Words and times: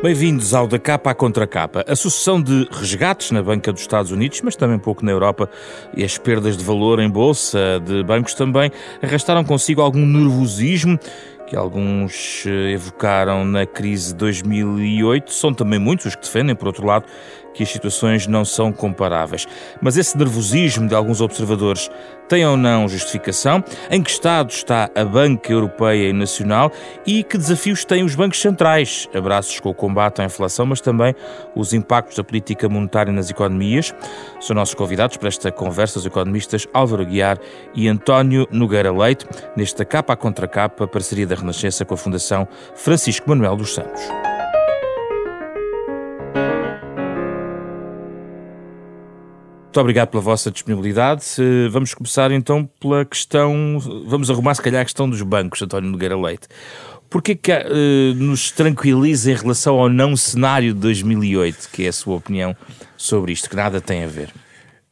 Bem-vindos 0.00 0.54
ao 0.54 0.68
Da 0.68 0.78
Capa 0.78 1.10
à 1.10 1.14
Contra 1.14 1.44
Capa. 1.44 1.84
A 1.88 1.96
sucessão 1.96 2.40
de 2.40 2.68
resgates 2.70 3.32
na 3.32 3.42
banca 3.42 3.72
dos 3.72 3.80
Estados 3.80 4.12
Unidos, 4.12 4.40
mas 4.42 4.54
também 4.54 4.78
pouco 4.78 5.04
na 5.04 5.10
Europa, 5.10 5.50
e 5.92 6.04
as 6.04 6.16
perdas 6.16 6.56
de 6.56 6.62
valor 6.62 7.00
em 7.00 7.10
bolsa 7.10 7.82
de 7.84 8.04
bancos 8.04 8.32
também 8.32 8.70
arrastaram 9.02 9.42
consigo 9.42 9.82
algum 9.82 10.06
nervosismo 10.06 11.00
que 11.48 11.56
alguns 11.56 12.44
eh, 12.46 12.72
evocaram 12.72 13.44
na 13.44 13.64
crise 13.66 14.12
de 14.12 14.18
2008. 14.18 15.32
São 15.32 15.52
também 15.52 15.78
muitos 15.78 16.06
os 16.06 16.14
que 16.14 16.22
defendem, 16.22 16.54
por 16.54 16.68
outro 16.68 16.86
lado, 16.86 17.06
que 17.58 17.64
as 17.64 17.70
situações 17.70 18.28
não 18.28 18.44
são 18.44 18.72
comparáveis. 18.72 19.44
Mas 19.82 19.96
esse 19.96 20.16
nervosismo 20.16 20.86
de 20.86 20.94
alguns 20.94 21.20
observadores 21.20 21.90
tem 22.28 22.46
ou 22.46 22.56
não 22.56 22.86
justificação? 22.86 23.64
Em 23.90 24.00
que 24.00 24.10
estado 24.10 24.50
está 24.50 24.88
a 24.94 25.04
banca 25.04 25.52
europeia 25.52 26.10
e 26.10 26.12
nacional? 26.12 26.70
E 27.04 27.24
que 27.24 27.36
desafios 27.36 27.84
têm 27.84 28.04
os 28.04 28.14
bancos 28.14 28.40
centrais? 28.40 29.08
Abraços 29.12 29.58
com 29.58 29.70
o 29.70 29.74
combate 29.74 30.22
à 30.22 30.24
inflação, 30.24 30.66
mas 30.66 30.80
também 30.80 31.16
os 31.56 31.72
impactos 31.72 32.16
da 32.16 32.22
política 32.22 32.68
monetária 32.68 33.12
nas 33.12 33.28
economias. 33.28 33.92
São 34.40 34.54
nossos 34.54 34.76
convidados 34.76 35.16
para 35.16 35.26
esta 35.26 35.50
conversa 35.50 35.98
os 35.98 36.06
economistas 36.06 36.64
Álvaro 36.72 37.04
Guiar 37.04 37.40
e 37.74 37.88
António 37.88 38.46
Nogueira 38.52 38.92
Leite, 38.92 39.26
nesta 39.56 39.84
capa 39.84 40.12
a 40.12 40.16
contra 40.16 40.46
capa, 40.46 40.86
parceria 40.86 41.26
da 41.26 41.34
Renascença 41.34 41.84
com 41.84 41.94
a 41.94 41.96
Fundação 41.96 42.46
Francisco 42.76 43.28
Manuel 43.28 43.56
dos 43.56 43.74
Santos. 43.74 44.27
Muito 49.78 49.84
obrigado 49.84 50.08
pela 50.08 50.20
vossa 50.24 50.50
disponibilidade. 50.50 51.22
Vamos 51.70 51.94
começar 51.94 52.32
então 52.32 52.68
pela 52.80 53.04
questão, 53.04 53.78
vamos 54.08 54.28
arrumar 54.28 54.52
se 54.56 54.60
calhar 54.60 54.82
a 54.82 54.84
questão 54.84 55.08
dos 55.08 55.22
bancos, 55.22 55.62
António 55.62 55.88
Nogueira 55.88 56.20
Leite. 56.20 56.48
Porquê 57.08 57.36
que 57.36 57.52
uh, 57.52 58.12
nos 58.16 58.50
tranquiliza 58.50 59.30
em 59.30 59.36
relação 59.36 59.78
ao 59.78 59.88
não 59.88 60.16
cenário 60.16 60.74
de 60.74 60.80
2008, 60.80 61.70
que 61.72 61.84
é 61.84 61.88
a 61.90 61.92
sua 61.92 62.16
opinião 62.16 62.56
sobre 62.96 63.30
isto, 63.30 63.48
que 63.48 63.54
nada 63.54 63.80
tem 63.80 64.02
a 64.02 64.08
ver? 64.08 64.34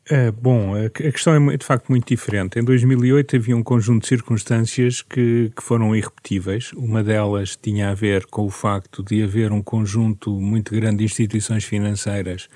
É, 0.09 0.31
bom, 0.31 0.77
a 0.77 0.89
questão 0.89 1.51
é 1.51 1.57
de 1.57 1.67
facto 1.67 1.89
muito 1.89 2.07
diferente. 2.07 2.57
Em 2.57 2.63
2008 2.63 3.35
havia 3.35 3.57
um 3.57 3.65
conjunto 3.65 4.03
de 4.03 4.09
circunstâncias 4.09 5.03
que, 5.03 5.51
que, 5.57 5.63
foram 5.65 5.97
irrepetíveis. 5.97 6.71
Uma 6.75 7.03
delas 7.03 7.59
tinha 7.61 7.91
a 7.91 7.95
ver 7.95 8.25
com 8.27 8.47
o 8.47 8.51
facto 8.51 9.03
de 9.03 9.21
haver 9.21 9.51
um 9.51 9.61
conjunto 9.61 10.31
muito 10.41 10.73
grande 10.73 10.99
de 10.99 11.05
instituições 11.07 11.65
financeiras 11.65 12.49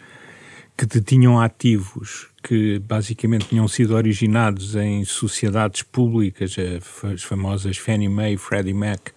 que 0.81 0.87
detinham 0.87 1.39
ativos 1.39 2.29
que 2.43 2.79
basicamente 2.79 3.49
tinham 3.49 3.69
sido 3.69 3.95
originados 3.95 4.75
em 4.75 5.05
sociedades 5.05 5.83
públicas, 5.83 6.57
as 7.13 7.23
famosas 7.23 7.77
Fannie 7.77 8.09
Mae 8.09 8.33
e 8.33 8.37
Freddie 8.39 8.73
Mac, 8.73 9.11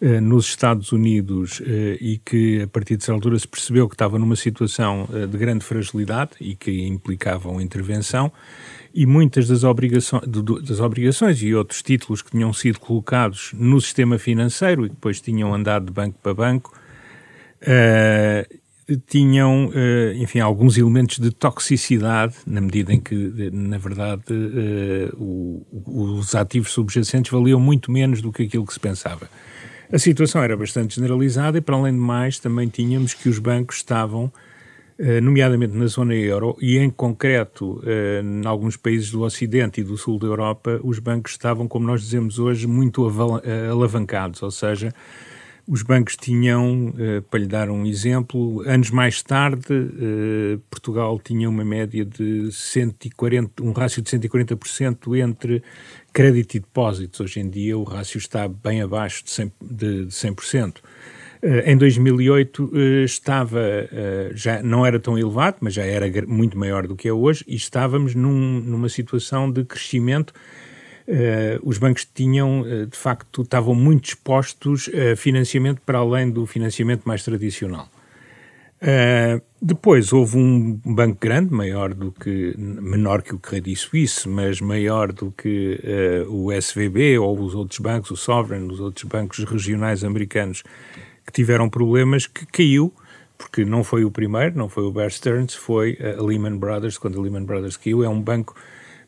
eh, 0.00 0.18
nos 0.18 0.46
Estados 0.46 0.92
Unidos 0.92 1.60
eh, 1.60 1.98
e 2.00 2.16
que 2.24 2.62
a 2.62 2.66
partir 2.66 2.96
de 2.96 3.04
certa 3.04 3.18
altura 3.18 3.38
se 3.38 3.46
percebeu 3.46 3.86
que 3.86 3.94
estava 3.94 4.18
numa 4.18 4.34
situação 4.34 5.06
eh, 5.12 5.26
de 5.26 5.36
grande 5.36 5.62
fragilidade 5.62 6.30
e 6.40 6.56
que 6.56 6.86
implicavam 6.86 7.60
intervenção 7.60 8.32
e 8.94 9.04
muitas 9.04 9.46
das 9.46 9.62
obrigações, 9.62 10.22
das 10.66 10.80
obrigações 10.80 11.42
e 11.42 11.54
outros 11.54 11.82
títulos 11.82 12.22
que 12.22 12.30
tinham 12.30 12.50
sido 12.54 12.80
colocados 12.80 13.50
no 13.52 13.78
sistema 13.78 14.18
financeiro 14.18 14.86
e 14.86 14.88
que 14.88 14.94
depois 14.94 15.20
tinham 15.20 15.54
andado 15.54 15.84
de 15.84 15.92
banco 15.92 16.18
para 16.22 16.32
banco 16.32 16.72
tinham, 19.06 19.70
eh, 19.74 20.14
enfim, 20.16 20.40
alguns 20.40 20.76
elementos 20.76 21.18
de 21.18 21.30
toxicidade, 21.30 22.34
na 22.46 22.60
medida 22.60 22.92
em 22.92 23.00
que, 23.00 23.14
na 23.52 23.78
verdade, 23.78 24.22
eh, 24.30 25.10
os 25.16 26.34
ativos 26.34 26.72
subjacentes 26.72 27.30
valiam 27.32 27.58
muito 27.58 27.90
menos 27.90 28.20
do 28.20 28.30
que 28.30 28.42
aquilo 28.42 28.66
que 28.66 28.74
se 28.74 28.80
pensava. 28.80 29.28
A 29.92 29.98
situação 29.98 30.42
era 30.42 30.56
bastante 30.56 30.96
generalizada 30.96 31.58
e, 31.58 31.60
para 31.60 31.76
além 31.76 31.94
de 31.94 31.98
mais, 31.98 32.38
também 32.38 32.68
tínhamos 32.68 33.14
que 33.14 33.28
os 33.28 33.38
bancos 33.38 33.76
estavam, 33.76 34.30
eh, 34.98 35.20
nomeadamente 35.20 35.74
na 35.74 35.86
zona 35.86 36.14
euro 36.14 36.56
e, 36.60 36.76
em 36.76 36.90
concreto, 36.90 37.82
em 37.86 38.46
alguns 38.46 38.76
países 38.76 39.10
do 39.10 39.22
Ocidente 39.22 39.80
e 39.80 39.84
do 39.84 39.96
Sul 39.96 40.18
da 40.18 40.26
Europa, 40.26 40.78
os 40.84 40.98
bancos 40.98 41.32
estavam, 41.32 41.66
como 41.66 41.86
nós 41.86 42.02
dizemos 42.02 42.38
hoje, 42.38 42.66
muito 42.66 43.06
alavancados, 43.70 44.42
ou 44.42 44.50
seja, 44.50 44.92
os 45.66 45.82
bancos 45.82 46.16
tinham, 46.16 46.88
uh, 46.88 47.22
para 47.22 47.40
lhe 47.40 47.46
dar 47.46 47.70
um 47.70 47.86
exemplo, 47.86 48.62
anos 48.66 48.90
mais 48.90 49.22
tarde, 49.22 49.72
uh, 49.72 50.58
Portugal 50.70 51.18
tinha 51.18 51.48
uma 51.48 51.64
média 51.64 52.04
de 52.04 52.52
140, 52.52 53.62
um 53.62 53.72
rácio 53.72 54.02
de 54.02 54.10
140% 54.10 55.18
entre 55.18 55.62
crédito 56.12 56.56
e 56.56 56.60
depósitos. 56.60 57.20
Hoje 57.20 57.40
em 57.40 57.48
dia 57.48 57.78
o 57.78 57.82
rácio 57.82 58.18
está 58.18 58.46
bem 58.46 58.82
abaixo 58.82 59.24
de 59.24 59.30
100%. 59.30 59.52
De, 59.62 60.04
de 60.04 60.12
100%. 60.12 60.76
Uh, 60.78 61.46
em 61.64 61.76
2008 61.76 62.70
estava, 63.04 63.60
já 64.34 64.62
não 64.62 64.84
era 64.84 65.00
tão 65.00 65.18
elevado, 65.18 65.58
mas 65.60 65.74
já 65.74 65.82
era 65.82 66.06
muito 66.26 66.58
maior 66.58 66.86
do 66.86 66.96
que 66.96 67.08
é 67.08 67.12
hoje, 67.12 67.44
e 67.46 67.54
estávamos 67.54 68.14
num, 68.14 68.60
numa 68.60 68.88
situação 68.88 69.50
de 69.50 69.64
crescimento 69.64 70.32
Uh, 71.06 71.60
os 71.62 71.76
bancos 71.76 72.08
tinham, 72.14 72.62
uh, 72.62 72.86
de 72.86 72.96
facto, 72.96 73.42
estavam 73.42 73.74
muito 73.74 74.06
expostos 74.06 74.88
a 74.88 75.14
financiamento 75.14 75.82
para 75.84 75.98
além 75.98 76.30
do 76.30 76.46
financiamento 76.46 77.02
mais 77.04 77.22
tradicional. 77.22 77.90
Uh, 78.80 79.40
depois 79.60 80.12
houve 80.14 80.38
um 80.38 80.80
banco 80.84 81.18
grande, 81.20 81.52
maior 81.52 81.92
do 81.92 82.10
que, 82.10 82.54
menor 82.56 83.22
que 83.22 83.34
o 83.34 83.38
Credit 83.38 83.76
Suisse, 83.76 84.26
mas 84.28 84.60
maior 84.60 85.12
do 85.12 85.30
que 85.30 85.80
o 86.28 86.52
SVB 86.52 87.18
ou 87.18 87.38
os 87.40 87.54
outros 87.54 87.78
bancos, 87.78 88.10
o 88.10 88.16
Sovereign, 88.16 88.70
os 88.70 88.80
outros 88.80 89.04
bancos 89.04 89.42
regionais 89.44 90.04
americanos, 90.04 90.62
que 91.24 91.32
tiveram 91.32 91.70
problemas, 91.70 92.26
que 92.26 92.44
caiu, 92.44 92.92
porque 93.38 93.64
não 93.64 93.82
foi 93.82 94.04
o 94.04 94.10
primeiro, 94.10 94.58
não 94.58 94.68
foi 94.68 94.84
o 94.84 94.92
Bear 94.92 95.10
Stearns, 95.10 95.54
foi 95.54 95.96
a 96.00 96.22
Lehman 96.22 96.58
Brothers, 96.58 96.98
quando 96.98 97.18
a 97.18 97.22
Lehman 97.22 97.44
Brothers 97.44 97.78
caiu, 97.78 98.04
é 98.04 98.08
um 98.08 98.20
banco 98.20 98.54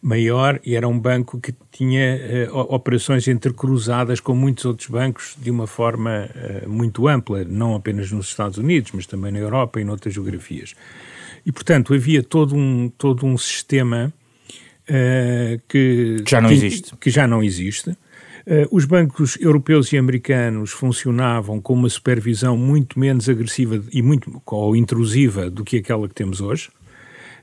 maior 0.01 0.61
e 0.65 0.75
era 0.75 0.87
um 0.87 0.99
banco 0.99 1.41
que 1.41 1.55
tinha 1.71 2.49
uh, 2.53 2.75
operações 2.75 3.27
intercruzadas 3.29 4.21
com 4.21 4.35
muitos 4.35 4.65
outros 4.65 4.89
bancos 4.89 5.37
de 5.41 5.51
uma 5.51 5.67
forma 5.67 6.29
uh, 6.35 6.69
muito 6.69 7.09
ampla, 7.09 7.45
não 7.45 7.75
apenas 7.75 8.11
nos 8.13 8.29
Estados 8.29 8.59
Unidos, 8.59 8.93
mas 8.93 9.07
também 9.07 9.33
na 9.33 9.39
Europa 9.39 9.81
e 9.81 9.85
noutras 9.85 10.15
geografias. 10.15 10.75
E, 11.45 11.53
portanto, 11.53 11.95
havia 11.95 12.23
todo 12.23 12.55
um, 12.57 12.91
todo 12.97 13.25
um 13.25 13.39
sistema 13.39 14.13
uh, 14.89 15.61
que, 15.69 16.23
já 16.27 16.41
não 16.41 16.49
que, 16.49 16.55
existe. 16.55 16.97
Que 16.97 17.11
já 17.11 17.27
não 17.27 17.43
existe. 17.43 17.97
os 18.71 18.85
bancos 18.85 19.37
europeus 19.41 19.93
e 19.93 19.99
americanos 19.99 20.71
funcionavam 20.71 21.61
com 21.61 21.75
uma 21.75 21.89
supervisão 21.89 22.57
muito 22.57 22.99
menos 22.99 23.29
agressiva 23.29 23.83
e 23.93 24.03
muito 24.03 24.43
ou 24.47 24.77
intrusiva 24.77 25.51
do 25.51 25.65
que 25.65 25.79
aquela 25.79 26.09
que 26.09 26.15
temos 26.15 26.41
hoje. 26.41 26.69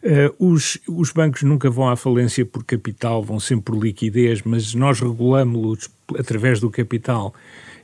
Uh, 0.04 0.36
os, 0.38 0.78
os 0.86 1.12
bancos 1.12 1.44
nunca 1.44 1.70
vão 1.70 1.88
à 1.88 1.96
falência 1.96 2.46
por 2.46 2.66
capital, 2.66 3.24
vão 3.24 3.40
sempre 3.40 3.64
por 3.66 3.82
liquidez, 3.82 4.42
mas 4.44 4.74
nós 4.74 5.00
regulamos-los 5.00 5.90
através 6.20 6.60
do 6.60 6.70
capital. 6.70 7.34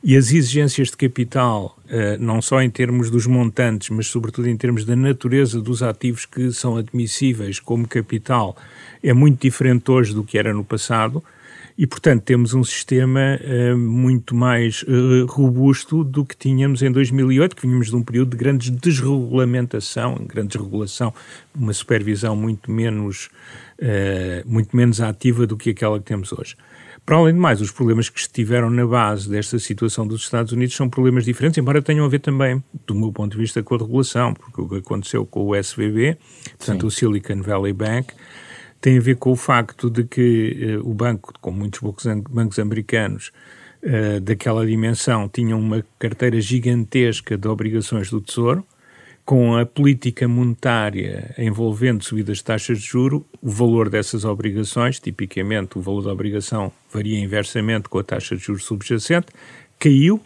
E 0.04 0.18
as 0.18 0.31
exigências 0.31 0.89
de 0.89 0.98
capital, 0.98 1.77
uh, 1.86 2.21
não 2.21 2.42
só 2.42 2.62
em 2.62 2.69
termos 2.69 3.10
dos 3.10 3.25
montantes, 3.25 3.89
mas 3.89 4.07
sobretudo 4.07 4.50
em 4.50 4.57
termos 4.57 4.83
da 4.83 4.98
natureza 4.98 5.62
dos 5.62 5.81
ativos 5.81 6.25
que 6.25 6.51
são 6.51 6.75
admissíveis 6.75 7.57
como 7.57 7.88
capital, 7.88 8.57
é 9.01 9.13
muito 9.13 9.42
diferente 9.42 9.89
hoje 9.89 10.13
do 10.13 10.24
que 10.24 10.38
era 10.38 10.54
no 10.54 10.63
passado. 10.63 11.24
E, 11.77 11.88
portanto, 11.88 12.24
temos 12.24 12.54
um 12.54 12.63
sistema 12.63 13.39
uh, 13.39 13.77
muito 13.77 14.36
mais 14.36 14.83
uh, 14.83 15.25
robusto 15.27 16.04
do 16.04 16.25
que 16.25 16.36
tínhamos 16.36 16.81
em 16.81 16.92
2008, 16.92 17.56
que 17.56 17.62
vínhamos 17.62 17.88
de 17.88 17.95
um 17.95 18.04
período 18.04 18.31
de 18.31 18.38
grande 18.38 18.69
desregulamentação, 18.71 20.16
grande 20.27 20.50
desregulação, 20.50 21.13
uma 21.56 21.74
supervisão 21.74 22.36
muito 22.36 22.69
menos, 22.71 23.30
uh, 23.80 24.45
muito 24.45 24.75
menos 24.75 25.00
ativa 25.00 25.48
do 25.48 25.56
que 25.56 25.69
aquela 25.69 26.00
que 26.00 26.06
temos 26.06 26.33
hoje. 26.33 26.56
Para 27.06 27.18
além 27.18 27.33
de 27.33 27.39
mais, 27.39 27.60
os 27.60 27.71
problemas 27.71 28.07
que 28.07 28.19
estiveram 28.19 28.69
na 28.69 28.86
base 28.86 29.27
desta 29.27 29.57
situação 29.57 30.06
dos 30.06 30.21
Estados 30.21 30.51
Unidos 30.51 30.75
são 30.75 30.88
problemas 30.88 31.25
diferentes, 31.25 31.57
embora 31.57 31.81
tenham 31.81 32.06
a 32.06 32.07
ver 32.07 32.19
também, 32.19 32.63
do 32.86 32.94
meu 32.94 33.12
ponto 33.12 33.31
de 33.31 33.38
vista, 33.39 33.63
com 33.63 33.74
a 33.74 33.77
regulação, 33.80 34.33
porque 34.33 34.62
o 34.62 34.69
que 34.69 34.75
aconteceu 34.75 35.25
com 35.25 35.48
o 35.48 35.56
SVB, 35.56 36.18
portanto, 36.57 36.81
Sim. 36.81 36.88
o 36.88 36.92
Silicon 36.92 37.42
Valley 37.42 37.74
Bank, 37.74 38.13
tem 38.81 38.98
a 38.98 39.02
ver 39.02 39.16
com 39.18 39.31
o 39.31 39.36
facto 39.36 39.90
de 39.90 40.04
que 40.04 40.78
uh, 40.78 40.90
o 40.90 40.94
banco, 40.94 41.34
como 41.42 41.60
muitos 41.60 41.81
bancos 42.30 42.60
americanos, 42.60 43.31
uh, 43.84 44.20
daquela 44.22 44.66
dimensão, 44.66 45.28
tinha 45.28 45.56
uma 45.56 45.84
carteira 45.98 46.40
gigantesca 46.40 47.38
de 47.38 47.48
obrigações 47.48 48.10
do 48.10 48.22
Tesouro, 48.22 48.66
com 49.30 49.56
a 49.56 49.64
política 49.64 50.28
monetária 50.28 51.36
envolvendo 51.38 52.04
subidas 52.04 52.38
de 52.38 52.44
taxas 52.44 52.80
de 52.80 52.88
juro, 52.88 53.24
o 53.40 53.52
valor 53.52 53.88
dessas 53.88 54.26
obrigações, 54.26 55.00
tipicamente 55.00 55.78
o 55.78 55.81
valor 55.81 56.02
da 56.02 56.12
obrigação 56.12 56.72
varia 56.92 57.20
inversamente 57.20 57.88
com 57.90 58.00
a 58.00 58.04
taxa 58.04 58.36
de 58.36 58.42
juros 58.42 58.64
subjacente, 58.64 59.28
caiu 59.78 60.20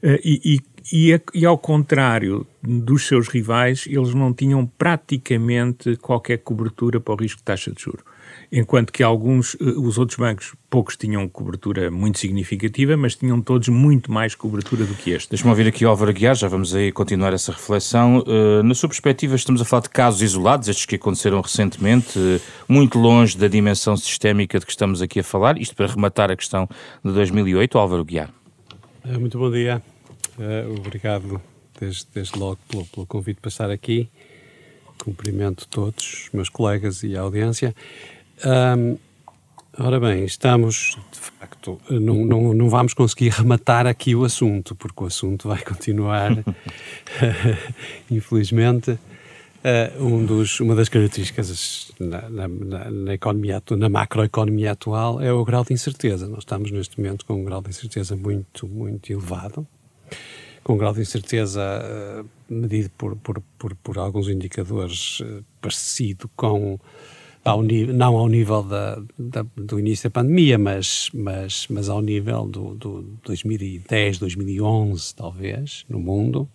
eh, 0.00 0.20
e, 0.24 0.54
e, 0.54 0.60
e, 0.92 1.20
e, 1.34 1.44
ao 1.44 1.58
contrário 1.58 2.46
dos 2.62 3.06
seus 3.06 3.28
rivais, 3.28 3.84
eles 3.86 4.14
não 4.14 4.32
tinham 4.32 4.66
praticamente 4.66 5.96
qualquer 5.96 6.38
cobertura 6.38 7.00
para 7.00 7.14
o 7.14 7.16
risco 7.16 7.38
de 7.38 7.44
taxa 7.44 7.70
de 7.72 7.82
juro 7.82 8.04
enquanto 8.50 8.92
que 8.92 9.02
alguns, 9.02 9.56
eh, 9.60 9.64
os 9.64 9.98
outros 9.98 10.18
bancos, 10.18 10.54
poucos 10.70 10.96
tinham 10.96 11.28
cobertura 11.28 11.90
muito 11.90 12.18
significativa, 12.18 12.96
mas 12.96 13.14
tinham 13.14 13.40
todos 13.40 13.68
muito 13.68 14.10
mais 14.10 14.34
cobertura 14.34 14.84
do 14.84 14.94
que 14.94 15.10
este. 15.10 15.30
Deixa-me 15.30 15.50
ouvir 15.50 15.66
aqui 15.66 15.84
o 15.84 15.88
Álvaro 15.88 16.10
Aguiar, 16.10 16.34
já 16.34 16.48
vamos 16.48 16.74
aí 16.74 16.92
continuar 16.92 17.32
essa 17.32 17.52
reflexão. 17.52 18.18
Uh, 18.18 18.62
na 18.62 18.74
sua 18.74 18.88
perspectiva, 18.88 19.34
estamos 19.34 19.60
a 19.60 19.64
falar 19.64 19.82
de 19.82 19.90
casos 19.90 20.22
isolados, 20.22 20.68
estes 20.68 20.86
que 20.86 20.96
aconteceram 20.96 21.40
recentemente, 21.40 22.18
uh, 22.18 22.40
muito 22.68 22.98
longe 22.98 23.36
da 23.36 23.48
dimensão 23.48 23.96
sistémica 23.96 24.58
de 24.58 24.66
que 24.66 24.72
estamos 24.72 25.02
aqui 25.02 25.20
a 25.20 25.24
falar, 25.24 25.58
isto 25.58 25.74
para 25.74 25.86
rematar 25.86 26.30
a 26.30 26.36
questão 26.36 26.68
de 27.04 27.12
2008, 27.12 27.78
Álvaro 27.78 28.02
Aguiar. 28.02 28.30
Muito 29.04 29.38
bom 29.38 29.50
dia, 29.50 29.80
obrigado 30.76 31.40
desde, 31.80 32.06
desde 32.14 32.38
logo 32.38 32.58
pelo, 32.68 32.84
pelo 32.86 33.06
convite 33.06 33.40
para 33.40 33.48
estar 33.48 33.70
aqui. 33.70 34.08
Cumprimento 35.02 35.68
todos 35.68 36.24
os 36.24 36.30
meus 36.32 36.48
colegas 36.48 37.02
e 37.02 37.16
a 37.16 37.20
audiência. 37.20 37.74
Um, 38.44 38.96
ora 39.78 40.00
bem, 40.00 40.24
estamos, 40.24 40.96
de 41.12 41.18
facto, 41.18 41.80
não, 41.90 42.24
não, 42.24 42.54
não 42.54 42.68
vamos 42.68 42.94
conseguir 42.94 43.30
rematar 43.30 43.86
aqui 43.86 44.14
o 44.14 44.24
assunto, 44.24 44.74
porque 44.74 45.04
o 45.04 45.06
assunto 45.06 45.48
vai 45.48 45.62
continuar, 45.62 46.32
infelizmente. 48.10 48.98
Uh, 49.66 50.04
um 50.04 50.24
dos, 50.24 50.60
uma 50.60 50.76
das 50.76 50.88
características 50.88 51.90
na, 51.98 52.30
na, 52.30 52.46
na, 52.46 52.90
na, 52.90 53.14
economia, 53.14 53.60
na 53.70 53.88
macroeconomia 53.88 54.70
atual 54.70 55.20
é 55.20 55.32
o 55.32 55.44
grau 55.44 55.64
de 55.64 55.72
incerteza. 55.72 56.28
Nós 56.28 56.40
estamos 56.40 56.70
neste 56.70 57.00
momento 57.00 57.26
com 57.26 57.34
um 57.34 57.44
grau 57.44 57.60
de 57.60 57.70
incerteza 57.70 58.14
muito, 58.14 58.68
muito 58.68 59.10
elevado, 59.10 59.66
com 60.62 60.74
um 60.74 60.78
grau 60.78 60.92
de 60.92 61.00
incerteza 61.00 61.62
uh, 61.62 62.28
medido 62.52 62.90
por, 62.98 63.16
por, 63.16 63.40
por, 63.58 63.74
por, 63.76 63.98
alguns 63.98 64.28
indicadores 64.28 65.20
uh, 65.20 65.44
parecido 65.60 66.28
com 66.34 66.78
ao 67.44 67.62
não 67.62 68.16
ao 68.16 68.28
nível 68.28 68.62
da, 68.64 69.00
da, 69.16 69.46
do 69.54 69.78
início 69.78 70.10
da 70.10 70.12
pandemia, 70.12 70.58
mas, 70.58 71.08
mas, 71.14 71.68
mas 71.68 71.88
ao 71.88 72.02
nível 72.02 72.44
do, 72.44 72.74
do 72.74 73.02
2010, 73.24 74.18
2011, 74.18 75.14
talvez, 75.14 75.84
no 75.88 76.00
mundo. 76.00 76.48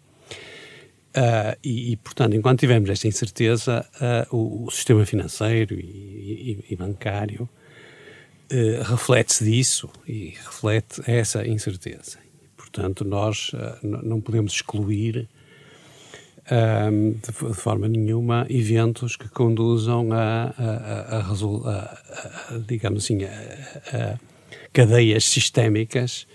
Uh, 1.12 1.56
e, 1.64 1.92
e, 1.92 1.98
portanto, 1.98 2.36
enquanto 2.36 2.60
tivermos 2.60 2.90
esta 2.90 3.08
incerteza, 3.08 3.86
uh, 4.32 4.36
o, 4.36 4.66
o, 4.66 4.72
sistema 4.72 5.06
financeiro 5.06 5.76
e, 5.76 6.64
e, 6.68 6.74
e 6.74 6.76
bancário 6.76 7.50
uh, 8.52 8.84
reflete-se 8.84 9.44
disso 9.44 9.90
e 10.08 10.30
reflete 10.30 11.02
essa 11.06 11.46
incerteza. 11.46 12.18
Portanto, 12.72 13.04
nós 13.04 13.52
não 13.84 14.22
podemos 14.22 14.54
excluir 14.54 15.28
um, 16.52 17.12
de, 17.12 17.50
de, 17.50 17.54
forma 17.54 17.88
nenhuma, 17.88 18.46
eventos 18.50 19.16
que 19.16 19.30
conduzam 19.30 20.12
a, 20.12 20.54
a, 20.58 21.18
a, 21.18 22.56
a 22.56 22.58
digamos 22.68 23.04
assim, 23.04 23.24
a, 23.24 24.18
cadeias 24.74 25.26
sistémicas, 25.26 26.26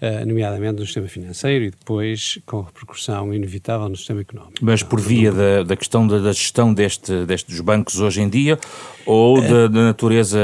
uh, 0.00 0.26
nomeadamente 0.26 0.80
no 0.80 0.86
sistema 0.86 1.08
financeiro 1.08 1.64
e 1.64 1.70
depois 1.70 2.38
com 2.46 2.60
repercussão 2.60 3.34
inevitável 3.34 3.88
no 3.88 3.96
sistema 3.96 4.20
económico. 4.20 4.58
Mas 4.62 4.82
por 4.82 5.00
via 5.00 5.32
da, 5.32 5.62
da 5.62 5.76
questão 5.76 6.06
da, 6.06 6.18
da, 6.18 6.32
gestão 6.32 6.72
deste, 6.72 7.24
destes 7.24 7.60
bancos 7.60 8.00
hoje 8.00 8.20
em 8.20 8.28
dia 8.28 8.58
ou 9.04 9.38
é. 9.38 9.48
da, 9.48 9.66
da 9.68 9.82
natureza 9.84 10.38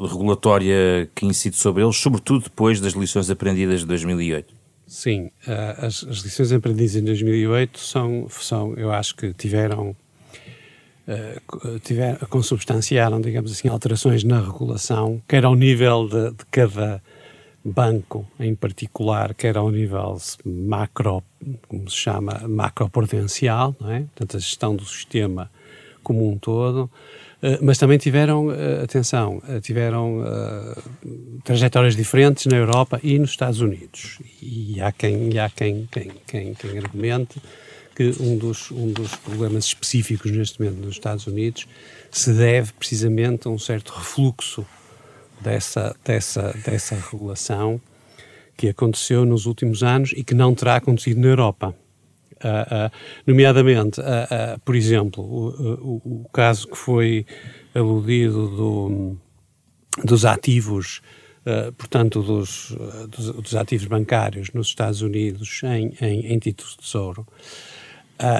regulatória 0.00 1.08
que 1.14 1.26
incide 1.26 1.56
sobre 1.56 1.82
eles, 1.82 1.96
sobretudo 1.96 2.44
depois 2.44 2.80
das 2.80 2.92
lições 2.92 3.30
aprendidas 3.30 3.80
de 3.80 3.86
2008? 3.86 4.57
Sim, 4.88 5.26
uh, 5.46 5.86
as, 5.86 6.02
as, 6.02 6.18
lições 6.20 6.50
aprendidas 6.50 6.96
em 6.96 7.04
2008 7.04 7.78
são, 7.78 8.26
são 8.30 8.74
eu 8.74 8.90
acho 8.90 9.14
que 9.14 9.34
tiveram, 9.34 9.94
uh, 11.06 11.78
tiver, 11.80 12.18
consubstanciaram, 12.26 13.20
digamos 13.20 13.52
assim, 13.52 13.68
alterações 13.68 14.24
na 14.24 14.40
regulação, 14.40 15.22
quer 15.28 15.44
ao 15.44 15.54
nível 15.54 16.08
de, 16.08 16.30
de 16.30 16.44
cada 16.50 17.02
banco 17.62 18.26
em 18.40 18.54
particular, 18.54 19.34
quer 19.34 19.58
ao 19.58 19.70
nível 19.70 20.16
macro, 20.42 21.22
como 21.68 21.90
se 21.90 21.96
chama, 21.96 22.48
macroprudencial, 22.48 23.76
não 23.78 23.90
é? 23.90 24.00
portanto, 24.00 24.38
a 24.38 24.40
gestão 24.40 24.74
do 24.74 24.86
sistema 24.86 25.50
como 26.02 26.26
um 26.26 26.38
todo, 26.38 26.90
eh, 26.90 27.27
mas 27.62 27.78
também 27.78 27.98
tiveram, 27.98 28.52
eh, 28.52 28.82
atenção, 28.82 29.40
eh, 29.48 29.60
tiveram 29.60 30.24
trajetórias 31.44 31.94
diferentes 31.94 32.46
na 32.46 32.56
Europa 32.56 33.00
e 33.02 33.18
nos 33.18 33.30
Estados 33.30 33.60
Unidos. 33.60 34.18
E 34.42 34.80
há 34.80 34.90
quem, 34.90 35.32
e 35.32 35.38
há 35.38 35.48
quem, 35.48 35.88
quem, 35.90 36.10
quem, 36.26 36.54
quem 36.54 36.78
argumente 36.78 37.40
que 37.94 38.14
um 38.20 38.36
dos, 38.36 38.70
um 38.70 38.92
dos 38.92 39.14
problemas 39.16 39.64
específicos 39.64 40.30
neste 40.30 40.60
momento 40.60 40.84
nos 40.84 40.94
Estados 40.94 41.26
Unidos 41.26 41.66
se 42.10 42.32
deve 42.32 42.72
precisamente 42.72 43.48
a 43.48 43.50
um 43.50 43.58
certo 43.58 43.90
refluxo 43.90 44.64
dessa, 45.40 45.96
dessa, 46.04 46.54
dessa 46.64 46.94
regulação 46.94 47.80
que 48.56 48.68
aconteceu 48.68 49.24
nos 49.24 49.46
últimos 49.46 49.82
anos 49.82 50.12
e 50.16 50.22
que 50.22 50.34
não 50.34 50.54
terá 50.54 50.76
acontecido 50.76 51.20
na 51.20 51.28
Europa. 51.28 51.74
Uh, 52.44 52.86
uh, 52.86 52.90
nomeadamente, 53.26 54.00
uh, 54.00 54.58
por 54.64 54.76
exemplo, 54.76 55.24
o, 55.24 56.02
o, 56.04 56.22
o, 56.22 56.28
caso 56.32 56.68
que 56.68 56.76
foi 56.76 57.26
aludido 57.74 58.48
do, 58.48 59.16
dos 60.04 60.24
ativos, 60.24 61.00
portanto, 61.78 62.22
dos, 62.22 62.76
dos, 63.08 63.32
dos, 63.32 63.56
ativos 63.56 63.86
bancários 63.86 64.52
nos 64.52 64.66
Estados 64.68 65.00
Unidos 65.00 65.62
em, 65.64 65.94
em, 65.98 66.26
em 66.34 66.38
títulos 66.38 66.72
de 66.72 66.82
tesouro 66.82 67.26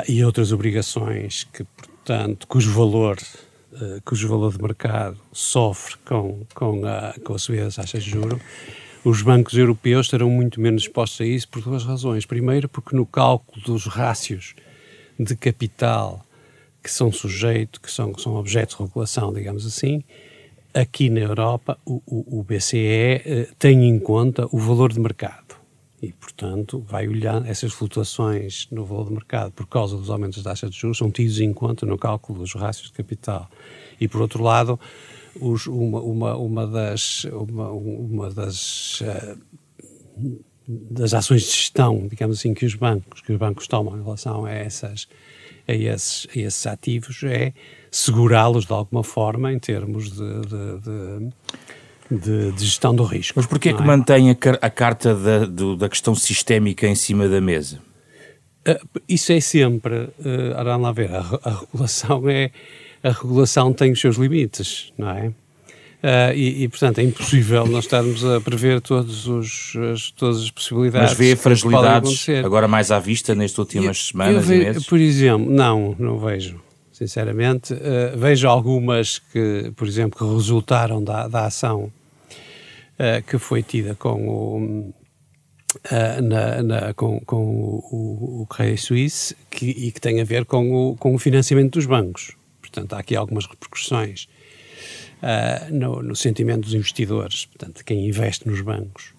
e 0.06 0.22
outras 0.22 0.52
obrigações 0.52 1.44
que, 1.44 1.64
portanto, 1.64 2.46
cujo 2.46 2.70
valor 2.72 3.16
cujo 4.04 4.28
valor 4.28 4.52
de 4.52 4.62
mercado 4.62 5.18
sofre 5.32 5.96
com, 6.04 6.44
com, 6.54 6.84
a, 6.84 7.14
com 7.24 7.34
a 7.34 7.38
subida 7.38 7.64
das 7.64 7.76
taxas 7.76 8.02
de 8.04 8.10
juros, 8.10 8.40
os 9.04 9.22
bancos 9.22 9.54
europeus 9.56 10.06
estarão 10.06 10.30
muito 10.30 10.60
menos 10.60 10.82
expostos 10.82 11.20
a 11.20 11.24
isso 11.24 11.48
por 11.48 11.62
duas 11.62 11.84
razões. 11.84 12.26
Primeiro, 12.26 12.68
porque 12.68 12.96
no 12.96 13.06
cálculo 13.06 13.60
dos 13.62 13.86
rácios 13.86 14.54
de 15.18 15.34
capital 15.36 16.24
que 16.82 16.90
são 16.90 17.12
sujeitos, 17.12 17.80
que 17.80 17.90
são, 17.90 18.12
que 18.12 18.22
são 18.22 18.34
objeto 18.36 18.76
de 18.76 18.82
regulação, 18.84 19.32
digamos 19.32 19.66
assim, 19.66 20.02
aqui 20.72 21.10
na 21.10 21.20
Europa 21.20 21.78
o, 21.84 22.02
o, 22.06 22.40
o 22.40 22.42
BCE 22.42 23.22
eh, 23.24 23.48
tem 23.58 23.88
em 23.88 23.98
conta 23.98 24.46
o 24.52 24.58
valor 24.58 24.92
de 24.92 25.00
mercado 25.00 25.48
e, 26.00 26.12
portanto, 26.12 26.84
vai 26.86 27.08
olhar 27.08 27.44
essas 27.46 27.72
flutuações 27.72 28.68
no 28.70 28.84
valor 28.84 29.06
de 29.08 29.14
mercado 29.14 29.52
por 29.52 29.66
causa 29.66 29.96
dos 29.96 30.10
aumentos 30.10 30.42
da 30.42 30.50
taxa 30.50 30.70
de 30.70 30.76
juros 30.78 30.98
são 30.98 31.10
tidos 31.10 31.40
em 31.40 31.52
conta 31.52 31.84
no 31.84 31.98
cálculo 31.98 32.38
dos 32.38 32.54
rácios 32.54 32.86
de 32.86 32.92
capital. 32.92 33.50
E, 34.00 34.06
por 34.06 34.20
outro 34.20 34.42
lado, 34.42 34.78
os, 35.40 35.66
uma, 35.66 36.00
uma, 36.00 36.36
uma 36.36 36.66
das, 36.66 37.24
uma, 37.24 37.70
uma 37.70 38.30
das, 38.30 39.00
uh, 39.00 39.38
das 40.66 41.14
ações 41.14 41.42
de 41.42 41.48
gestão, 41.48 42.06
digamos 42.08 42.38
assim, 42.38 42.54
que 42.54 42.64
os 42.64 42.74
bancos, 42.74 43.20
que 43.20 43.32
os 43.32 43.38
bancos 43.38 43.66
tomam 43.66 43.98
em 43.98 44.02
relação 44.02 44.44
a, 44.44 44.52
essas, 44.52 45.08
a, 45.66 45.72
esses, 45.72 46.26
a 46.34 46.38
esses 46.38 46.66
ativos 46.66 47.22
é 47.24 47.52
segurá-los 47.90 48.66
de 48.66 48.72
alguma 48.72 49.02
forma 49.02 49.52
em 49.52 49.58
termos 49.58 50.10
de, 50.10 50.40
de, 50.40 50.80
de 50.80 51.32
de, 52.10 52.52
de, 52.52 52.64
gestão 52.64 52.94
do 52.94 53.04
risco. 53.04 53.34
Mas 53.36 53.46
porquê 53.46 53.68
é 53.68 53.72
que 53.74 53.82
mantém 53.82 54.30
a, 54.30 54.36
a 54.62 54.70
carta 54.70 55.14
da, 55.14 55.44
do, 55.44 55.76
da 55.76 55.88
questão 55.88 56.14
sistémica 56.14 56.86
em 56.86 56.94
cima 56.94 57.28
da 57.28 57.40
mesa? 57.40 57.80
Uh, 58.66 59.00
isso 59.08 59.32
é 59.32 59.40
sempre, 59.40 60.04
uh, 60.18 60.78
lá 60.80 60.92
ver, 60.92 61.14
a, 61.14 61.18
a 61.44 61.60
regulação 61.60 62.28
é, 62.28 62.50
a 63.02 63.10
regulação 63.10 63.72
tem 63.72 63.92
os 63.92 64.00
seus 64.00 64.16
limites, 64.16 64.92
não 64.96 65.10
é? 65.10 65.32
Uh, 65.98 66.32
e, 66.32 66.62
e, 66.62 66.68
portanto, 66.68 67.00
é 67.00 67.02
impossível 67.02 67.66
nós 67.66 67.84
estarmos 67.84 68.24
a 68.24 68.40
prever 68.40 68.80
todos 68.80 69.26
os, 69.26 69.74
as, 69.92 70.10
todas 70.12 70.42
as 70.42 70.50
possibilidades. 70.50 71.10
Mas 71.10 71.18
vê 71.18 71.34
fragilidades 71.34 72.28
agora 72.44 72.68
mais 72.68 72.92
à 72.92 73.00
vista 73.00 73.34
nestas 73.34 73.58
últimas 73.58 73.86
eu, 73.86 73.94
semanas 73.94 74.48
eu 74.48 74.56
e 74.56 74.58
meses? 74.60 74.86
Por 74.86 75.00
exemplo, 75.00 75.50
não, 75.50 75.96
não 75.98 76.16
vejo. 76.18 76.60
Sinceramente, 76.92 77.74
uh, 77.74 78.16
vejo 78.16 78.46
algumas 78.46 79.18
que, 79.18 79.72
por 79.74 79.88
exemplo, 79.88 80.18
que 80.18 80.34
resultaram 80.34 81.02
da, 81.02 81.26
da 81.26 81.46
ação 81.46 81.92
uh, 82.94 83.22
que 83.26 83.36
foi 83.36 83.64
tida 83.64 83.96
com 83.96 84.28
o, 84.28 84.94
na, 86.22 86.62
na, 86.62 86.94
com, 86.94 87.18
com 87.26 87.44
o, 87.44 88.42
o 88.42 88.46
Credit 88.46 88.80
Suisse 88.80 89.36
que, 89.50 89.66
e 89.66 89.90
que 89.90 90.00
tem 90.00 90.20
a 90.20 90.24
ver 90.24 90.44
com 90.44 90.90
o, 90.90 90.96
com 90.96 91.12
o 91.12 91.18
financiamento 91.18 91.72
dos 91.72 91.86
bancos. 91.86 92.37
Portanto, 92.78 92.92
há 92.92 92.98
aqui 93.00 93.16
algumas 93.16 93.46
repercussões 93.46 94.28
uh, 95.20 95.74
no, 95.74 96.02
no, 96.02 96.14
sentimento 96.14 96.60
dos 96.60 96.74
investidores, 96.74 97.46
portanto, 97.46 97.84
quem 97.84 98.06
investe 98.06 98.46
nos 98.48 98.60
bancos, 98.60 99.12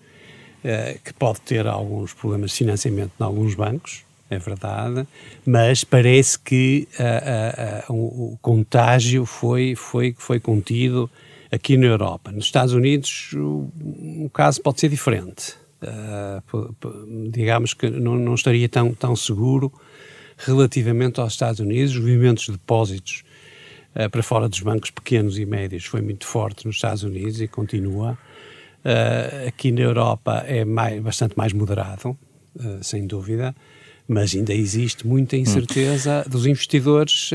uh, 0.64 0.98
que 1.04 1.14
pode 1.14 1.42
ter 1.42 1.68
alguns 1.68 2.14
problemas 2.14 2.52
de 2.52 2.58
financiamento 2.58 3.12
em 3.20 3.24
alguns 3.24 3.56
bancos, 3.56 4.04
é 4.30 4.38
verdade, 4.38 5.06
mas 5.46 5.84
parece 5.84 6.40
que 6.40 6.88
uh, 7.90 7.94
o, 7.94 8.38
contágio 8.42 9.26
foi, 9.26 9.76
foi, 9.76 10.16
foi 10.18 10.40
contido 10.40 11.10
aqui 11.52 11.76
na 11.76 11.88
Europa. 11.88 12.32
Nos 12.32 12.46
Estados 12.46 12.74
Unidos 12.74 13.34
o, 13.34 13.70
o 14.24 14.30
caso 14.32 14.62
pode 14.62 14.80
ser 14.80 14.88
diferente. 14.88 15.56
digamos 17.32 17.74
que 17.74 17.90
não, 17.90 18.16
não 18.16 18.36
estaria 18.36 18.70
tão, 18.70 18.94
tão 18.94 19.16
seguro 19.16 19.74
relativamente 20.38 21.20
aos 21.20 21.34
Estados 21.34 21.60
Unidos, 21.60 21.96
os 21.96 22.00
movimentos 22.00 22.46
de 22.46 22.52
depósitos 22.52 23.24
uh, 23.24 23.29
para 24.12 24.24
fora 24.24 24.48
dos 24.48 24.62
bancos 24.62 24.92
pequenos 24.92 25.38
e 25.40 25.46
médios 25.46 25.86
foi 25.86 26.02
muito 26.02 26.26
forte 26.26 26.66
nos 26.66 26.76
Estados 26.76 27.04
Unidos 27.04 27.42
e 27.42 27.48
continua. 27.48 28.18
Uh, 28.80 29.48
aqui 29.50 29.72
na 29.74 29.82
Europa 29.82 30.44
é 30.48 30.64
mais, 30.64 31.02
bastante 31.02 31.38
mais 31.38 31.52
moderado, 31.52 32.18
uh, 32.56 32.82
sem 32.82 33.06
dúvida, 33.06 33.54
mas 34.08 34.34
ainda 34.34 34.54
existe 34.54 35.06
muita 35.06 35.36
hum. 35.36 35.40
incerteza 35.40 36.24
hum. 36.26 36.30
dos 36.30 36.46
investidores 36.46 37.30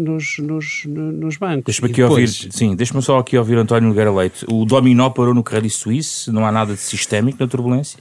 nos, 0.00 0.38
nos, 0.38 0.82
nos, 0.86 1.36
bancos. 1.36 1.64
Deixa-me 1.66 1.90
aqui 1.90 2.02
depois... 2.02 2.40
ouvir, 2.42 2.52
sim, 2.52 2.74
deixa-me 2.74 3.00
só 3.00 3.18
aqui 3.18 3.38
ouvir 3.38 3.56
António 3.58 3.88
Nogueira 3.88 4.12
Leite. 4.12 4.44
O 4.50 4.64
dominó 4.64 5.08
parou 5.10 5.32
no 5.32 5.42
Credit 5.42 5.72
Suisse, 5.72 6.30
não 6.32 6.44
há 6.44 6.50
nada 6.50 6.74
de 6.74 6.80
sistémico 6.80 7.38
na 7.40 7.46
turbulência? 7.46 8.00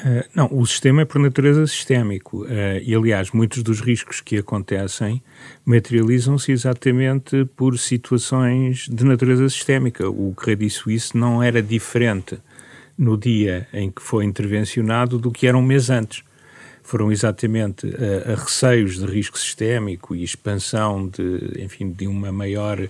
Uh, 0.00 0.24
não, 0.34 0.48
o 0.50 0.66
sistema 0.66 1.02
é 1.02 1.04
por 1.04 1.20
natureza 1.20 1.66
sistémico 1.68 2.42
uh, 2.42 2.48
e, 2.82 2.94
aliás, 2.94 3.30
muitos 3.30 3.62
dos 3.62 3.80
riscos 3.80 4.20
que 4.20 4.36
acontecem 4.36 5.22
materializam-se 5.64 6.50
exatamente 6.50 7.44
por 7.56 7.78
situações 7.78 8.88
de 8.90 9.04
natureza 9.04 9.48
sistémica. 9.48 10.08
O 10.08 10.34
Credit 10.34 10.70
Suisse 10.70 11.16
não 11.16 11.40
era 11.40 11.62
diferente 11.62 12.38
no 12.98 13.16
dia 13.16 13.68
em 13.72 13.90
que 13.90 14.02
foi 14.02 14.24
intervencionado 14.24 15.18
do 15.18 15.30
que 15.30 15.46
era 15.46 15.56
um 15.56 15.62
mês 15.62 15.90
antes. 15.90 16.24
Foram 16.82 17.10
exatamente 17.10 17.86
uh, 17.86 18.34
receios 18.36 18.98
de 18.98 19.06
risco 19.06 19.38
sistémico 19.38 20.14
e 20.14 20.22
expansão 20.22 21.08
de, 21.08 21.62
enfim, 21.62 21.90
de 21.90 22.06
uma 22.06 22.30
maior 22.30 22.78
eh, 22.80 22.88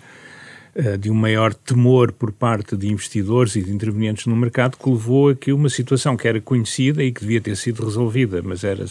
de 0.99 1.09
um 1.09 1.15
maior 1.15 1.55
temor 1.55 2.11
por 2.11 2.33
parte 2.33 2.77
de 2.77 2.91
investidores 2.91 3.55
e 3.55 3.63
de 3.63 3.71
intervenientes 3.71 4.27
no 4.27 4.35
mercado 4.35 4.77
que 4.77 4.91
levou 4.91 5.29
a 5.29 5.35
que 5.35 5.53
uma 5.53 5.69
situação 5.69 6.17
que 6.17 6.27
era 6.27 6.41
conhecida 6.41 7.03
e 7.03 7.13
que 7.13 7.21
devia 7.21 7.41
ter 7.41 7.57
sido 7.57 7.85
resolvida, 7.85 8.43
mas 8.43 8.65
era, 8.65 8.85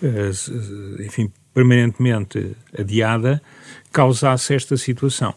eh, 0.00 0.30
enfim, 1.04 1.30
permanentemente 1.52 2.56
adiada, 2.78 3.42
causasse 3.92 4.54
esta 4.54 4.76
situação. 4.76 5.34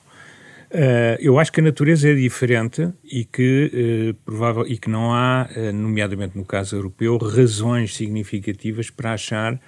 Eu 1.19 1.39
acho 1.39 1.53
que 1.53 1.61
a 1.61 1.63
natureza 1.63 2.09
é 2.09 2.13
diferente 2.13 2.89
e 3.03 3.23
que, 3.23 4.13
provável, 4.25 4.67
e 4.67 4.77
que 4.77 4.89
não 4.89 5.13
há, 5.13 5.47
nomeadamente 5.73 6.37
no 6.37 6.43
caso 6.43 6.75
europeu, 6.75 7.17
razões 7.17 7.95
significativas 7.95 8.89
para 8.89 9.13
achar 9.13 9.59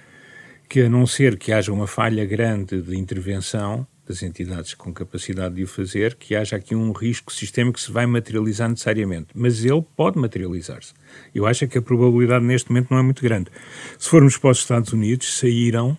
que, 0.68 0.82
a 0.82 0.88
não 0.90 1.06
ser 1.06 1.38
que 1.38 1.50
haja 1.50 1.72
uma 1.72 1.86
falha 1.86 2.26
grande 2.26 2.82
de 2.82 2.94
intervenção, 2.96 3.86
das 4.08 4.22
entidades 4.22 4.74
com 4.74 4.92
capacidade 4.92 5.54
de 5.54 5.62
o 5.62 5.66
fazer, 5.66 6.14
que 6.14 6.34
haja 6.34 6.56
aqui 6.56 6.74
um 6.74 6.92
risco 6.92 7.32
sistémico 7.32 7.76
que 7.76 7.84
se 7.84 7.92
vai 7.92 8.06
materializar 8.06 8.68
necessariamente. 8.68 9.28
Mas 9.34 9.64
ele 9.64 9.84
pode 9.94 10.18
materializar-se. 10.18 10.94
Eu 11.34 11.46
acho 11.46 11.68
que 11.68 11.76
a 11.76 11.82
probabilidade 11.82 12.44
neste 12.44 12.70
momento 12.70 12.90
não 12.90 12.98
é 12.98 13.02
muito 13.02 13.22
grande. 13.22 13.50
Se 13.98 14.08
formos 14.08 14.36
para 14.38 14.50
os 14.50 14.58
Estados 14.58 14.92
Unidos, 14.92 15.38
saíram 15.38 15.96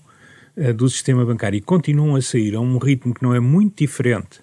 uh, 0.58 0.74
do 0.74 0.89
sistema 0.89 1.24
bancário 1.24 1.58
e 1.58 1.62
continuam 1.62 2.16
a 2.16 2.22
sair 2.22 2.56
a 2.56 2.60
um 2.60 2.78
ritmo 2.80 3.13
que 3.13 3.22
não 3.22 3.34
é 3.34 3.39
muito 3.39 3.78
diferente 3.78 4.39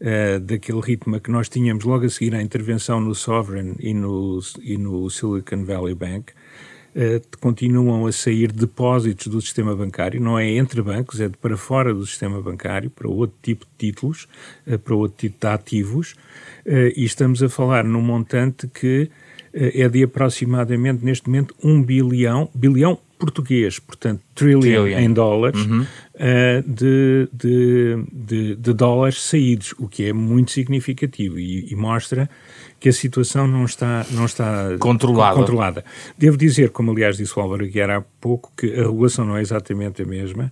uh, 0.00 0.38
daquele 0.40 0.80
ritmo 0.80 1.20
que 1.20 1.30
nós 1.30 1.48
tínhamos 1.48 1.84
logo 1.84 2.06
a 2.06 2.08
seguir 2.08 2.34
à 2.34 2.40
intervenção 2.40 3.00
no 3.00 3.14
Sovereign 3.14 3.74
e 3.80 3.92
no, 3.92 4.40
e 4.62 4.78
no 4.78 5.10
Silicon 5.10 5.64
Valley 5.64 5.94
Bank 5.94 6.32
continuam 7.40 8.06
a 8.06 8.12
sair 8.12 8.50
depósitos 8.50 9.28
do 9.28 9.40
sistema 9.40 9.74
bancário, 9.74 10.20
não 10.20 10.38
é 10.38 10.50
entre 10.50 10.82
bancos, 10.82 11.20
é 11.20 11.28
de 11.28 11.36
para 11.36 11.56
fora 11.56 11.94
do 11.94 12.04
sistema 12.04 12.40
bancário, 12.42 12.90
para 12.90 13.08
outro 13.08 13.36
tipo 13.42 13.64
de 13.64 13.86
títulos, 13.86 14.26
uh, 14.66 14.78
para 14.78 14.94
outro 14.94 15.16
tipo 15.16 15.38
de 15.40 15.46
ativos, 15.46 16.12
uh, 16.66 16.92
e 16.96 17.04
estamos 17.04 17.42
a 17.42 17.48
falar 17.48 17.84
num 17.84 18.02
montante 18.02 18.66
que 18.68 19.10
é 19.52 19.88
de 19.88 20.04
aproximadamente, 20.04 21.04
neste 21.04 21.28
momento, 21.28 21.56
um 21.60 21.82
bilhão, 21.82 22.48
bilhão 22.54 23.00
português, 23.20 23.78
portanto, 23.78 24.22
trillion, 24.34 24.84
trillion. 24.84 24.98
em 24.98 25.12
dólares, 25.12 25.60
uhum. 25.60 25.82
uh, 25.82 26.62
de, 26.66 27.28
de, 27.32 28.04
de, 28.10 28.56
de, 28.56 28.72
dólares 28.72 29.20
saídos, 29.20 29.74
o 29.78 29.86
que 29.86 30.06
é 30.06 30.12
muito 30.12 30.50
significativo 30.50 31.38
e, 31.38 31.70
e, 31.70 31.76
mostra 31.76 32.28
que 32.80 32.88
a 32.88 32.92
situação 32.92 33.46
não 33.46 33.66
está, 33.66 34.06
não 34.12 34.24
está 34.24 34.76
controlada. 34.78 35.36
controlada. 35.36 35.84
Devo 36.16 36.38
dizer, 36.38 36.70
como 36.70 36.92
aliás 36.92 37.18
disse 37.18 37.38
o 37.38 37.42
Álvaro 37.42 37.68
Guiar 37.68 37.90
há 37.90 38.02
pouco, 38.18 38.50
que 38.56 38.72
a 38.72 38.84
regulação 38.84 39.26
não 39.26 39.36
é 39.36 39.42
exatamente 39.42 40.00
a 40.02 40.06
mesma. 40.06 40.50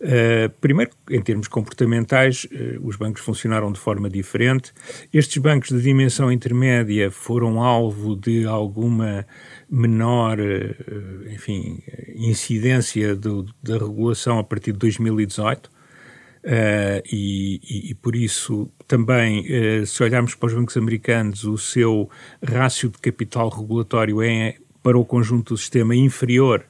Uh, 0.00 0.48
primeiro, 0.60 0.92
em 1.10 1.20
termos 1.20 1.48
comportamentais, 1.48 2.44
uh, 2.44 2.86
os 2.86 2.94
bancos 2.94 3.20
funcionaram 3.20 3.72
de 3.72 3.80
forma 3.80 4.08
diferente. 4.08 4.72
Estes 5.12 5.38
bancos 5.38 5.70
de 5.70 5.82
dimensão 5.82 6.30
intermédia 6.30 7.10
foram 7.10 7.60
alvo 7.60 8.14
de 8.14 8.46
alguma 8.46 9.26
menor, 9.68 10.38
uh, 10.38 11.32
enfim, 11.32 11.82
incidência 12.14 13.16
do, 13.16 13.44
da 13.60 13.76
regulação 13.76 14.38
a 14.38 14.44
partir 14.44 14.72
de 14.72 14.78
2018. 14.78 15.66
Uh, 15.66 17.02
e, 17.10 17.60
e, 17.68 17.90
e, 17.90 17.94
por 17.96 18.14
isso 18.14 18.70
também, 18.86 19.44
se 19.84 20.02
olharmos 20.04 20.36
para 20.36 20.46
os 20.46 20.54
bancos 20.54 20.76
americanos, 20.76 21.42
o 21.42 21.58
seu 21.58 22.08
rácio 22.42 22.88
de 22.88 22.98
capital 22.98 23.48
regulatório 23.48 24.22
é, 24.22 24.54
para 24.80 24.96
o 24.96 25.04
conjunto 25.04 25.54
do 25.54 25.58
sistema, 25.58 25.94
inferior 25.94 26.64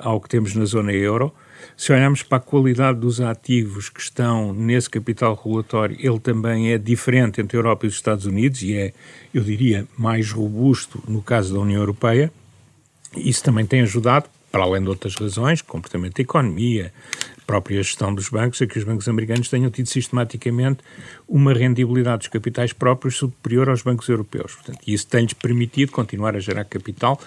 ao 0.00 0.20
que 0.20 0.28
temos 0.28 0.54
na 0.54 0.66
zona 0.66 0.92
euro. 0.92 1.34
Se 1.76 1.92
olharmos 1.92 2.22
para 2.22 2.38
a 2.38 2.40
qualidade 2.40 2.98
dos 2.98 3.20
ativos 3.20 3.88
que 3.88 4.00
estão 4.00 4.52
nesse 4.52 4.88
capital 4.88 5.34
regulatório, 5.34 5.96
ele 5.98 6.18
também 6.18 6.72
é 6.72 6.78
diferente 6.78 7.40
entre 7.40 7.56
a 7.56 7.58
Europa 7.58 7.86
e 7.86 7.88
os 7.88 7.94
Estados 7.94 8.26
Unidos 8.26 8.62
e 8.62 8.74
é, 8.74 8.92
eu 9.32 9.42
diria, 9.42 9.86
mais 9.96 10.30
robusto 10.30 11.02
no 11.08 11.22
caso 11.22 11.54
da 11.54 11.60
União 11.60 11.80
Europeia. 11.80 12.32
Isso 13.16 13.42
também 13.42 13.64
tem 13.64 13.80
ajudado, 13.80 14.28
para 14.54 14.62
além 14.62 14.84
de 14.84 14.88
outras 14.88 15.16
razões, 15.16 15.60
comportamento 15.62 16.14
da 16.14 16.22
economia, 16.22 16.92
própria 17.44 17.82
gestão 17.82 18.14
dos 18.14 18.28
bancos, 18.28 18.62
é 18.62 18.66
que 18.68 18.78
os 18.78 18.84
bancos 18.84 19.08
americanos 19.08 19.48
tenham 19.48 19.68
tido 19.68 19.86
sistematicamente 19.86 20.78
uma 21.28 21.52
rendibilidade 21.52 22.18
dos 22.18 22.28
capitais 22.28 22.72
próprios 22.72 23.16
superior 23.16 23.68
aos 23.68 23.82
bancos 23.82 24.08
europeus. 24.08 24.54
Portanto, 24.54 24.78
isso 24.86 25.08
tem-lhes 25.08 25.32
permitido 25.32 25.90
continuar 25.90 26.36
a 26.36 26.38
gerar 26.38 26.64
capital 26.66 27.20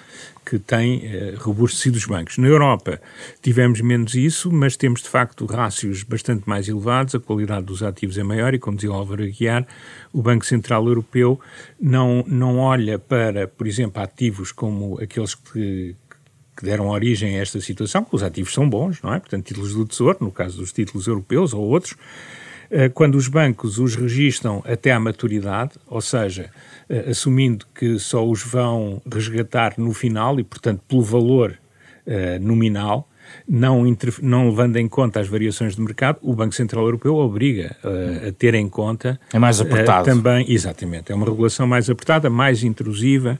que 0.45 0.57
tem 0.57 1.01
eh, 1.03 1.35
robustecido 1.37 1.97
os 1.97 2.05
bancos. 2.05 2.37
Na 2.37 2.47
Europa 2.47 3.01
tivemos 3.41 3.81
menos 3.81 4.15
isso, 4.15 4.49
mas 4.49 4.77
temos 4.77 5.01
de 5.01 5.09
facto 5.09 5.45
rácios 5.45 6.03
bastante 6.03 6.47
mais 6.47 6.69
elevados, 6.69 7.13
a 7.13 7.19
qualidade 7.19 7.65
dos 7.65 7.83
ativos 7.83 8.17
é 8.17 8.23
maior 8.23 8.53
e, 8.53 8.59
como 8.59 8.77
dizia 8.77 8.91
o 8.91 8.95
Álvaro 8.95 9.21
Aguiar, 9.21 9.67
o 10.13 10.21
Banco 10.21 10.45
Central 10.45 10.87
Europeu 10.87 11.37
não, 11.77 12.23
não 12.25 12.59
olha 12.59 12.97
para, 12.97 13.49
por 13.49 13.67
exemplo, 13.67 14.01
ativos 14.01 14.53
como 14.53 14.97
aqueles 15.01 15.35
que 15.35 15.93
que 16.57 16.65
deram 16.65 16.89
origem 16.89 17.37
a 17.37 17.41
esta 17.41 17.61
situação, 17.61 18.03
que 18.03 18.15
os 18.15 18.23
ativos 18.23 18.51
são 18.51 18.67
bons, 18.67 18.99
não 19.03 19.13
é? 19.13 19.19
Portanto, 19.19 19.45
títulos 19.45 19.75
do 19.75 19.85
Tesouro, 19.85 20.17
no 20.19 20.31
caso 20.31 20.57
dos 20.57 20.73
títulos 20.73 21.05
europeus 21.05 21.53
ou 21.53 21.61
outros, 21.61 21.95
eh, 22.71 22.89
quando 22.89 23.15
os 23.15 23.27
bancos 23.27 23.77
os 23.77 23.95
registram 23.95 24.63
até 24.65 24.91
à 24.91 24.99
maturidade, 24.99 25.73
ou 25.85 26.01
seja, 26.01 26.49
eh, 26.89 27.11
assumindo 27.11 27.65
que 27.75 27.99
só 27.99 28.27
os 28.27 28.43
vão 28.43 29.01
resgatar 29.09 29.75
no 29.77 29.93
final 29.93 30.39
e, 30.39 30.43
portanto, 30.43 30.81
pelo 30.87 31.03
valor 31.03 31.57
uh, 32.07 32.43
nominal, 32.43 33.06
não, 33.47 33.83
não 34.21 34.49
levando 34.49 34.77
em 34.77 34.87
conta 34.87 35.19
as 35.19 35.27
variações 35.27 35.75
de 35.75 35.81
mercado, 35.81 36.19
o 36.21 36.33
Banco 36.33 36.53
Central 36.53 36.85
Europeu 36.85 37.15
obriga 37.15 37.75
uh, 37.83 38.29
a 38.29 38.31
ter 38.31 38.53
em 38.55 38.67
conta. 38.67 39.19
É 39.33 39.39
mais 39.39 39.61
apertado. 39.61 40.09
Uh, 40.09 40.13
também, 40.13 40.45
exatamente. 40.49 41.11
É 41.11 41.15
uma 41.15 41.25
regulação 41.25 41.65
mais 41.65 41.89
apertada, 41.89 42.29
mais 42.29 42.63
intrusiva. 42.63 43.39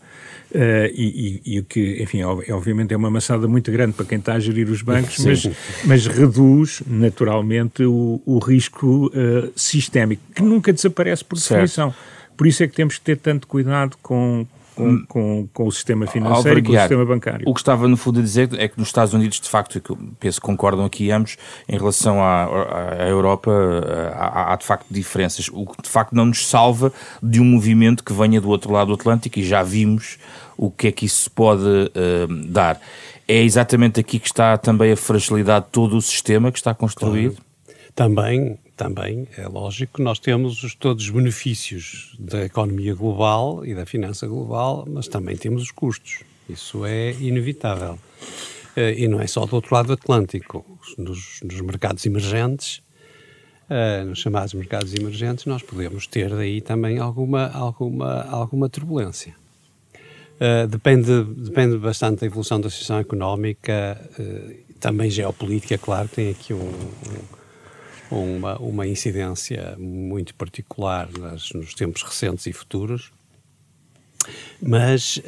Uh, 0.49 0.87
e, 0.93 1.41
e, 1.45 1.59
o 1.59 1.63
que, 1.65 2.01
enfim, 2.01 2.23
obviamente 2.23 2.93
é 2.93 2.97
uma 2.97 3.09
maçada 3.09 3.47
muito 3.47 3.69
grande 3.69 3.93
para 3.93 4.05
quem 4.05 4.17
está 4.17 4.33
a 4.33 4.39
gerir 4.39 4.69
os 4.69 4.81
bancos, 4.81 5.19
mas, 5.19 5.49
mas, 5.83 6.07
reduz 6.07 6.81
naturalmente 6.87 7.83
o, 7.83 8.21
o 8.25 8.39
risco 8.39 9.11
sistémico, 9.55 10.21
que 10.33 10.41
nunca 10.41 10.71
desaparece 10.71 11.25
por 11.25 11.37
definição. 11.37 11.93
Por 12.37 12.47
isso 12.47 12.63
é 12.63 12.67
que 12.67 12.75
temos 12.75 12.97
que 12.97 13.01
ter 13.01 13.17
tanto 13.17 13.45
cuidado 13.45 13.97
com, 14.01 14.47
com, 14.77 15.05
com, 15.07 15.49
com, 15.51 15.67
o 15.67 15.71
sistema 15.71 16.05
financeiro 16.05 16.59
e 16.59 16.63
com 16.63 16.71
o 16.71 16.79
sistema 16.79 17.05
bancário. 17.05 17.49
O 17.49 17.53
que 17.53 17.59
estava 17.59 17.87
no 17.87 17.97
fundo 17.97 18.19
a 18.19 18.21
dizer 18.21 18.49
é 18.53 18.67
que 18.67 18.77
nos 18.77 18.89
Estados 18.89 19.13
Unidos, 19.13 19.39
de 19.39 19.49
facto, 19.49 19.81
que 19.81 19.89
eu 19.89 19.97
penso 20.19 20.39
que 20.39 20.45
concordam 20.45 20.85
aqui 20.85 21.09
ambos, 21.11 21.37
em 21.67 21.77
relação 21.77 22.21
à, 22.21 22.45
à 22.99 23.07
Europa, 23.07 23.51
há, 24.13 24.53
há, 24.53 24.55
de 24.55 24.65
facto 24.65 24.85
diferenças. 24.89 25.49
O 25.51 25.65
que 25.65 25.81
de 25.81 25.89
facto 25.89 26.13
não 26.13 26.25
nos 26.25 26.47
salva 26.47 26.93
de 27.21 27.41
um 27.41 27.45
movimento 27.45 28.03
que 28.03 28.13
venha 28.13 28.39
do 28.39 28.49
outro 28.49 28.71
lado 28.71 28.87
do 28.87 28.93
Atlântico 28.93 29.39
e 29.39 29.43
já 29.43 29.63
vimos 29.63 30.17
o 30.55 30.69
que 30.69 30.87
é 30.87 30.91
que 30.91 31.05
isso 31.05 31.29
pode 31.31 31.63
uh, 31.63 32.27
dar. 32.47 32.79
É 33.27 33.41
exatamente 33.41 33.99
aqui 33.99 34.19
que 34.19 34.27
está 34.27 34.57
também 34.57 34.91
a 34.91 34.97
fragilidade 34.97 35.65
de 35.65 35.71
todo 35.71 35.97
o 35.97 36.01
sistema 36.01 36.51
que 36.51 36.57
está 36.57 36.73
construído? 36.73 37.35
Claro. 37.35 37.47
Também, 37.93 38.59
também 38.77 39.27
é 39.35 39.47
lógico 39.47 39.95
que 39.95 40.03
nós 40.03 40.19
temos 40.19 40.63
os, 40.63 40.75
todos 40.75 41.05
os 41.05 41.09
benefícios 41.09 42.15
da 42.19 42.45
economia 42.45 42.93
global 42.93 43.65
e 43.65 43.73
da 43.73 43.85
finança 43.85 44.27
global, 44.27 44.85
mas 44.87 45.07
também 45.07 45.35
temos 45.35 45.63
os 45.63 45.71
custos. 45.71 46.19
Isso 46.47 46.85
é 46.85 47.11
inevitável. 47.13 47.97
Uh, 48.77 48.93
e 48.95 49.07
não 49.07 49.19
é 49.19 49.25
só 49.25 49.45
do 49.45 49.55
outro 49.55 49.73
lado 49.73 49.87
do 49.87 49.93
Atlântico. 49.93 50.63
Nos, 50.97 51.39
nos 51.43 51.59
mercados 51.61 52.05
emergentes, 52.05 52.83
uh, 53.69 54.05
nos 54.05 54.19
chamados 54.19 54.53
mercados 54.53 54.93
emergentes, 54.93 55.45
nós 55.45 55.63
podemos 55.63 56.05
ter 56.05 56.29
daí 56.29 56.61
também 56.61 56.99
alguma, 56.99 57.47
alguma, 57.47 58.21
alguma 58.23 58.69
turbulência. 58.69 59.35
Uh, 60.35 60.67
depende, 60.67 61.23
depende 61.23 61.77
bastante 61.77 62.19
da 62.19 62.27
evolução 62.27 62.61
da 62.61 62.69
situação 62.69 62.99
económica, 62.99 63.99
também 64.79 65.09
geopolítica, 65.09 65.75
claro, 65.79 66.07
tem 66.07 66.29
aqui 66.29 66.53
um, 66.53 66.59
um, 66.59 67.36
uma, 68.11 68.57
uma 68.57 68.87
incidência 68.87 69.75
muito 69.77 70.33
particular 70.35 71.09
nas, 71.11 71.51
nos 71.51 71.73
tempos 71.73 72.03
recentes 72.03 72.45
e 72.45 72.53
futuros. 72.53 73.11
Mas, 74.61 75.21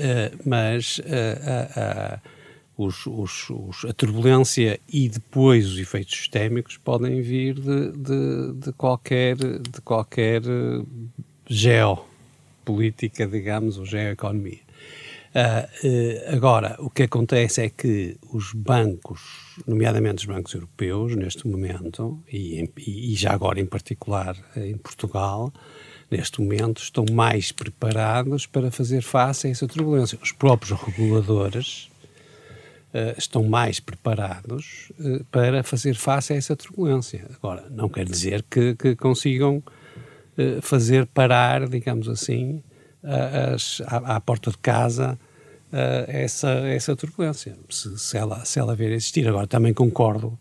mas 0.46 1.00
os, 2.80 3.06
os, 3.06 3.50
os, 3.50 3.86
a 3.86 3.94
turbulência 3.94 4.80
e 4.88 5.10
depois 5.10 5.68
os 5.68 5.78
efeitos 5.78 6.16
sistémicos 6.16 6.78
podem 6.78 7.22
vir 7.22 7.56
de, 7.56 7.92
de, 7.92 8.54
de 8.54 8.72
qualquer, 8.72 9.36
de 9.36 9.82
qualquer 9.84 10.42
eh, 10.46 10.82
geopolítica, 11.46 13.28
digamos, 13.28 13.78
ou 13.78 13.86
geoeconomia. 13.86 14.69
Uh, 15.40 15.88
uh, 15.88 16.36
agora, 16.36 16.76
o 16.80 16.90
que 16.90 17.04
acontece 17.04 17.62
é 17.62 17.70
que 17.70 18.18
os 18.34 18.52
bancos, 18.52 19.22
nomeadamente 19.66 20.18
os 20.18 20.26
bancos 20.26 20.54
europeus, 20.54 21.16
neste 21.16 21.48
momento, 21.48 22.22
e, 22.30 22.70
e, 22.78 23.16
já 23.16 23.32
agora 23.32 23.60
em 23.62 23.66
particular 23.66 24.36
em 24.58 24.76
Portugal, 24.76 25.54
neste 26.12 26.42
momento, 26.42 26.82
estão 26.82 27.06
mais 27.10 27.54
preparados 27.54 28.46
para 28.46 28.70
fazer 28.70 29.02
face 29.02 29.48
a 29.48 29.50
essa 29.50 29.66
turbulência. 29.66 30.20
Os 30.22 30.34
próprios 30.34 30.78
reguladores 30.82 31.90
uh, 32.94 33.18
estão 33.18 33.44
mais 33.44 33.80
preparados 33.80 34.92
uh, 35.00 35.24
para 35.26 35.64
fazer 35.64 35.96
face 35.96 36.34
a 36.34 36.36
essa 36.36 36.56
turbulência. 36.56 37.26
Agora, 37.36 37.66
não 37.70 37.88
quer 37.88 38.06
dizer 38.06 38.44
que, 38.50 38.76
que 38.76 38.94
consigam 38.96 39.58
uh, 40.38 40.62
fazer 40.62 41.06
parar, 41.06 41.70
digamos 41.70 42.10
assim, 42.10 42.62
as, 43.02 43.82
à, 43.86 44.18
à, 44.18 44.20
porta 44.20 44.52
de 44.52 44.58
casa 44.58 45.18
essa, 46.08 46.50
essa 46.50 46.96
turbulência, 46.96 47.58
se, 47.70 47.98
se, 47.98 48.18
ela, 48.18 48.44
se 48.46 48.60
ela 48.60 48.76
vier 48.76 48.92
a 48.92 48.96
existir. 48.96 49.28
Agora, 49.28 49.48
também 49.48 49.74
concordo, 49.74 50.38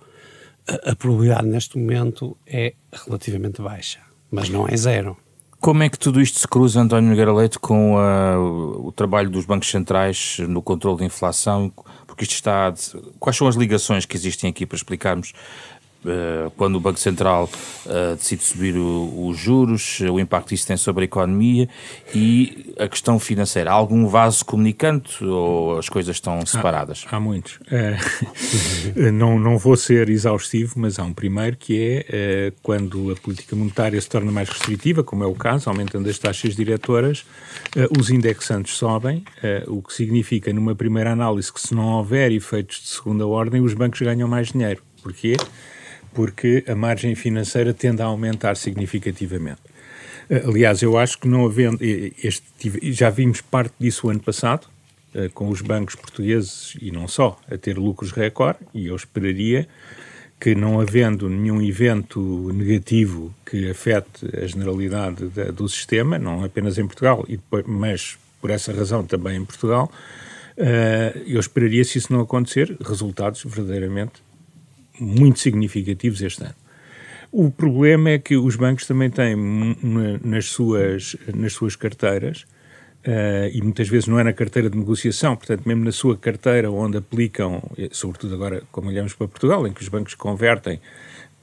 a, 0.66 0.92
a 0.92 0.96
probabilidade 0.96 1.46
neste 1.46 1.78
momento 1.78 2.36
é 2.46 2.74
relativamente 2.92 3.60
baixa, 3.62 4.00
mas 4.30 4.48
não 4.48 4.66
é 4.68 4.76
zero. 4.76 5.16
Como 5.60 5.82
é 5.82 5.88
que 5.88 5.98
tudo 5.98 6.20
isto 6.20 6.38
se 6.38 6.46
cruza, 6.46 6.80
António 6.80 7.10
Nogueira 7.10 7.32
Leite, 7.32 7.58
com 7.58 7.96
uh, 7.96 8.86
o 8.86 8.92
trabalho 8.92 9.28
dos 9.28 9.44
bancos 9.44 9.68
centrais 9.68 10.38
no 10.38 10.62
controle 10.62 10.98
da 10.98 11.04
inflação 11.04 11.72
porque 12.18 12.24
isto 12.24 12.34
está. 12.34 12.74
Quais 13.20 13.36
são 13.36 13.46
as 13.46 13.54
ligações 13.54 14.04
que 14.04 14.16
existem 14.16 14.50
aqui 14.50 14.66
para 14.66 14.74
explicarmos 14.74 15.32
quando 16.56 16.76
o 16.76 16.80
Banco 16.80 16.98
Central 16.98 17.48
uh, 17.86 18.16
decide 18.16 18.42
subir 18.42 18.76
o, 18.76 19.28
os 19.28 19.38
juros, 19.38 20.00
o 20.00 20.18
impacto 20.18 20.48
que 20.48 20.54
isso 20.54 20.66
tem 20.66 20.76
sobre 20.76 21.04
a 21.04 21.06
economia 21.06 21.68
e 22.14 22.74
a 22.78 22.88
questão 22.88 23.18
financeira. 23.18 23.70
Há 23.70 23.74
algum 23.74 24.06
vaso 24.06 24.44
comunicante 24.44 25.24
ou 25.24 25.78
as 25.78 25.88
coisas 25.88 26.16
estão 26.16 26.44
separadas? 26.46 27.04
Há, 27.10 27.16
há 27.16 27.20
muitos. 27.20 27.56
Uh, 27.66 29.10
não, 29.12 29.38
não 29.38 29.58
vou 29.58 29.76
ser 29.76 30.08
exaustivo, 30.08 30.74
mas 30.76 30.98
há 30.98 31.04
um 31.04 31.12
primeiro 31.12 31.56
que 31.56 32.04
é 32.08 32.52
quando 32.62 33.12
a 33.12 33.16
política 33.16 33.54
monetária 33.54 34.00
se 34.00 34.08
torna 34.08 34.30
mais 34.30 34.48
restritiva, 34.48 35.02
como 35.02 35.24
é 35.24 35.26
o 35.26 35.34
caso, 35.34 35.68
aumentando 35.68 36.08
as 36.08 36.18
taxas 36.18 36.54
diretoras, 36.54 37.24
os 37.98 38.10
indexantes 38.10 38.76
sobem, 38.76 39.24
o 39.66 39.82
que 39.82 39.92
significa, 39.92 40.52
numa 40.52 40.74
primeira 40.74 41.12
análise, 41.12 41.52
que 41.52 41.60
se 41.60 41.74
não 41.74 41.98
houver 41.98 42.32
efeitos 42.32 42.80
de 42.80 42.88
segunda 42.88 43.26
ordem, 43.26 43.60
os 43.60 43.74
bancos 43.74 44.00
ganham 44.00 44.28
mais 44.28 44.48
dinheiro. 44.48 44.82
Porquê? 45.02 45.36
Porque 46.12 46.64
a 46.66 46.74
margem 46.74 47.14
financeira 47.14 47.72
tende 47.72 48.02
a 48.02 48.06
aumentar 48.06 48.56
significativamente. 48.56 49.60
Eh, 50.28 50.42
aliás, 50.46 50.82
eu 50.82 50.98
acho 50.98 51.18
que 51.18 51.28
não 51.28 51.46
havendo. 51.46 51.78
Este, 51.82 52.42
já 52.92 53.10
vimos 53.10 53.40
parte 53.40 53.74
disso 53.78 54.06
o 54.06 54.10
ano 54.10 54.20
passado, 54.20 54.66
eh, 55.14 55.30
com 55.32 55.48
os 55.48 55.60
bancos 55.62 55.94
portugueses 55.94 56.76
e 56.80 56.90
não 56.90 57.08
só, 57.08 57.38
a 57.50 57.56
ter 57.56 57.78
lucros 57.78 58.12
recorde, 58.12 58.58
e 58.74 58.86
eu 58.86 58.96
esperaria 58.96 59.66
que, 60.38 60.54
não 60.54 60.80
havendo 60.80 61.28
nenhum 61.28 61.60
evento 61.62 62.52
negativo 62.52 63.34
que 63.44 63.70
afete 63.70 64.26
a 64.36 64.46
generalidade 64.46 65.26
da, 65.28 65.50
do 65.50 65.68
sistema, 65.68 66.18
não 66.18 66.44
apenas 66.44 66.78
em 66.78 66.86
Portugal, 66.86 67.24
depois, 67.28 67.64
mas 67.66 68.18
por 68.40 68.50
essa 68.50 68.72
razão 68.72 69.04
também 69.04 69.36
em 69.36 69.44
Portugal, 69.44 69.90
uh, 70.56 71.18
eu 71.26 71.40
esperaria, 71.40 71.82
se 71.84 71.98
isso 71.98 72.12
não 72.12 72.20
acontecer, 72.20 72.76
resultados 72.80 73.42
verdadeiramente 73.44 74.22
muito 75.00 75.38
significativos 75.38 76.20
este 76.22 76.42
ano. 76.42 76.54
O 77.30 77.50
problema 77.50 78.10
é 78.10 78.18
que 78.18 78.36
os 78.36 78.56
bancos 78.56 78.86
também 78.86 79.10
têm 79.10 79.36
nas 80.24 80.46
suas, 80.46 81.14
nas 81.34 81.52
suas 81.52 81.76
carteiras, 81.76 82.46
uh, 83.06 83.48
e 83.52 83.60
muitas 83.60 83.88
vezes 83.88 84.08
não 84.08 84.18
é 84.18 84.24
na 84.24 84.32
carteira 84.32 84.70
de 84.70 84.78
negociação, 84.78 85.36
portanto, 85.36 85.62
mesmo 85.66 85.84
na 85.84 85.92
sua 85.92 86.16
carteira 86.16 86.70
onde 86.70 86.96
aplicam, 86.96 87.62
sobretudo 87.90 88.34
agora, 88.34 88.62
como 88.72 88.88
olhamos 88.88 89.12
para 89.12 89.28
Portugal, 89.28 89.66
em 89.66 89.72
que 89.72 89.82
os 89.82 89.88
bancos 89.88 90.14
convertem, 90.14 90.80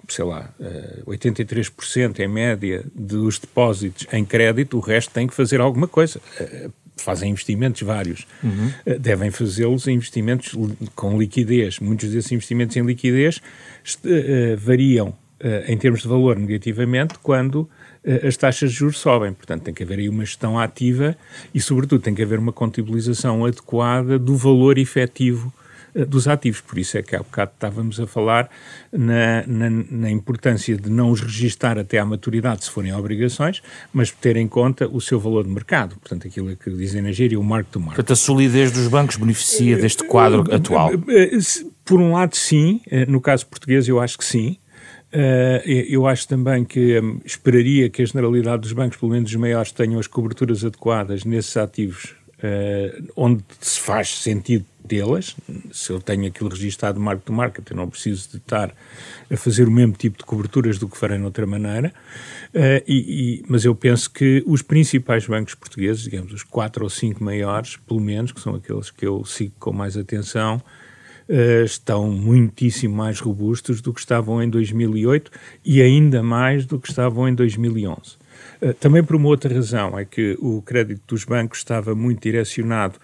sei 0.08 0.26
lá, 0.26 0.54
uh, 0.60 0.63
eh, 0.63 1.18
83% 1.18 2.20
em 2.20 2.28
média 2.28 2.84
dos 2.94 3.38
depósitos 3.38 4.08
em 4.12 4.26
crédito, 4.26 4.78
o 4.78 4.80
resto 4.80 5.12
tem 5.12 5.28
que 5.28 5.34
fazer 5.34 5.62
alguma 5.62 5.88
coisa. 5.88 6.20
Uh, 6.39 6.72
fazem 6.96 7.32
investimentos 7.32 7.82
vários, 7.82 8.26
uhum. 8.44 8.72
Eh, 8.86 8.98
devem 8.98 9.32
fazê-los 9.32 9.88
investimentos 9.88 10.56
com 10.96 11.18
liquidez. 11.18 11.80
Muitos 11.80 12.10
desses 12.10 12.32
investimentos 12.32 12.76
em 12.76 12.86
liquidez 12.86 13.38
uh, 13.38 14.58
variam 14.58 15.10
uh, 15.10 15.16
em 15.68 15.78
termos 15.78 16.02
de 16.02 16.08
valor 16.08 16.38
negativamente 16.38 17.16
quando 17.22 17.70
as 18.24 18.38
taxas 18.38 18.72
de 18.72 18.78
juros 18.78 19.00
sobem. 19.00 19.34
Portanto, 19.34 19.64
tem 19.64 19.74
que 19.74 19.82
haver 19.82 19.98
aí 19.98 20.08
uma 20.08 20.24
gestão 20.24 20.60
ativa 20.60 21.18
e, 21.52 21.60
sobretudo, 21.60 22.02
tem 22.02 22.14
que 22.14 22.22
haver 22.22 22.38
uma 22.38 22.54
contabilização 22.54 23.44
adequada 23.44 24.20
do 24.20 24.38
valor 24.38 24.78
efetivo 24.78 25.52
eh, 25.52 25.64
dos 26.04 26.28
ativos. 26.28 26.62
Por 26.62 26.78
isso 26.78 26.98
é 26.98 27.02
que 27.02 27.16
há 27.16 27.20
bocado 27.20 27.52
estávamos 27.54 28.00
a 28.00 28.08
falar 28.08 28.50
na, 28.92 29.46
na, 29.48 29.70
na, 29.70 30.12
importância 30.12 30.76
de 30.76 30.90
não 30.90 31.10
os 31.12 31.22
registar 31.22 31.78
até 31.78 31.98
à 31.98 32.06
maturidade, 32.06 32.66
se 32.66 32.72
forem 32.72 32.94
obrigações, 32.94 33.62
mas 33.94 34.12
ter 34.12 34.36
em 34.36 34.48
conta 34.48 34.88
o 34.88 35.00
seu 35.00 35.20
valor 35.20 35.46
de 35.46 35.50
mercado. 35.50 35.96
Portanto, 35.98 36.28
aquilo 36.28 36.56
que 36.58 36.70
dizem 36.72 37.02
na 37.02 37.12
gíria, 37.12 37.40
o 37.40 37.44
mark 37.44 37.68
to 37.70 37.80
market. 37.80 37.96
Portanto, 37.96 38.14
a 38.14 38.16
solidez 38.16 38.72
dos 38.72 38.88
bancos 38.88 39.16
beneficia 39.16 39.78
deste 39.78 40.04
quadro 40.04 40.44
eh, 40.52 40.56
atual? 40.56 40.92
Eh, 40.94 41.38
por 41.86 42.02
um 42.02 42.14
lado, 42.14 42.36
sim. 42.36 42.82
No 43.08 43.22
caso 43.22 43.46
português, 43.46 43.88
eu 43.88 44.00
acho 44.00 44.18
que 44.18 44.26
sim. 44.26 44.58
eu 45.64 46.08
acho 46.08 46.28
também 46.28 46.66
que 46.66 47.00
hum, 47.00 47.20
esperaria 47.24 47.90
que 47.90 48.02
a 48.02 48.06
generalidade 48.06 48.64
dos 48.64 48.74
bancos, 48.74 48.98
pelo 48.98 49.12
menos 49.12 49.30
os 49.30 49.36
maiores, 49.36 49.72
tenham 49.72 50.00
as 50.00 50.08
coberturas 50.08 50.66
adequadas 50.66 51.24
nesses 51.24 51.56
ativos 51.56 52.16
uh, 52.40 53.12
onde 53.16 53.44
se 53.60 53.80
faz 53.80 54.10
sentido 54.10 54.66
tê-las. 54.88 55.36
Se 55.71 55.91
eu 55.91 56.00
tenho 56.00 56.28
aquilo 56.28 56.50
registado 56.50 57.00
marco 57.00 57.24
to 57.24 57.34
market, 57.34 57.69
eu 57.69 57.76
não 57.76 57.89
preciso 57.89 58.30
de 58.30 58.38
estar 58.38 58.74
a 59.32 59.38
fazer 59.38 59.67
o 59.67 59.71
mesmo 59.71 59.93
tipo 59.93 60.17
de 60.17 60.24
coberturas 60.24 60.78
do 60.78 60.88
que 60.88 60.98
farei 60.98 61.17
noutra 61.17 61.45
maneira. 61.45 61.93
Uh, 62.54 62.84
e, 62.88 63.41
e, 63.41 63.45
mas 63.48 63.65
eu 63.65 63.76
penso 63.76 64.10
que 64.12 64.43
os 64.45 64.62
principais 64.62 65.26
bancos 65.28 65.56
portugueses, 65.56 66.04
digamos, 66.04 66.32
os 66.32 66.43
quatro 66.43 66.84
ou 66.84 66.89
cinco 66.89 67.24
maiores, 67.24 67.78
pelo 67.78 68.00
menos, 68.00 68.32
que 68.32 68.39
são 68.39 68.56
aqueles 68.56 68.89
que 68.91 69.06
eu 69.06 69.24
sigo 69.26 69.54
com 69.60 69.71
mais 69.71 69.98
atenção, 69.98 70.62
Uh, 71.28 71.65
estão 71.65 72.08
muitíssimo 72.12 72.95
mais 72.95 73.19
robustos 73.19 73.82
do 73.82 73.91
que 73.91 74.00
estavam 74.00 74.43
em 74.43 74.48
2008 74.48 75.32
e 75.65 75.82
ainda 75.82 76.21
mais 76.21 76.67
do 76.67 76.80
que 76.80 76.88
estavam 76.88 77.28
em 77.28 77.34
2011. 77.34 78.15
Eh, 78.62 78.74
também 78.74 79.04
por 79.04 79.15
uma 79.15 79.28
outra 79.28 79.54
razão, 79.54 79.98
é 79.98 80.06
que 80.06 80.38
o 80.39 80.62
crédito 80.62 81.02
dos 81.08 81.24
bancos 81.24 81.60
estava 81.60 81.93
muito 81.95 82.21
direcionado 82.21 83.00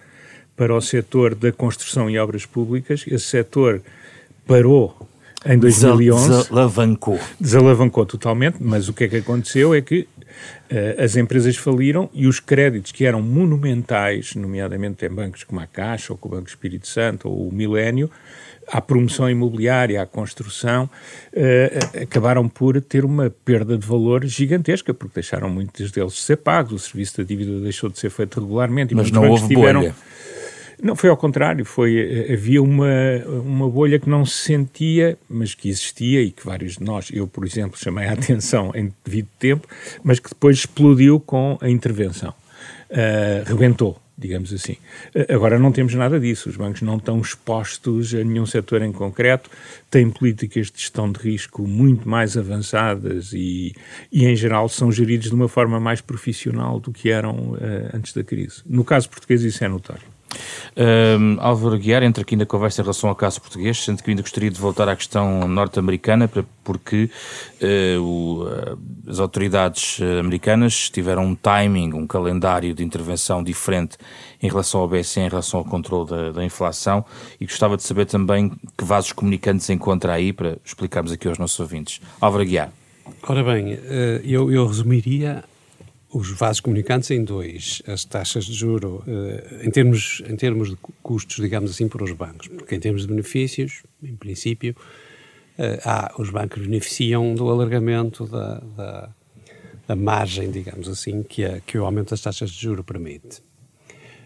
para 0.56 0.74
o 0.74 0.80
setor 0.80 1.34
da 1.34 1.52
construção 1.52 2.08
e 2.08 2.18
obras 2.18 2.46
públicas. 2.46 3.04
Esse 3.06 3.26
setor 3.26 3.82
parou 4.46 5.08
em 5.44 5.58
2011. 5.58 6.28
Desalavancou. 6.28 7.18
Desalavancou 7.40 8.06
totalmente, 8.06 8.56
mas 8.60 8.88
o 8.88 8.92
que 8.92 9.04
é 9.04 9.08
que 9.08 9.16
aconteceu 9.16 9.74
é 9.74 9.80
que 9.80 10.00
uh, 10.00 11.02
as 11.02 11.16
empresas 11.16 11.56
faliram 11.56 12.08
e 12.12 12.26
os 12.26 12.38
créditos 12.40 12.92
que 12.92 13.04
eram 13.04 13.20
monumentais, 13.20 14.34
nomeadamente 14.34 15.04
em 15.04 15.10
bancos 15.10 15.44
como 15.44 15.60
a 15.60 15.66
Caixa, 15.66 16.12
ou 16.12 16.18
como 16.18 16.34
o 16.34 16.38
Banco 16.38 16.48
Espírito 16.48 16.86
Santo, 16.86 17.28
ou 17.28 17.48
o 17.48 17.52
Milénio, 17.52 18.10
à 18.68 18.80
promoção 18.80 19.28
imobiliária, 19.28 20.00
à 20.00 20.06
construção, 20.06 20.84
uh, 21.32 22.02
acabaram 22.02 22.48
por 22.48 22.80
ter 22.80 23.04
uma 23.04 23.28
perda 23.44 23.76
de 23.76 23.86
valor 23.86 24.24
gigantesca, 24.24 24.94
porque 24.94 25.14
deixaram 25.14 25.50
muitos 25.50 25.90
deles 25.90 26.12
de 26.12 26.20
ser 26.20 26.36
pagos, 26.36 26.72
o 26.72 26.78
serviço 26.78 27.18
da 27.18 27.24
dívida 27.24 27.58
deixou 27.60 27.90
de 27.90 27.98
ser 27.98 28.10
feito 28.10 28.40
regularmente. 28.40 28.94
Mas 28.94 29.10
não 29.10 29.28
houve 29.28 29.48
tiveram, 29.48 29.80
bolha. 29.80 29.94
Não, 30.82 30.96
foi 30.96 31.08
ao 31.08 31.16
contrário. 31.16 31.64
Foi, 31.64 31.96
eh, 31.96 32.32
havia 32.32 32.60
uma, 32.60 32.88
uma 33.44 33.70
bolha 33.70 34.00
que 34.00 34.10
não 34.10 34.26
se 34.26 34.38
sentia, 34.38 35.16
mas 35.30 35.54
que 35.54 35.68
existia 35.68 36.20
e 36.20 36.32
que 36.32 36.44
vários 36.44 36.76
de 36.76 36.82
nós, 36.82 37.08
eu, 37.12 37.28
por 37.28 37.46
exemplo, 37.46 37.78
chamei 37.78 38.08
a 38.08 38.12
atenção 38.14 38.72
em 38.74 38.92
devido 39.04 39.28
tempo, 39.38 39.68
mas 40.02 40.18
que 40.18 40.28
depois 40.28 40.58
explodiu 40.58 41.20
com 41.20 41.56
a 41.60 41.70
intervenção. 41.70 42.34
Uh, 42.90 43.44
rebentou 43.46 44.02
digamos 44.22 44.52
assim. 44.52 44.76
Agora 45.28 45.58
não 45.58 45.72
temos 45.72 45.94
nada 45.94 46.20
disso, 46.20 46.48
os 46.48 46.56
bancos 46.56 46.82
não 46.82 46.96
estão 46.96 47.20
expostos 47.20 48.14
a 48.14 48.22
nenhum 48.22 48.46
setor 48.46 48.80
em 48.82 48.92
concreto, 48.92 49.50
têm 49.90 50.08
políticas 50.10 50.70
de 50.70 50.78
gestão 50.78 51.10
de 51.10 51.18
risco 51.18 51.66
muito 51.66 52.08
mais 52.08 52.36
avançadas 52.36 53.32
e, 53.32 53.74
e 54.12 54.24
em 54.24 54.36
geral, 54.36 54.68
são 54.68 54.92
geridos 54.92 55.28
de 55.28 55.34
uma 55.34 55.48
forma 55.48 55.80
mais 55.80 56.00
profissional 56.00 56.78
do 56.78 56.92
que 56.92 57.10
eram 57.10 57.52
uh, 57.52 57.58
antes 57.92 58.12
da 58.12 58.22
crise. 58.22 58.62
No 58.64 58.84
caso 58.84 59.08
português 59.08 59.42
isso 59.42 59.64
é 59.64 59.68
notório. 59.68 60.11
Um, 60.76 61.36
Álvaro 61.40 61.78
Guiar 61.78 62.02
entra 62.02 62.22
aqui 62.22 62.36
na 62.36 62.46
conversa 62.46 62.80
em 62.80 62.84
relação 62.84 63.10
ao 63.10 63.16
caso 63.16 63.40
português, 63.40 63.82
sendo 63.82 64.02
que 64.02 64.10
ainda 64.10 64.22
gostaria 64.22 64.50
de 64.50 64.58
voltar 64.58 64.88
à 64.88 64.96
questão 64.96 65.46
norte-americana, 65.46 66.30
porque 66.64 67.10
uh, 67.60 68.00
o, 68.00 68.44
uh, 68.44 68.78
as 69.06 69.18
autoridades 69.18 69.98
eh, 70.00 70.20
americanas 70.20 70.88
tiveram 70.88 71.24
um 71.26 71.34
timing, 71.34 71.92
um 71.92 72.06
calendário 72.06 72.72
de 72.72 72.84
intervenção 72.84 73.42
diferente 73.42 73.96
em 74.42 74.48
relação 74.48 74.80
ao 74.80 74.88
BCE, 74.88 75.20
em 75.20 75.28
relação 75.28 75.58
ao 75.58 75.64
controle 75.64 76.08
da, 76.08 76.32
da 76.32 76.44
inflação, 76.44 77.04
e 77.40 77.44
gostava 77.44 77.76
de 77.76 77.82
saber 77.82 78.06
também 78.06 78.50
que 78.76 78.84
vasos 78.84 79.12
comunicantes 79.12 79.68
encontra 79.70 80.12
aí 80.14 80.32
para 80.32 80.56
explicarmos 80.64 81.12
aqui 81.12 81.28
aos 81.28 81.38
nossos 81.38 81.58
ouvintes. 81.60 82.00
Álvaro 82.20 82.44
Guiar. 82.44 82.72
Ora 83.28 83.42
bem, 83.42 83.78
eu, 84.24 84.50
eu 84.50 84.66
resumiria 84.66 85.44
os 86.12 86.30
vasos 86.30 86.60
comunicantes 86.60 87.10
em 87.10 87.24
dois, 87.24 87.82
as 87.86 88.04
taxas 88.04 88.44
de 88.44 88.52
juro 88.52 89.02
uh, 89.06 89.66
em, 89.66 89.70
termos, 89.70 90.22
em 90.28 90.36
termos 90.36 90.70
de 90.70 90.76
custos, 91.02 91.36
digamos 91.36 91.70
assim, 91.70 91.88
para 91.88 92.04
os 92.04 92.12
bancos, 92.12 92.48
porque 92.48 92.74
em 92.74 92.80
termos 92.80 93.02
de 93.02 93.08
benefícios, 93.08 93.82
em 94.02 94.14
princípio, 94.14 94.76
uh, 95.58 95.80
há, 95.84 96.14
os 96.18 96.28
bancos 96.28 96.62
beneficiam 96.66 97.34
do 97.34 97.48
alargamento 97.48 98.26
da, 98.26 98.58
da, 98.76 99.14
da 99.88 99.96
margem, 99.96 100.50
digamos 100.50 100.86
assim, 100.86 101.22
que, 101.22 101.44
a, 101.44 101.60
que 101.60 101.78
o 101.78 101.84
aumento 101.84 102.10
das 102.10 102.20
taxas 102.20 102.50
de 102.50 102.60
juro 102.60 102.84
permite. 102.84 103.40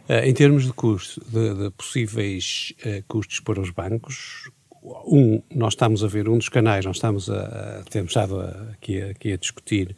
Uh, 0.08 0.24
em 0.24 0.34
termos 0.34 0.64
de 0.64 0.72
custo, 0.72 1.20
de, 1.30 1.54
de 1.54 1.70
possíveis 1.70 2.72
custos 3.06 3.38
para 3.38 3.60
os 3.60 3.70
bancos, 3.70 4.50
um, 4.82 5.40
nós 5.54 5.74
estamos 5.74 6.02
a 6.02 6.08
ver 6.08 6.28
um 6.28 6.38
dos 6.38 6.48
canais, 6.48 6.84
nós 6.84 6.96
estamos 6.96 7.30
a, 7.30 7.80
a 7.80 7.82
temos 7.84 8.10
estado 8.10 8.40
a, 8.40 8.72
aqui, 8.72 9.00
aqui 9.02 9.32
a 9.32 9.36
discutir 9.36 9.96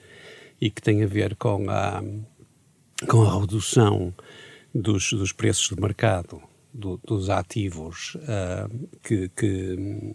e 0.60 0.70
que 0.70 0.82
tem 0.82 1.02
a 1.02 1.06
ver 1.06 1.36
com 1.36 1.70
a, 1.70 2.02
com 3.08 3.22
a 3.22 3.40
redução 3.40 4.12
dos, 4.74 5.12
dos 5.12 5.32
preços 5.32 5.74
de 5.74 5.80
mercado 5.80 6.40
do, 6.72 7.00
dos 7.04 7.30
ativos 7.30 8.16
uh, 8.16 8.88
que, 9.02 9.28
que, 9.30 10.14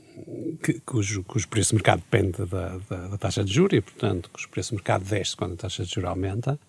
que, 0.64 0.80
cujo, 0.82 1.24
cujo 1.24 1.48
preço 1.48 1.70
de 1.72 1.76
mercado 1.76 2.02
depende 2.02 2.46
da, 2.46 2.78
da, 2.90 3.08
da, 3.08 3.18
taxa 3.18 3.44
de 3.44 3.54
juros 3.54 3.78
e, 3.78 3.82
portanto, 3.82 4.30
cujo 4.32 4.50
preço 4.50 4.70
de 4.70 4.76
mercado 4.76 5.04
desce 5.04 5.36
quando 5.36 5.54
a 5.54 5.58
taxa 5.58 5.84
de 5.84 5.92
juros 5.92 6.10
aumenta. 6.10 6.60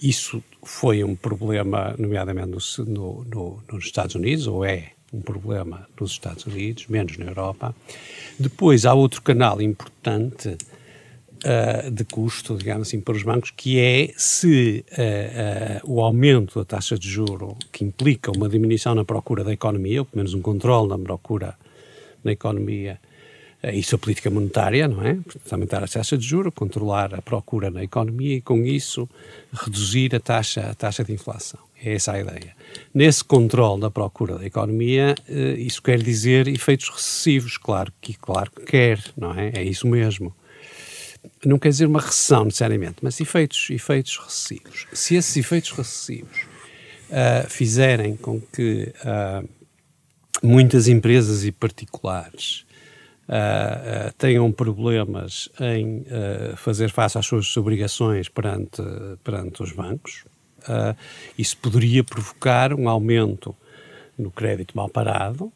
Isso 0.00 0.42
foi 0.64 1.04
um 1.04 1.14
problema, 1.14 1.94
nomeadamente 1.98 2.48
no, 2.78 2.86
no, 2.86 3.24
no, 3.24 3.62
nos 3.70 3.84
Estados 3.84 4.14
Unidos, 4.14 4.46
ou 4.46 4.64
é 4.64 4.92
um 5.12 5.20
problema 5.20 5.86
nos 6.00 6.12
Estados 6.12 6.46
Unidos, 6.46 6.86
menos 6.88 7.16
na 7.18 7.26
Europa. 7.26 7.74
Depois 8.38 8.86
há 8.86 8.94
outro 8.94 9.22
canal 9.22 9.60
importante 9.60 10.56
uh, 11.44 11.90
de 11.90 12.04
custo, 12.04 12.56
digamos 12.56 12.88
assim, 12.88 13.00
para 13.00 13.14
os 13.14 13.22
bancos, 13.22 13.50
que 13.50 13.78
é 13.78 14.12
se 14.16 14.84
uh, 14.92 15.86
uh, 15.86 15.92
o 15.92 16.00
aumento 16.00 16.58
da 16.58 16.64
taxa 16.64 16.98
de 16.98 17.08
juro, 17.08 17.56
que 17.70 17.84
implica 17.84 18.30
uma 18.30 18.48
diminuição 18.48 18.94
na 18.94 19.04
procura 19.04 19.44
da 19.44 19.52
economia, 19.52 20.00
ou 20.00 20.04
pelo 20.04 20.18
menos 20.18 20.34
um 20.34 20.40
controle 20.40 20.88
na 20.88 20.98
procura 20.98 21.54
na 22.24 22.32
economia, 22.32 23.00
isso 23.74 23.94
a 23.94 23.98
política 23.98 24.28
monetária, 24.28 24.88
não 24.88 25.04
é? 25.04 25.18
Aumentar 25.50 25.84
a 25.84 25.88
taxa 25.88 26.18
de 26.18 26.26
juro, 26.26 26.50
controlar 26.50 27.14
a 27.14 27.22
procura 27.22 27.70
na 27.70 27.82
economia 27.82 28.36
e, 28.36 28.40
com 28.40 28.64
isso, 28.64 29.08
reduzir 29.52 30.14
a 30.16 30.20
taxa, 30.20 30.62
a 30.62 30.74
taxa 30.74 31.04
de 31.04 31.12
inflação. 31.12 31.60
É 31.80 31.94
essa 31.94 32.12
a 32.12 32.20
ideia. 32.20 32.56
Nesse 32.92 33.24
controle 33.24 33.80
da 33.80 33.90
procura 33.90 34.36
da 34.38 34.46
economia, 34.46 35.14
isso 35.58 35.80
quer 35.80 36.00
dizer 36.00 36.48
efeitos 36.48 36.88
recessivos, 36.88 37.56
claro 37.56 37.92
que, 38.00 38.14
claro 38.14 38.50
que 38.50 38.64
quer, 38.64 39.00
não 39.16 39.32
é? 39.32 39.52
É 39.54 39.62
isso 39.62 39.86
mesmo 39.86 40.34
não 41.44 41.58
quer 41.58 41.68
dizer 41.68 41.86
uma 41.86 42.00
recessão 42.00 42.44
necessariamente, 42.44 42.96
mas 43.02 43.20
efeitos, 43.20 43.68
efeitos 43.70 44.16
recessivos. 44.18 44.86
Se 44.92 45.14
esses 45.14 45.36
efeitos 45.36 45.70
recessivos 45.72 46.42
uh, 47.10 47.48
fizerem 47.48 48.16
com 48.16 48.40
que 48.40 48.92
uh, 49.04 49.48
muitas 50.42 50.88
empresas 50.88 51.44
e 51.44 51.52
particulares 51.52 52.64
uh, 53.28 54.12
tenham 54.18 54.50
problemas 54.52 55.48
em 55.60 56.04
fazer 56.56 56.90
face 56.90 57.18
às 57.18 57.26
suas 57.26 57.56
obrigações 57.56 58.28
perante, 58.28 58.82
perante 59.22 59.62
os 59.62 59.72
bancos, 59.72 60.24
isso 61.36 61.56
poderia 61.58 62.04
provocar 62.04 62.72
um 62.72 62.88
aumento 62.88 63.54
no 64.16 64.30
crédito 64.30 64.76
mal 64.76 64.88
parado, 64.88 65.52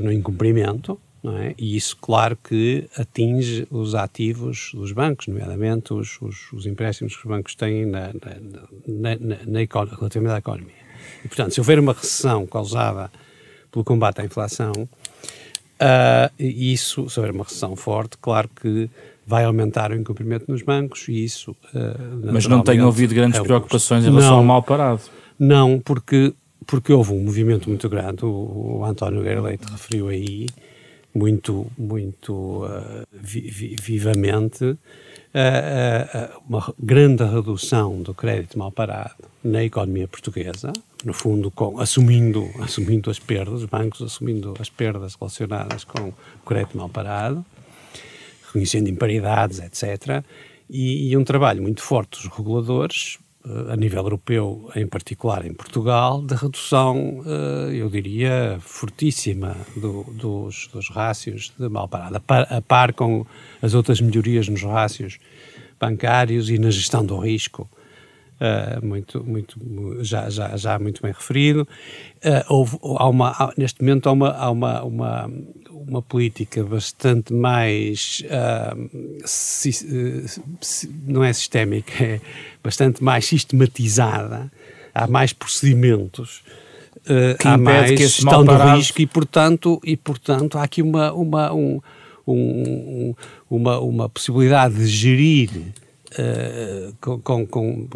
no 0.00 0.12
incumprimento, 0.12 1.00
é? 1.24 1.54
E 1.58 1.76
isso, 1.76 1.96
claro, 2.00 2.36
que 2.36 2.88
atinge 2.96 3.66
os 3.70 3.94
ativos 3.94 4.70
dos 4.74 4.92
bancos, 4.92 5.26
nomeadamente 5.26 5.92
os, 5.92 6.20
os, 6.20 6.52
os 6.52 6.66
empréstimos 6.66 7.14
que 7.14 7.22
os 7.22 7.28
bancos 7.28 7.54
têm 7.54 7.84
na, 7.84 8.08
na, 8.86 9.16
na, 9.16 9.36
na 9.46 9.62
economia, 9.62 9.96
relativamente 9.98 10.34
à 10.34 10.38
economia. 10.38 10.80
E, 11.24 11.28
portanto, 11.28 11.52
se 11.52 11.60
houver 11.60 11.78
uma 11.78 11.92
recessão 11.92 12.46
causada 12.46 13.10
pelo 13.70 13.84
combate 13.84 14.20
à 14.20 14.24
inflação, 14.24 14.72
uh, 14.72 16.32
isso, 16.38 17.08
se 17.08 17.20
houver 17.20 17.32
uma 17.32 17.44
recessão 17.44 17.76
forte, 17.76 18.16
claro 18.18 18.48
que 18.48 18.88
vai 19.26 19.44
aumentar 19.44 19.92
o 19.92 19.94
incumprimento 19.94 20.46
nos 20.48 20.62
bancos 20.62 21.06
e 21.08 21.24
isso. 21.24 21.52
Uh, 21.74 22.32
Mas 22.32 22.46
não 22.46 22.62
tem 22.62 22.80
ouvido 22.82 23.14
grandes 23.14 23.38
é 23.38 23.42
preocupações 23.42 24.04
em 24.04 24.08
relação 24.08 24.30
não, 24.30 24.38
ao 24.38 24.44
mal 24.44 24.62
parado? 24.62 25.02
Não, 25.38 25.78
porque, 25.78 26.34
porque 26.66 26.92
houve 26.92 27.12
um 27.12 27.22
movimento 27.22 27.68
muito 27.68 27.88
grande, 27.88 28.24
o, 28.24 28.78
o 28.78 28.84
António 28.84 29.22
Guerra 29.22 29.42
Leite 29.42 29.70
referiu 29.70 30.08
aí, 30.08 30.46
muito, 31.14 31.66
muito 31.76 32.64
uh, 32.64 33.06
vi, 33.12 33.40
vi, 33.40 33.76
vivamente 33.80 34.64
uh, 34.64 34.76
uh, 34.76 36.42
uma 36.48 36.74
grande 36.78 37.24
redução 37.24 38.00
do 38.02 38.14
crédito 38.14 38.58
mal 38.58 38.70
parado 38.70 39.24
na 39.42 39.64
economia 39.64 40.06
portuguesa, 40.06 40.72
no 41.04 41.12
fundo 41.12 41.50
com, 41.50 41.78
assumindo, 41.80 42.48
assumindo 42.60 43.10
as 43.10 43.18
perdas, 43.18 43.62
os 43.62 43.64
bancos 43.64 44.02
assumindo 44.02 44.54
as 44.58 44.68
perdas 44.68 45.14
relacionadas 45.14 45.84
com 45.84 46.08
o 46.08 46.14
crédito 46.46 46.76
mal 46.76 46.88
parado, 46.88 47.44
reconhecendo 48.46 48.88
imparidades, 48.88 49.58
etc., 49.58 50.24
e, 50.72 51.10
e 51.10 51.16
um 51.16 51.24
trabalho 51.24 51.60
muito 51.60 51.82
forte 51.82 52.22
dos 52.22 52.36
reguladores 52.36 53.18
a 53.70 53.76
nível 53.76 54.02
europeu, 54.02 54.70
em 54.76 54.86
particular 54.86 55.46
em 55.46 55.54
Portugal, 55.54 56.20
de 56.22 56.34
redução, 56.34 57.22
eh, 57.24 57.76
eu 57.76 57.88
diria, 57.88 58.58
fortíssima 58.60 59.56
do, 59.74 60.04
dos, 60.12 60.68
dos 60.72 60.90
rácios 60.90 61.52
de 61.58 61.68
mal 61.68 61.88
parado, 61.88 62.16
a 62.16 62.20
par, 62.20 62.52
a 62.52 62.60
par 62.60 62.92
com 62.92 63.24
as 63.62 63.72
outras 63.72 64.00
melhorias 64.00 64.46
nos 64.48 64.62
rácios 64.62 65.18
bancários 65.80 66.50
e 66.50 66.58
na 66.58 66.70
gestão 66.70 67.04
do 67.04 67.16
risco, 67.18 67.68
Uh, 68.40 68.82
muito, 68.82 69.22
muito, 69.22 69.58
já, 70.02 70.30
já, 70.30 70.56
já 70.56 70.78
muito 70.78 71.02
bem 71.02 71.12
referido. 71.12 71.68
Uh, 72.24 72.42
houve, 72.48 72.78
há 72.96 73.06
uma, 73.06 73.28
há, 73.32 73.52
neste 73.54 73.82
momento 73.82 74.08
há 74.08 74.12
uma, 74.12 74.30
há 74.30 74.50
uma, 74.50 74.82
uma, 74.82 75.30
uma 75.70 76.00
política 76.00 76.64
bastante 76.64 77.34
mais, 77.34 78.22
uh, 78.24 78.90
si, 79.26 79.72
si, 79.74 80.90
não 81.06 81.22
é 81.22 81.34
sistémica, 81.34 81.92
é 82.02 82.20
bastante 82.64 83.04
mais 83.04 83.26
sistematizada, 83.26 84.50
há 84.94 85.06
mais 85.06 85.34
procedimentos. 85.34 86.42
que 87.38 87.46
há 87.46 87.58
mais 87.58 87.90
que 87.90 87.98
gestão 87.98 88.42
do 88.42 88.56
risco 88.56 89.02
e 89.02 89.06
portanto, 89.06 89.78
e 89.84 89.98
portanto 89.98 90.56
há 90.56 90.62
aqui 90.62 90.80
uma, 90.80 91.12
uma, 91.12 91.52
um, 91.52 91.78
um, 92.26 93.14
uma, 93.50 93.78
uma 93.80 94.08
possibilidade 94.08 94.76
de 94.76 94.86
gerir 94.86 95.50
Uh, 96.10 97.20
com, 97.22 97.46
com, 97.46 97.88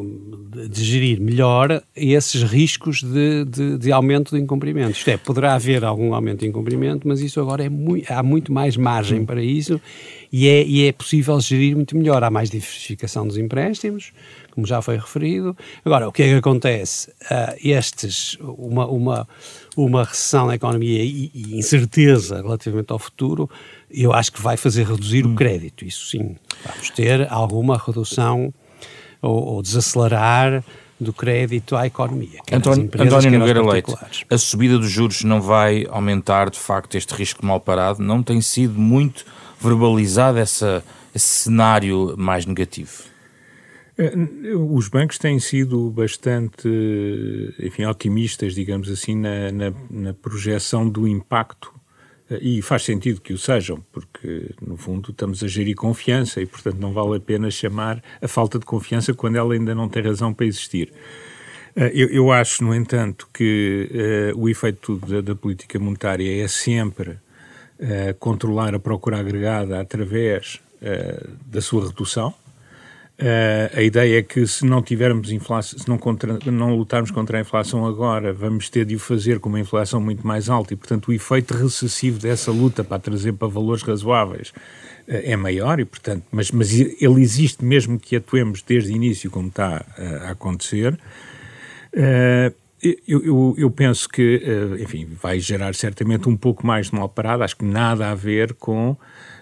de 0.70 0.84
gerir 0.84 1.20
melhor 1.20 1.82
esses 1.96 2.44
riscos 2.44 3.02
de, 3.02 3.44
de, 3.44 3.76
de, 3.76 3.90
aumento 3.90 4.36
de 4.36 4.40
incumprimento. 4.40 4.92
Isto 4.92 5.10
é, 5.10 5.16
poderá 5.16 5.54
haver 5.54 5.84
algum 5.84 6.14
aumento 6.14 6.40
de 6.40 6.46
incumprimento, 6.46 7.08
mas 7.08 7.20
isso 7.20 7.40
agora 7.40 7.64
é 7.64 7.68
muito, 7.68 8.08
há 8.12 8.22
muito 8.22 8.52
mais 8.52 8.76
margem 8.76 9.24
para 9.24 9.42
isso 9.42 9.80
e 10.36 10.48
é, 10.48 10.64
e 10.64 10.88
é 10.88 10.92
possível 10.92 11.40
gerir 11.40 11.76
muito 11.76 11.96
melhor. 11.96 12.24
Há 12.24 12.28
mais 12.28 12.50
diversificação 12.50 13.24
dos 13.24 13.36
empréstimos, 13.36 14.12
como 14.50 14.66
já 14.66 14.82
foi 14.82 14.96
referido. 14.96 15.56
Agora, 15.84 16.08
o 16.08 16.12
que 16.12 16.22
é 16.22 16.26
que 16.26 16.34
acontece? 16.34 17.10
Uh, 17.10 17.56
estes, 17.62 18.36
uma, 18.40 18.84
uma, 18.86 19.28
uma 19.76 20.02
recessão 20.02 20.46
na 20.46 20.56
economia 20.56 21.04
e, 21.04 21.30
e 21.34 21.56
incerteza 21.56 22.42
relativamente 22.42 22.92
ao 22.92 22.98
futuro, 22.98 23.48
eu 24.02 24.12
acho 24.12 24.32
que 24.32 24.40
vai 24.40 24.56
fazer 24.56 24.86
reduzir 24.86 25.26
hum. 25.26 25.32
o 25.32 25.34
crédito, 25.34 25.84
isso 25.84 26.06
sim. 26.06 26.36
Vamos 26.66 26.90
ter 26.90 27.30
alguma 27.30 27.76
redução 27.78 28.52
ou, 29.22 29.54
ou 29.54 29.62
desacelerar 29.62 30.64
do 31.00 31.12
crédito 31.12 31.76
à 31.76 31.86
economia. 31.86 32.40
António, 32.52 32.84
empresas, 32.84 33.12
António 33.12 33.38
Nogueira 33.38 33.62
Leite, 33.62 33.94
a 34.30 34.38
subida 34.38 34.78
dos 34.78 34.90
juros 34.90 35.24
não 35.24 35.40
vai 35.40 35.86
aumentar 35.88 36.50
de 36.50 36.58
facto 36.58 36.96
este 36.96 37.14
risco 37.14 37.44
mal 37.44 37.60
parado? 37.60 38.02
Não 38.02 38.22
tem 38.22 38.40
sido 38.40 38.78
muito 38.78 39.24
verbalizado 39.60 40.38
essa, 40.38 40.84
esse 41.14 41.44
cenário 41.44 42.14
mais 42.16 42.46
negativo? 42.46 42.92
Eh, 43.98 44.12
os 44.56 44.88
bancos 44.88 45.18
têm 45.18 45.38
sido 45.38 45.90
bastante, 45.90 46.68
enfim, 47.60 47.84
otimistas, 47.84 48.54
digamos 48.54 48.88
assim, 48.90 49.16
na, 49.16 49.50
na, 49.52 49.72
na 49.90 50.14
projeção 50.14 50.88
do 50.88 51.08
impacto 51.08 51.72
eh, 51.73 51.73
e 52.40 52.62
faz 52.62 52.82
sentido 52.82 53.20
que 53.20 53.32
o 53.32 53.38
sejam, 53.38 53.84
porque 53.92 54.50
no 54.66 54.76
fundo 54.76 55.10
estamos 55.10 55.44
a 55.44 55.46
gerir 55.46 55.76
confiança 55.76 56.40
e, 56.40 56.46
portanto, 56.46 56.78
não 56.78 56.92
vale 56.92 57.16
a 57.16 57.20
pena 57.20 57.50
chamar 57.50 58.02
a 58.20 58.26
falta 58.26 58.58
de 58.58 58.64
confiança 58.64 59.12
quando 59.12 59.36
ela 59.36 59.52
ainda 59.52 59.74
não 59.74 59.88
tem 59.88 60.02
razão 60.02 60.32
para 60.32 60.46
existir. 60.46 60.92
Eh, 61.76 61.92
eu, 61.94 62.08
eu 62.08 62.32
acho, 62.32 62.64
no 62.64 62.74
entanto, 62.74 63.28
que 63.32 64.32
uh, 64.34 64.40
o 64.40 64.48
efeito 64.48 64.96
da, 64.96 65.20
da, 65.20 65.34
política 65.34 65.78
monetária 65.78 66.42
é 66.42 66.48
sempre 66.48 67.10
uh, 67.10 68.14
controlar 68.18 68.74
a 68.74 68.78
procura 68.78 69.18
agregada 69.18 69.80
através 69.80 70.60
uh, 70.80 71.30
da 71.46 71.60
sua 71.60 71.86
redução 71.88 72.34
Uh, 73.16 73.70
a 73.78 73.80
ideia 73.80 74.18
é 74.18 74.22
que 74.22 74.44
se 74.44 74.66
não 74.66 74.82
tivermos 74.82 75.30
inflação, 75.30 75.78
se 75.78 75.88
não, 75.88 75.96
contra, 75.96 76.36
não 76.50 76.74
lutarmos 76.74 77.12
contra 77.12 77.38
a 77.38 77.40
inflação 77.40 77.86
agora, 77.86 78.32
vamos 78.32 78.68
ter 78.68 78.84
de 78.84 78.96
o 78.96 78.98
fazer 78.98 79.38
com 79.38 79.48
uma 79.48 79.60
inflação 79.60 80.00
muito 80.00 80.26
mais 80.26 80.48
alta 80.48 80.74
e, 80.74 80.76
portanto, 80.76 81.08
o 81.08 81.12
efeito 81.12 81.54
recessivo 81.54 82.18
dessa 82.18 82.50
luta 82.50 82.82
para 82.82 82.98
trazer 82.98 83.32
para 83.34 83.46
valores 83.46 83.84
razoáveis 83.84 84.48
uh, 84.48 84.54
é 85.06 85.36
maior 85.36 85.78
e, 85.78 85.84
portanto, 85.84 86.24
mas, 86.32 86.50
mas 86.50 86.72
ele 86.72 87.22
existe 87.22 87.64
mesmo 87.64 88.00
que 88.00 88.16
atuemos 88.16 88.62
desde 88.62 88.92
o 88.92 88.96
início, 88.96 89.30
como 89.30 89.46
está 89.46 89.84
uh, 89.96 90.26
a 90.26 90.30
acontecer. 90.30 90.98
Eu, 93.06 93.24
eu, 93.24 93.54
eu, 93.56 93.70
penso 93.70 94.08
que, 94.08 94.42
enfim, 94.80 95.08
vai 95.22 95.38
gerar 95.38 95.74
certamente 95.74 96.28
um 96.28 96.36
pouco 96.36 96.66
mais 96.66 96.90
de 96.90 96.94
mal 96.96 97.08
parado, 97.08 97.44
acho 97.44 97.56
que 97.56 97.64
nada 97.64 98.10
a 98.10 98.14
ver 98.14 98.52
com 98.54 98.94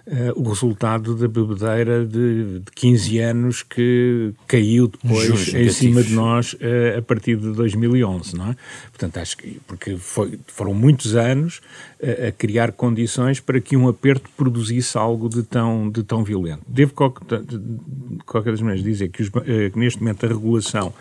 Uh, 0.05 0.33
o 0.35 0.49
resultado 0.49 1.15
da 1.15 1.29
bebedeira 1.29 2.05
de, 2.05 2.59
de 2.59 2.73
15 2.75 3.19
anos 3.21 3.63
que 3.63 4.35
caiu 4.49 4.89
depois 4.89 5.27
Juros 5.27 5.55
em 5.55 5.69
cima 5.69 6.03
de 6.03 6.13
nós 6.13 6.55
uh, 6.55 6.99
a 6.99 7.03
partir 7.03 7.37
de 7.37 7.53
2011, 7.53 8.37
não 8.37 8.51
é? 8.51 8.57
Portanto, 8.91 9.19
acho 9.19 9.37
que 9.37 9.61
porque 9.65 9.97
foi, 9.97 10.41
foram 10.49 10.75
muitos 10.75 11.15
anos 11.15 11.61
uh, 12.01 12.27
a 12.27 12.33
criar 12.33 12.73
condições 12.73 13.39
para 13.39 13.61
que 13.61 13.77
um 13.77 13.87
aperto 13.87 14.29
produzisse 14.37 14.99
algo 14.99 15.29
de 15.29 15.45
tão, 15.45 15.89
de 15.89 16.03
tão 16.03 16.25
violento. 16.25 16.63
Devo, 16.67 16.91
de 16.91 18.25
qualquer 18.27 18.51
das 18.51 18.61
maneiras, 18.61 18.83
dizer 18.83 19.09
que, 19.09 19.23
os, 19.23 19.29
que 19.29 19.79
neste 19.79 20.01
momento 20.01 20.27
a 20.27 20.29
regulação 20.29 20.93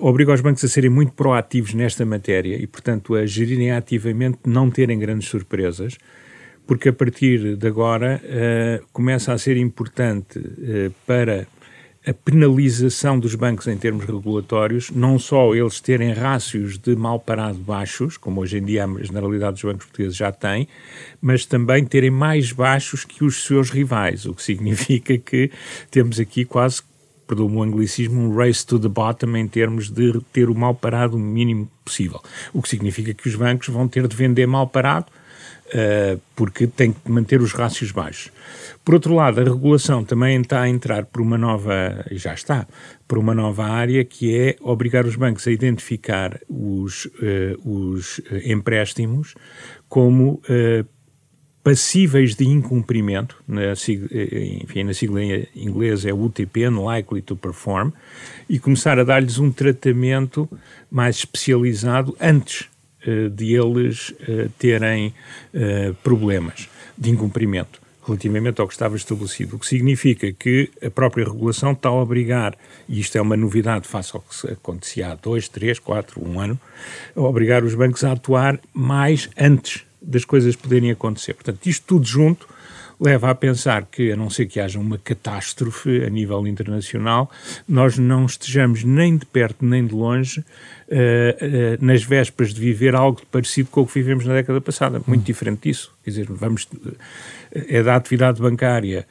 obriga 0.00 0.32
os 0.32 0.40
bancos 0.40 0.64
a 0.64 0.68
serem 0.68 0.90
muito 0.90 1.12
proativos 1.12 1.74
nesta 1.74 2.04
matéria 2.04 2.56
e, 2.56 2.68
portanto, 2.68 3.16
a 3.16 3.26
gerirem 3.26 3.72
ativamente, 3.72 4.38
não 4.46 4.70
terem 4.70 4.96
grandes 4.96 5.28
surpresas 5.28 5.98
porque 6.66 6.88
a 6.88 6.92
partir 6.92 7.56
de 7.56 7.66
agora 7.66 8.20
uh, 8.24 8.86
começa 8.92 9.32
a 9.32 9.38
ser 9.38 9.56
importante 9.56 10.38
uh, 10.38 10.92
para 11.06 11.46
a 12.06 12.14
penalização 12.14 13.18
dos 13.18 13.34
bancos 13.34 13.66
em 13.66 13.76
termos 13.76 14.04
regulatórios, 14.04 14.90
não 14.92 15.18
só 15.18 15.52
eles 15.56 15.80
terem 15.80 16.12
rácios 16.12 16.78
de 16.78 16.94
mal 16.94 17.18
parado 17.18 17.58
baixos, 17.58 18.16
como 18.16 18.40
hoje 18.40 18.58
em 18.58 18.64
dia 18.64 18.84
a 18.84 19.02
generalidade 19.02 19.54
dos 19.54 19.64
bancos 19.64 19.86
portugueses 19.86 20.16
já 20.16 20.30
tem, 20.30 20.68
mas 21.20 21.44
também 21.44 21.84
terem 21.84 22.10
mais 22.10 22.52
baixos 22.52 23.04
que 23.04 23.24
os 23.24 23.44
seus 23.44 23.70
rivais, 23.70 24.24
o 24.24 24.34
que 24.34 24.42
significa 24.42 25.18
que 25.18 25.50
temos 25.90 26.20
aqui 26.20 26.44
quase, 26.44 26.80
perdão 27.26 27.46
o 27.46 27.60
anglicismo, 27.60 28.20
um 28.20 28.36
race 28.36 28.64
to 28.64 28.78
the 28.78 28.88
bottom 28.88 29.36
em 29.36 29.48
termos 29.48 29.90
de 29.90 30.20
ter 30.32 30.48
o 30.48 30.54
mal 30.54 30.76
parado 30.76 31.16
o 31.16 31.20
mínimo 31.20 31.68
possível. 31.84 32.22
O 32.52 32.62
que 32.62 32.68
significa 32.68 33.12
que 33.14 33.28
os 33.28 33.34
bancos 33.34 33.66
vão 33.66 33.88
ter 33.88 34.06
de 34.06 34.14
vender 34.14 34.46
mal 34.46 34.68
parado 34.68 35.06
porque 36.34 36.66
tem 36.66 36.92
que 36.92 37.10
manter 37.10 37.40
os 37.40 37.52
rácios 37.52 37.90
baixos. 37.90 38.30
Por 38.84 38.94
outro 38.94 39.14
lado, 39.14 39.40
a 39.40 39.44
regulação 39.44 40.04
também 40.04 40.40
está 40.40 40.62
a 40.62 40.68
entrar 40.68 41.06
por 41.06 41.20
uma 41.20 41.36
nova, 41.36 42.04
já 42.12 42.32
está, 42.32 42.66
por 43.06 43.18
uma 43.18 43.34
nova 43.34 43.64
área 43.64 44.04
que 44.04 44.36
é 44.36 44.56
obrigar 44.60 45.04
os 45.04 45.16
bancos 45.16 45.46
a 45.46 45.50
identificar 45.50 46.38
os, 46.48 47.06
uh, 47.06 47.58
os 47.64 48.20
empréstimos 48.44 49.34
como 49.88 50.40
uh, 50.48 50.86
passíveis 51.66 52.36
de 52.36 52.46
incumprimento, 52.46 53.42
na 53.44 53.74
sigla, 53.74 54.06
enfim, 54.62 54.84
na 54.84 54.94
sigla 54.94 55.20
inglesa 55.52 56.08
é 56.08 56.14
UTP, 56.14 56.68
Unlikely 56.68 57.22
to 57.22 57.34
Perform, 57.34 57.90
e 58.48 58.56
começar 58.60 59.00
a 59.00 59.02
dar-lhes 59.02 59.40
um 59.40 59.50
tratamento 59.50 60.48
mais 60.88 61.16
especializado 61.16 62.16
antes 62.20 62.62
eh, 62.62 62.75
de 63.30 63.54
eles 63.54 64.14
eh, 64.28 64.48
terem 64.58 65.14
eh, 65.54 65.92
problemas 66.02 66.68
de 66.96 67.10
incumprimento 67.10 67.80
relativamente 68.06 68.60
ao 68.60 68.68
que 68.68 68.72
estava 68.72 68.94
estabelecido, 68.94 69.56
o 69.56 69.58
que 69.58 69.66
significa 69.66 70.32
que 70.32 70.70
a 70.80 70.88
própria 70.88 71.24
regulação 71.24 71.72
está 71.72 71.88
a 71.88 71.92
obrigar, 71.92 72.56
e 72.88 73.00
isto 73.00 73.18
é 73.18 73.20
uma 73.20 73.36
novidade 73.36 73.88
face 73.88 74.12
ao 74.14 74.20
que 74.20 74.52
acontecia 74.52 75.10
há 75.10 75.14
dois, 75.16 75.48
três, 75.48 75.80
quatro, 75.80 76.24
um 76.24 76.38
ano, 76.38 76.58
a 77.16 77.20
obrigar 77.20 77.64
os 77.64 77.74
bancos 77.74 78.04
a 78.04 78.12
atuar 78.12 78.60
mais 78.72 79.28
antes 79.36 79.84
das 80.00 80.24
coisas 80.24 80.54
poderem 80.54 80.92
acontecer. 80.92 81.34
Portanto, 81.34 81.66
isto 81.66 81.84
tudo 81.84 82.06
junto 82.06 82.46
leva 83.00 83.30
a 83.30 83.34
pensar 83.34 83.86
que, 83.86 84.10
a 84.12 84.16
não 84.16 84.30
ser 84.30 84.46
que 84.46 84.58
haja 84.60 84.78
uma 84.78 84.98
catástrofe 84.98 86.04
a 86.04 86.10
nível 86.10 86.46
internacional, 86.46 87.30
nós 87.68 87.98
não 87.98 88.26
estejamos 88.26 88.84
nem 88.84 89.16
de 89.16 89.26
perto 89.26 89.64
nem 89.64 89.86
de 89.86 89.94
longe 89.94 90.40
uh, 90.40 90.42
uh, 90.42 91.84
nas 91.84 92.02
vésperas 92.02 92.54
de 92.54 92.60
viver 92.60 92.94
algo 92.94 93.20
parecido 93.30 93.68
com 93.70 93.82
o 93.82 93.86
que 93.86 93.94
vivemos 93.94 94.24
na 94.24 94.34
década 94.34 94.60
passada, 94.60 95.00
muito 95.06 95.24
diferente 95.24 95.68
disso. 95.68 95.94
Quer 96.02 96.10
dizer, 96.10 96.26
vamos, 96.30 96.68
é 97.52 97.82
da 97.82 97.96
atividade 97.96 98.40
bancária 98.40 99.06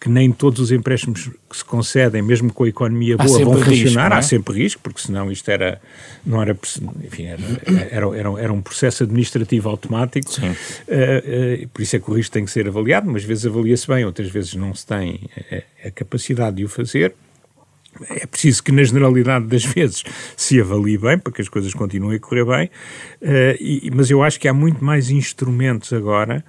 que 0.00 0.08
nem 0.08 0.30
todos 0.30 0.60
os 0.60 0.70
empréstimos 0.70 1.28
que 1.50 1.56
se 1.56 1.64
concedem, 1.64 2.22
mesmo 2.22 2.52
com 2.52 2.64
a 2.64 2.68
economia 2.68 3.16
boa, 3.16 3.44
vão 3.44 3.56
funcionar. 3.56 3.72
Risco, 3.72 3.98
é? 3.98 4.14
Há 4.14 4.22
sempre 4.22 4.54
risco, 4.54 4.80
porque 4.82 5.00
senão 5.00 5.30
isto 5.30 5.48
era, 5.50 5.80
não 6.24 6.40
era, 6.40 6.56
enfim, 7.04 7.24
era, 7.24 7.42
era, 7.90 8.16
era, 8.16 8.40
era 8.42 8.52
um 8.52 8.62
processo 8.62 9.02
administrativo 9.02 9.68
automático. 9.68 10.30
Uh, 10.40 11.64
uh, 11.64 11.68
por 11.68 11.82
isso 11.82 11.96
é 11.96 11.98
que 11.98 12.10
o 12.10 12.14
risco 12.14 12.32
tem 12.32 12.44
que 12.44 12.50
ser 12.50 12.68
avaliado, 12.68 13.10
mas 13.10 13.22
às 13.22 13.28
vezes 13.28 13.46
avalia-se 13.46 13.88
bem, 13.88 14.04
outras 14.04 14.30
vezes 14.30 14.54
não 14.54 14.72
se 14.74 14.86
tem 14.86 15.28
a, 15.50 15.88
a 15.88 15.90
capacidade 15.90 16.56
de 16.56 16.64
o 16.64 16.68
fazer. 16.68 17.14
É 18.10 18.26
preciso 18.26 18.62
que, 18.62 18.70
na 18.70 18.84
generalidade 18.84 19.46
das 19.46 19.64
vezes, 19.64 20.04
se 20.36 20.60
avalie 20.60 20.98
bem, 20.98 21.18
para 21.18 21.32
que 21.32 21.42
as 21.42 21.48
coisas 21.48 21.74
continuem 21.74 22.16
a 22.16 22.20
correr 22.20 22.44
bem, 22.44 22.70
uh, 23.22 23.56
e, 23.60 23.90
mas 23.92 24.08
eu 24.10 24.22
acho 24.22 24.38
que 24.38 24.46
há 24.46 24.54
muito 24.54 24.84
mais 24.84 25.10
instrumentos 25.10 25.92
agora 25.92 26.44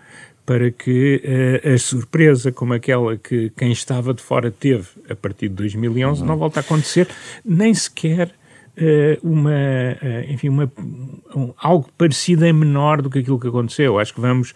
para 0.49 0.71
que 0.71 1.21
uh, 1.63 1.75
a 1.75 1.77
surpresa 1.77 2.51
como 2.51 2.73
aquela 2.73 3.15
que 3.15 3.51
quem 3.55 3.71
estava 3.71 4.15
de 4.15 4.23
fora 4.23 4.49
teve 4.49 4.87
a 5.07 5.13
partir 5.15 5.47
de 5.47 5.53
2011 5.53 6.21
uhum. 6.21 6.27
não 6.27 6.37
volta 6.37 6.59
a 6.59 6.61
acontecer, 6.61 7.07
nem 7.45 7.71
sequer 7.71 8.29
uh, 8.75 9.19
uma, 9.21 9.51
uh, 9.51 10.31
enfim, 10.31 10.49
uma, 10.49 10.71
um, 11.35 11.53
algo 11.55 11.87
parecido 11.95 12.47
em 12.47 12.51
menor 12.51 12.99
do 12.99 13.11
que 13.11 13.19
aquilo 13.19 13.39
que 13.39 13.47
aconteceu. 13.47 13.99
Acho 13.99 14.11
que 14.11 14.19
vamos 14.19 14.55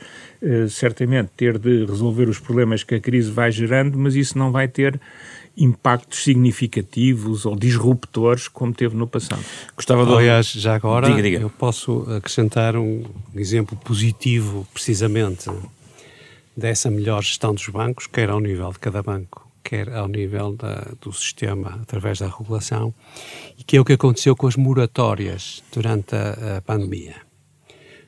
certamente 0.68 1.30
ter 1.38 1.60
de 1.60 1.86
resolver 1.86 2.28
os 2.28 2.40
problemas 2.40 2.84
que 2.84 2.96
a 2.96 3.00
crise 3.00 3.30
vai 3.30 3.52
gerando, 3.52 3.96
mas 3.98 4.16
isso 4.16 4.36
não 4.36 4.52
vai 4.52 4.68
ter 4.68 5.00
impactos 5.56 6.24
significativos 6.24 7.46
ou 7.46 7.56
disruptores 7.56 8.48
como 8.48 8.74
teve 8.74 8.96
no 8.96 9.06
passado. 9.06 9.44
Gostava 9.78 10.08
de... 10.08 10.12
Aliás, 10.12 10.48
já 10.48 10.74
agora 10.76 11.08
diga, 11.08 11.22
diga. 11.22 11.40
eu 11.40 11.52
posso 11.52 12.04
acrescentar 12.10 12.76
um 12.76 13.04
exemplo 13.36 13.78
positivo 13.78 14.68
precisamente 14.74 15.50
dessa 16.56 16.90
melhor 16.90 17.24
gestão 17.24 17.54
dos 17.54 17.68
bancos, 17.68 18.08
quer 18.08 18.30
ao 18.30 18.40
nível 18.40 18.72
de 18.72 18.80
cada 18.80 19.02
banco, 19.02 19.48
quer 19.64 19.90
ao 19.94 20.08
nível 20.08 20.56
da, 20.56 20.94
do 21.02 21.12
sistema 21.12 21.80
através 21.82 22.20
da 22.20 22.28
regulação, 22.28 22.94
e 23.58 23.64
que 23.64 23.78
é 23.78 23.82
o 23.82 23.86
que 23.86 23.94
aconteceu 23.94 24.36
com 24.36 24.48
as 24.48 24.56
moratórias 24.56 25.64
durante 25.74 26.16
a, 26.16 26.58
a 26.58 26.62
pandemia. 26.62 27.16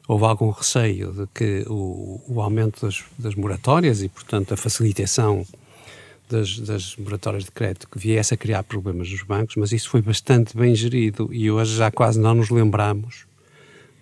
Houve 0.08 0.26
algum 0.26 0.52
receio 0.52 1.12
de 1.12 1.28
que 1.34 1.66
o, 1.68 2.22
o 2.28 2.42
aumento 2.42 2.86
das, 2.86 3.04
das, 3.18 3.34
moratórias 3.34 4.04
e, 4.04 4.10
portanto, 4.10 4.54
a 4.54 4.58
facilitação 4.58 5.44
das, 6.30 6.60
das 6.60 6.96
moratórias 6.96 7.46
de 7.46 7.52
crédito 7.52 7.90
que 7.90 7.98
viesse 7.98 8.34
a 8.34 8.38
criar 8.38 8.64
problemas 8.64 9.10
nos 9.10 9.24
bancos, 9.24 9.56
mas 9.56 9.72
isso 9.72 9.90
foi 9.90 10.04
bastante 10.04 10.56
bem 10.56 10.76
gerido 10.76 11.34
e 11.34 11.50
hoje 11.50 11.76
já 11.76 11.90
quase 11.90 12.20
não 12.20 12.36
nos 12.36 12.52
lembramos 12.52 13.26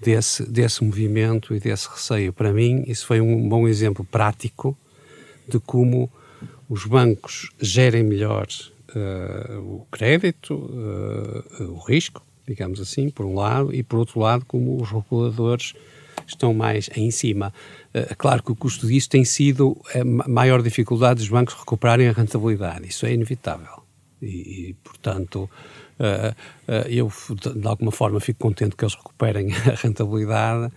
desse, 0.04 0.44
desse 0.50 0.84
movimento 0.84 1.56
e 1.56 1.60
desse 1.60 1.88
receio. 1.90 2.34
Para 2.34 2.54
mim, 2.54 2.84
isso 2.88 3.06
foi 3.06 3.22
um 3.22 3.48
bom 3.48 3.68
exemplo 3.68 4.06
prático 4.06 4.78
de 5.48 5.60
como 5.60 6.12
os 6.70 6.86
bancos 6.86 7.50
gerem 7.60 8.04
melhor 8.04 8.48
uh, 8.96 9.60
o 9.60 9.88
crédito, 9.92 10.56
uh, 10.56 11.64
o 11.72 11.78
risco, 11.80 12.26
digamos 12.48 12.80
assim, 12.80 13.10
por 13.10 13.26
um 13.26 13.36
lado, 13.36 13.74
e 13.74 13.84
por 13.84 14.00
outro 14.00 14.20
lado, 14.20 14.46
como 14.46 14.82
os 14.82 14.90
reguladores 14.90 15.74
estão 16.28 16.54
mais 16.54 16.90
em 16.96 17.12
cima. 17.12 17.54
Uh, 17.94 18.16
claro 18.18 18.44
que 18.44 18.52
o 18.52 18.56
custo 18.56 18.88
disso 18.88 19.10
tem 19.10 19.26
sido 19.26 19.80
a 19.94 20.30
maior 20.30 20.62
dificuldade 20.62 21.20
dos 21.20 21.30
bancos 21.30 21.54
recuperarem 21.54 22.08
a 22.08 22.12
rentabilidade, 22.12 22.88
isso 22.88 23.06
é 23.06 23.14
inevitável. 23.14 23.84
E, 24.22 24.70
e 24.70 24.74
portanto, 24.84 25.50
eu, 26.90 27.12
de 27.56 27.68
alguma 27.68 27.92
forma, 27.92 28.20
fico 28.20 28.40
contente 28.40 28.76
que 28.76 28.84
eles 28.84 28.96
recuperem 28.96 29.50
a 29.68 29.76
rentabilidade 29.76 30.72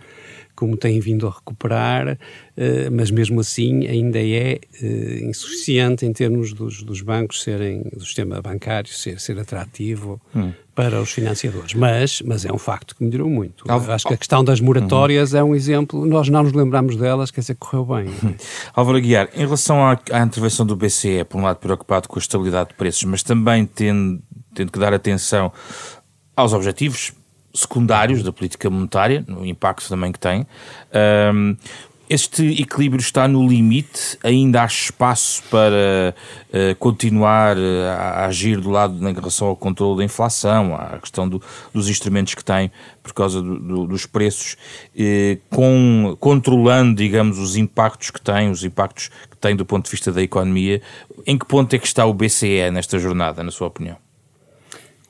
como 0.57 0.75
têm 0.75 0.99
vindo 0.99 1.27
a 1.27 1.29
recuperar, 1.29 2.17
eh, 2.57 2.89
mas 2.89 3.11
mesmo 3.11 3.39
assim 3.39 3.85
ainda 3.85 4.17
é 4.17 4.59
eh, 4.81 5.19
insuficiente 5.21 6.03
em 6.03 6.11
termos 6.11 6.51
dos, 6.51 6.81
dos 6.81 7.01
bancos 7.01 7.43
serem, 7.43 7.83
do 7.93 8.03
sistema 8.03 8.41
bancário 8.41 8.91
ser, 8.91 9.19
ser 9.19 9.37
atrativo 9.37 10.19
hum. 10.35 10.51
para 10.73 10.99
os 10.99 11.11
financiadores. 11.11 11.75
Mas, 11.75 12.23
mas 12.23 12.43
é 12.43 12.51
um 12.51 12.57
facto 12.57 12.95
que 12.95 13.03
melhorou 13.03 13.29
muito. 13.29 13.71
Alvo, 13.71 13.91
acho 13.91 14.07
que 14.07 14.15
a 14.15 14.17
questão 14.17 14.43
das 14.43 14.59
moratórias 14.59 15.35
é 15.35 15.43
um 15.43 15.53
exemplo, 15.53 16.07
nós 16.07 16.27
não 16.27 16.41
nos 16.41 16.53
lembramos 16.53 16.95
delas, 16.95 17.29
quer 17.29 17.41
dizer, 17.41 17.55
correu 17.59 17.85
bem. 17.85 18.07
Hum. 18.23 18.33
Álvaro 18.73 18.97
Aguiar, 18.97 19.29
em 19.35 19.41
relação 19.41 19.85
à, 19.85 19.95
à, 20.11 20.23
intervenção 20.23 20.65
do 20.65 20.75
BCE, 20.75 21.23
por 21.23 21.37
um 21.37 21.43
lado 21.43 21.57
preocupado 21.57 22.09
com 22.09 22.17
a 22.17 22.19
estabilidade 22.19 22.69
de 22.69 22.75
preços, 22.75 23.03
mas 23.03 23.21
também 23.21 23.63
tendo, 23.63 24.19
tendo 24.57 24.71
que 24.71 24.79
dar 24.79 24.93
atenção 24.93 25.51
aos 26.35 26.51
objetivos 26.51 27.13
secundários 27.53 28.23
da 28.23 28.31
política 28.31 28.69
monetária, 28.69 29.23
no 29.27 29.45
impacto 29.45 29.87
também 29.87 30.11
que 30.11 30.19
tem. 30.19 30.45
Um, 31.33 31.55
este 32.09 32.61
equilíbrio 32.61 33.01
está 33.01 33.27
no 33.27 33.45
limite? 33.45 34.17
Ainda 34.23 34.63
há 34.63 34.65
espaço 34.65 35.43
para 35.51 36.15
uh, 36.49 36.75
continuar 36.79 37.57
a, 37.57 38.25
agir 38.25 38.61
do 38.61 38.69
lado 38.69 38.95
em 39.09 39.13
relação 39.13 39.49
ao 39.49 39.57
controle 39.57 39.97
da 39.97 40.03
inflação, 40.05 40.73
à 40.73 40.99
questão 40.99 41.27
do, 41.27 41.41
dos 41.73 41.89
instrumentos 41.89 42.33
que 42.33 42.45
tem 42.45 42.71
por 43.03 43.13
causa 43.13 43.41
do, 43.41 43.59
do, 43.59 43.87
dos 43.87 44.05
preços, 44.05 44.55
uh, 44.95 45.37
com, 45.53 46.15
controlando, 46.17 46.95
digamos, 46.95 47.39
os 47.39 47.57
impactos 47.57 48.09
que 48.09 48.21
tem, 48.21 48.49
os 48.49 48.63
impactos 48.63 49.09
que 49.29 49.35
tem 49.35 49.53
do 49.53 49.65
ponto 49.65 49.85
de 49.85 49.91
vista 49.91 50.09
da 50.09 50.21
economia. 50.21 50.81
Em 51.25 51.37
que 51.37 51.45
ponto 51.45 51.75
é 51.75 51.79
que 51.79 51.87
está 51.87 52.05
o 52.05 52.13
BCE 52.13 52.71
nesta 52.71 52.97
jornada, 52.97 53.43
na 53.43 53.51
sua 53.51 53.67
opinião? 53.67 54.06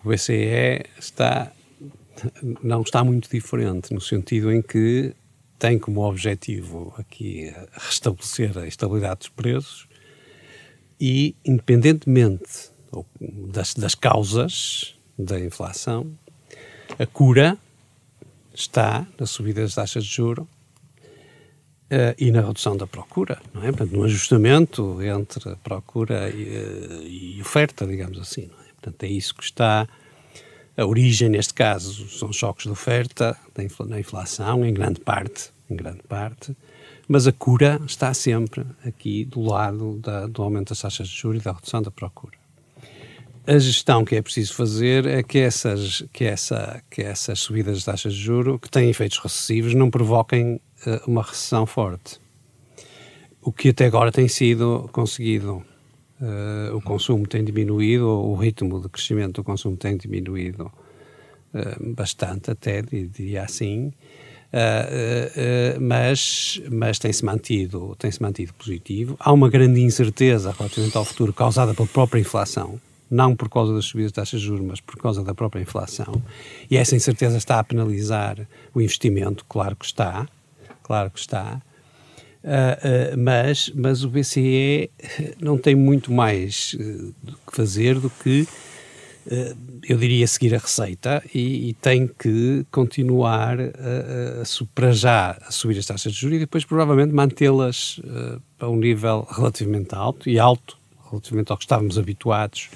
O 0.04 0.10
BCE 0.10 0.86
está 0.98 1.52
não 2.64 2.82
está 2.82 3.04
muito 3.04 3.30
diferente, 3.30 3.94
no 3.94 4.02
sentido 4.02 4.52
em 4.52 4.62
que 4.62 5.14
tem 5.60 5.78
como 5.78 6.02
objetivo 6.02 6.94
aqui 6.98 7.54
restabelecer 7.74 8.58
a 8.58 8.68
estabilidade 8.68 9.20
dos 9.20 9.30
preços 9.30 9.88
e, 11.00 11.36
independentemente 11.46 12.72
das, 13.20 13.74
das 13.74 13.96
causas 13.96 14.96
da 15.18 15.40
inflação, 15.40 16.12
a 16.98 17.06
cura 17.06 17.58
está 18.54 19.06
na 19.20 19.26
subida 19.26 19.62
das 19.62 19.76
taxas 19.76 20.06
de 20.06 20.14
juro 20.16 20.48
Uh, 21.90 22.12
e 22.18 22.32
na 22.32 22.42
redução 22.42 22.76
da 22.76 22.86
procura, 22.86 23.42
não 23.54 23.64
é? 23.64 23.68
Portanto, 23.68 23.94
no 23.96 24.04
ajustamento 24.04 25.02
entre 25.02 25.56
procura 25.64 26.30
e, 26.30 26.44
uh, 26.44 27.02
e 27.02 27.42
oferta, 27.42 27.88
digamos 27.88 28.20
assim, 28.20 28.48
não 28.48 28.62
é? 28.62 28.67
Portanto, 28.80 29.04
é 29.04 29.08
isso 29.08 29.36
que 29.36 29.44
está 29.44 29.88
a 30.78 30.86
origem, 30.86 31.28
neste 31.28 31.54
caso, 31.54 32.08
são 32.10 32.32
choques 32.32 32.66
de 32.66 32.72
oferta 32.72 33.36
na 33.88 34.00
inflação, 34.00 34.64
em 34.64 34.74
grande 34.74 35.02
parte, 35.02 35.52
em 35.70 35.76
grande 35.76 36.04
parte, 36.08 36.56
mas 37.08 37.26
a 37.26 37.32
cura 37.32 37.82
está 37.86 38.14
sempre 38.14 38.64
aqui 38.86 39.26
do 39.26 39.42
lado 39.42 39.98
da, 39.98 40.28
do 40.28 40.44
aumento 40.44 40.70
das 40.70 40.82
taxas 40.82 41.08
de 41.08 41.18
juros 41.18 41.42
e 41.42 41.44
da 41.44 41.54
redução 41.54 41.82
da 41.82 41.90
procura. 41.90 42.38
A 43.48 43.58
gestão 43.58 44.04
que 44.04 44.16
é 44.18 44.22
preciso 44.22 44.54
fazer 44.54 45.06
é 45.06 45.24
que 45.24 45.40
essas, 45.40 46.04
que 46.12 46.26
essa, 46.26 46.84
que 46.92 47.02
essas 47.02 47.40
subidas 47.40 47.80
de 47.80 47.86
taxas 47.86 48.14
de 48.14 48.20
juros, 48.20 48.60
que 48.62 48.70
têm 48.70 48.90
efeitos 48.90 49.18
recessivos, 49.20 49.74
não 49.74 49.90
provoquem 49.90 50.56
uh, 50.56 50.60
uma 51.08 51.24
recessão 51.24 51.66
forte. 51.66 52.20
O 53.42 53.52
que 53.52 53.70
até 53.70 53.86
agora 53.86 54.12
tem 54.12 54.28
sido 54.28 54.90
conseguido 54.92 55.64
Uh, 56.20 56.76
o 56.76 56.82
consumo 56.82 57.28
tem 57.28 57.44
diminuído, 57.44 58.08
o 58.08 58.34
ritmo 58.34 58.82
de 58.82 58.90
crescimento 58.90 59.36
do 59.36 59.44
consumo 59.44 59.78
tem 59.78 59.96
diminuído 59.96 60.72
uh, 61.54 61.94
bastante, 61.94 62.50
até 62.50 62.82
diria 62.82 63.44
assim, 63.44 63.94
uh, 64.52 65.80
mas, 65.80 66.60
mas 66.72 66.98
tem-se 66.98 67.24
mantido, 67.24 67.96
tem 68.00 68.10
-se 68.10 68.20
mantido 68.20 68.52
positivo. 68.56 69.16
Há 69.20 69.32
uma 69.32 69.48
grande 69.48 69.80
incerteza 69.80 70.52
relativamente 70.58 70.98
ao 70.98 71.06
futuro 71.06 71.32
causada 71.32 71.76
pela 71.76 71.88
própria 71.88 72.20
inflação, 72.20 72.82
não 73.12 73.36
por 73.36 73.48
causa 73.48 73.76
das 73.76 73.86
subidas 73.86 74.12
de 74.12 74.16
taxas 74.16 74.42
de 74.42 74.48
juros, 74.48 74.66
mas 74.66 74.82
por 74.82 74.98
causa 74.98 75.24
da 75.24 75.36
própria 75.36 75.62
inflação. 75.62 76.20
E 76.70 76.78
essa 76.78 76.96
incerteza 76.96 77.38
está 77.38 77.60
a 77.60 77.64
penalizar 77.64 78.40
o 78.74 78.82
investimento, 78.82 79.46
claro 79.48 79.76
que 79.76 79.86
está, 79.86 80.28
claro 80.82 81.12
que 81.12 81.20
está. 81.20 81.62
Uh, 82.48 83.14
uh, 83.14 83.18
mas, 83.18 83.70
mas 83.76 84.06
o 84.06 84.10
BCE 84.10 84.90
não 85.38 85.58
tem 85.58 85.76
muito 85.76 86.14
mais 86.14 86.74
uh, 86.80 87.14
que 87.46 87.54
fazer 87.54 88.00
do 88.00 88.10
que, 88.10 88.48
eu 89.90 89.98
diria, 89.98 90.26
seguir 90.26 90.56
a 90.56 90.58
receita 90.58 91.22
e, 91.36 91.68
e 91.68 91.74
tem 91.74 92.08
que 92.08 92.66
continuar 92.72 93.60
a, 93.60 93.64
a, 93.64 94.66
para 94.74 94.94
já 94.94 95.38
a 95.46 95.52
subir 95.52 95.78
as 95.78 95.86
taxas 95.86 96.14
de 96.14 96.22
juros 96.22 96.38
e 96.38 96.40
depois 96.40 96.64
provavelmente 96.64 97.14
mantê-las 97.14 98.00
a 98.58 98.70
um 98.70 98.78
nível 98.78 99.28
relativamente 99.30 99.94
alto 99.94 100.30
e 100.30 100.40
alto 100.40 100.78
relativamente 101.12 101.52
ao 101.52 101.58
que 101.58 101.66
estávamos 101.66 102.00
habituados 102.00 102.70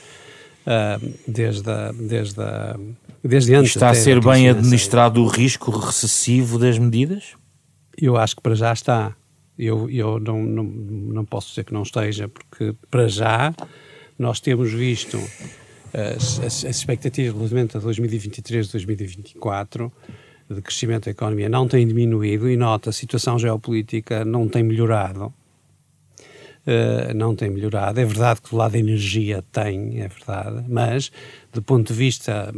desde, 1.25 1.71
a, 1.71 1.93
desde, 1.93 2.41
a, 2.41 2.77
desde 3.23 3.55
antes. 3.55 3.73
Está 3.73 3.91
a 3.91 3.95
ser 3.95 4.19
bem 4.19 4.49
administrado 4.49 5.23
o 5.23 5.27
risco 5.27 5.71
recessivo 5.71 6.59
das 6.59 6.77
medidas? 6.77 7.29
Eu 7.97 8.17
acho 8.17 8.35
que 8.35 8.41
para 8.41 8.55
já 8.55 8.73
está 8.73 9.15
eu, 9.61 9.87
eu 9.91 10.19
não, 10.19 10.41
não, 10.41 10.63
não 10.63 11.25
posso 11.25 11.49
dizer 11.49 11.63
que 11.63 11.73
não 11.73 11.83
esteja, 11.83 12.27
porque 12.27 12.73
para 12.89 13.07
já 13.07 13.53
nós 14.17 14.39
temos 14.39 14.73
visto 14.73 15.17
as, 15.93 16.39
as, 16.39 16.65
as 16.65 16.77
expectativas 16.77 17.33
relativamente 17.35 17.77
a 17.77 17.79
2023 17.79 18.67
e 18.67 18.71
2024 18.71 19.91
de 20.49 20.61
crescimento 20.61 21.05
da 21.05 21.11
economia 21.11 21.47
não 21.47 21.67
têm 21.67 21.87
diminuído 21.87 22.49
e 22.49 22.57
nota 22.57 22.89
a 22.89 22.93
situação 22.93 23.37
geopolítica 23.37 24.25
não 24.25 24.49
tem 24.49 24.63
melhorado. 24.63 25.31
Uh, 26.61 27.13
não 27.15 27.35
tem 27.35 27.49
melhorado. 27.49 27.99
É 27.99 28.05
verdade 28.05 28.41
que 28.41 28.51
do 28.51 28.55
lado 28.55 28.73
da 28.73 28.77
energia 28.77 29.43
tem, 29.51 29.99
é 29.99 30.07
verdade, 30.07 30.63
mas 30.69 31.11
do 31.51 31.61
ponto 31.61 31.87
de 31.87 31.93
vista, 31.97 32.53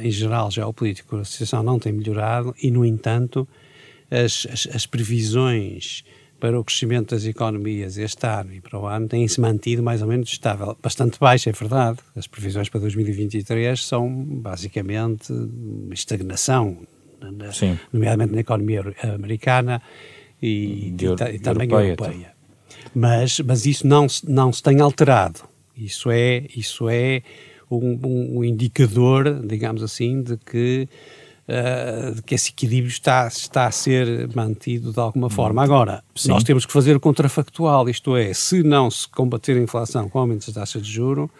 em 0.00 0.10
geral, 0.10 0.50
geopolítico, 0.50 1.16
a 1.16 1.24
situação 1.24 1.62
não 1.62 1.78
tem 1.78 1.92
melhorado 1.92 2.54
e, 2.62 2.70
no 2.70 2.86
entanto, 2.86 3.46
as, 4.10 4.46
as, 4.50 4.68
as 4.74 4.86
previsões 4.86 6.04
para 6.44 6.60
o 6.60 6.62
crescimento 6.62 7.14
das 7.14 7.24
economias 7.24 7.96
este 7.96 8.26
ano 8.26 8.52
e 8.52 8.60
para 8.60 8.78
o 8.78 8.86
ano 8.86 9.08
têm-se 9.08 9.40
mantido 9.40 9.82
mais 9.82 10.02
ou 10.02 10.08
menos 10.08 10.28
estável. 10.28 10.76
Bastante 10.82 11.18
baixo, 11.18 11.48
é 11.48 11.52
verdade. 11.52 12.00
As 12.14 12.26
previsões 12.26 12.68
para 12.68 12.80
2023 12.80 13.82
são 13.82 14.10
basicamente 14.12 15.32
estagnação, 15.90 16.76
Sim. 17.50 17.78
nomeadamente 17.90 18.34
na 18.34 18.40
economia 18.40 18.94
americana 19.14 19.80
e, 20.42 20.92
e, 20.92 21.34
e 21.34 21.38
também 21.38 21.66
europeia. 21.66 21.92
europeia. 21.92 22.34
Mas, 22.94 23.40
mas 23.40 23.64
isso 23.64 23.86
não, 23.86 24.06
não 24.28 24.52
se 24.52 24.62
tem 24.62 24.82
alterado. 24.82 25.40
Isso 25.74 26.10
é, 26.10 26.46
isso 26.54 26.90
é 26.90 27.22
um, 27.70 28.36
um 28.36 28.44
indicador, 28.44 29.40
digamos 29.46 29.82
assim, 29.82 30.22
de 30.22 30.36
que 30.36 30.86
uh, 31.48 32.22
que 32.22 32.34
esse 32.34 32.50
equilíbrio 32.50 32.90
está, 32.90 33.26
está 33.28 33.66
a 33.66 33.70
ser 33.70 34.28
mantido 34.34 34.92
de 34.92 35.00
alguma 35.00 35.30
forma. 35.30 35.62
Agora, 35.62 36.02
Sim. 36.14 36.30
nós 36.30 36.44
temos 36.44 36.66
que 36.66 36.72
fazer 36.72 36.96
o 36.96 37.00
contrafactual, 37.00 37.88
isto 37.88 38.16
é, 38.16 38.32
se 38.32 38.62
não 38.62 38.90
se 38.90 39.08
combater 39.08 39.56
a 39.56 39.60
inflação 39.60 40.08
com 40.08 40.18
aumento 40.18 40.46
das 40.46 40.54
taxas 40.54 40.82
de 40.82 40.92
juro, 40.92 41.30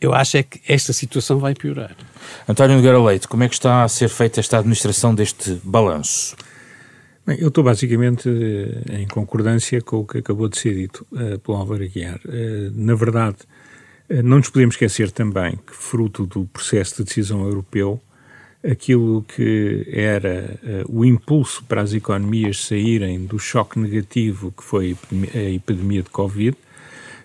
eu 0.00 0.12
acho 0.12 0.36
é 0.36 0.42
que 0.42 0.60
esta 0.68 0.92
situação 0.92 1.38
vai 1.38 1.54
piorar. 1.54 1.96
António 2.48 2.76
Nogueira 2.76 3.02
Leite, 3.02 3.26
como 3.26 3.44
é 3.44 3.48
que 3.48 3.54
está 3.54 3.82
a 3.82 3.88
ser 3.88 4.08
feita 4.08 4.40
esta 4.40 4.58
administração 4.58 5.14
deste 5.14 5.58
balanço? 5.64 6.36
Bem, 7.26 7.38
eu 7.40 7.48
estou 7.48 7.64
basicamente 7.64 8.28
eh, 8.28 9.00
em 9.00 9.08
concordância 9.08 9.80
com 9.80 9.98
o 9.98 10.06
que 10.06 10.18
acabou 10.18 10.48
de 10.48 10.58
ser 10.58 10.74
dito 10.74 11.04
uh, 11.10 11.36
pelo 11.40 11.56
Álvaro 11.56 11.82
Aguiar. 11.82 12.20
Uh, 12.24 12.70
na 12.72 12.94
verdade, 12.94 13.38
uh, 14.08 14.22
não 14.22 14.36
nos 14.36 14.48
podemos 14.48 14.76
esquecer 14.76 15.10
também 15.10 15.56
que, 15.66 15.74
fruto 15.74 16.24
do 16.24 16.44
processo 16.44 16.98
de 16.98 17.04
decisão 17.04 17.44
europeu, 17.44 18.00
aquilo 18.70 19.22
que 19.22 19.86
era 19.92 20.58
uh, 20.88 20.98
o 20.98 21.04
impulso 21.04 21.64
para 21.64 21.82
as 21.82 21.92
economias 21.92 22.64
saírem 22.64 23.24
do 23.24 23.38
choque 23.38 23.78
negativo 23.78 24.52
que 24.56 24.62
foi 24.62 24.96
a 25.34 25.50
epidemia 25.50 26.02
de 26.02 26.10
Covid, 26.10 26.56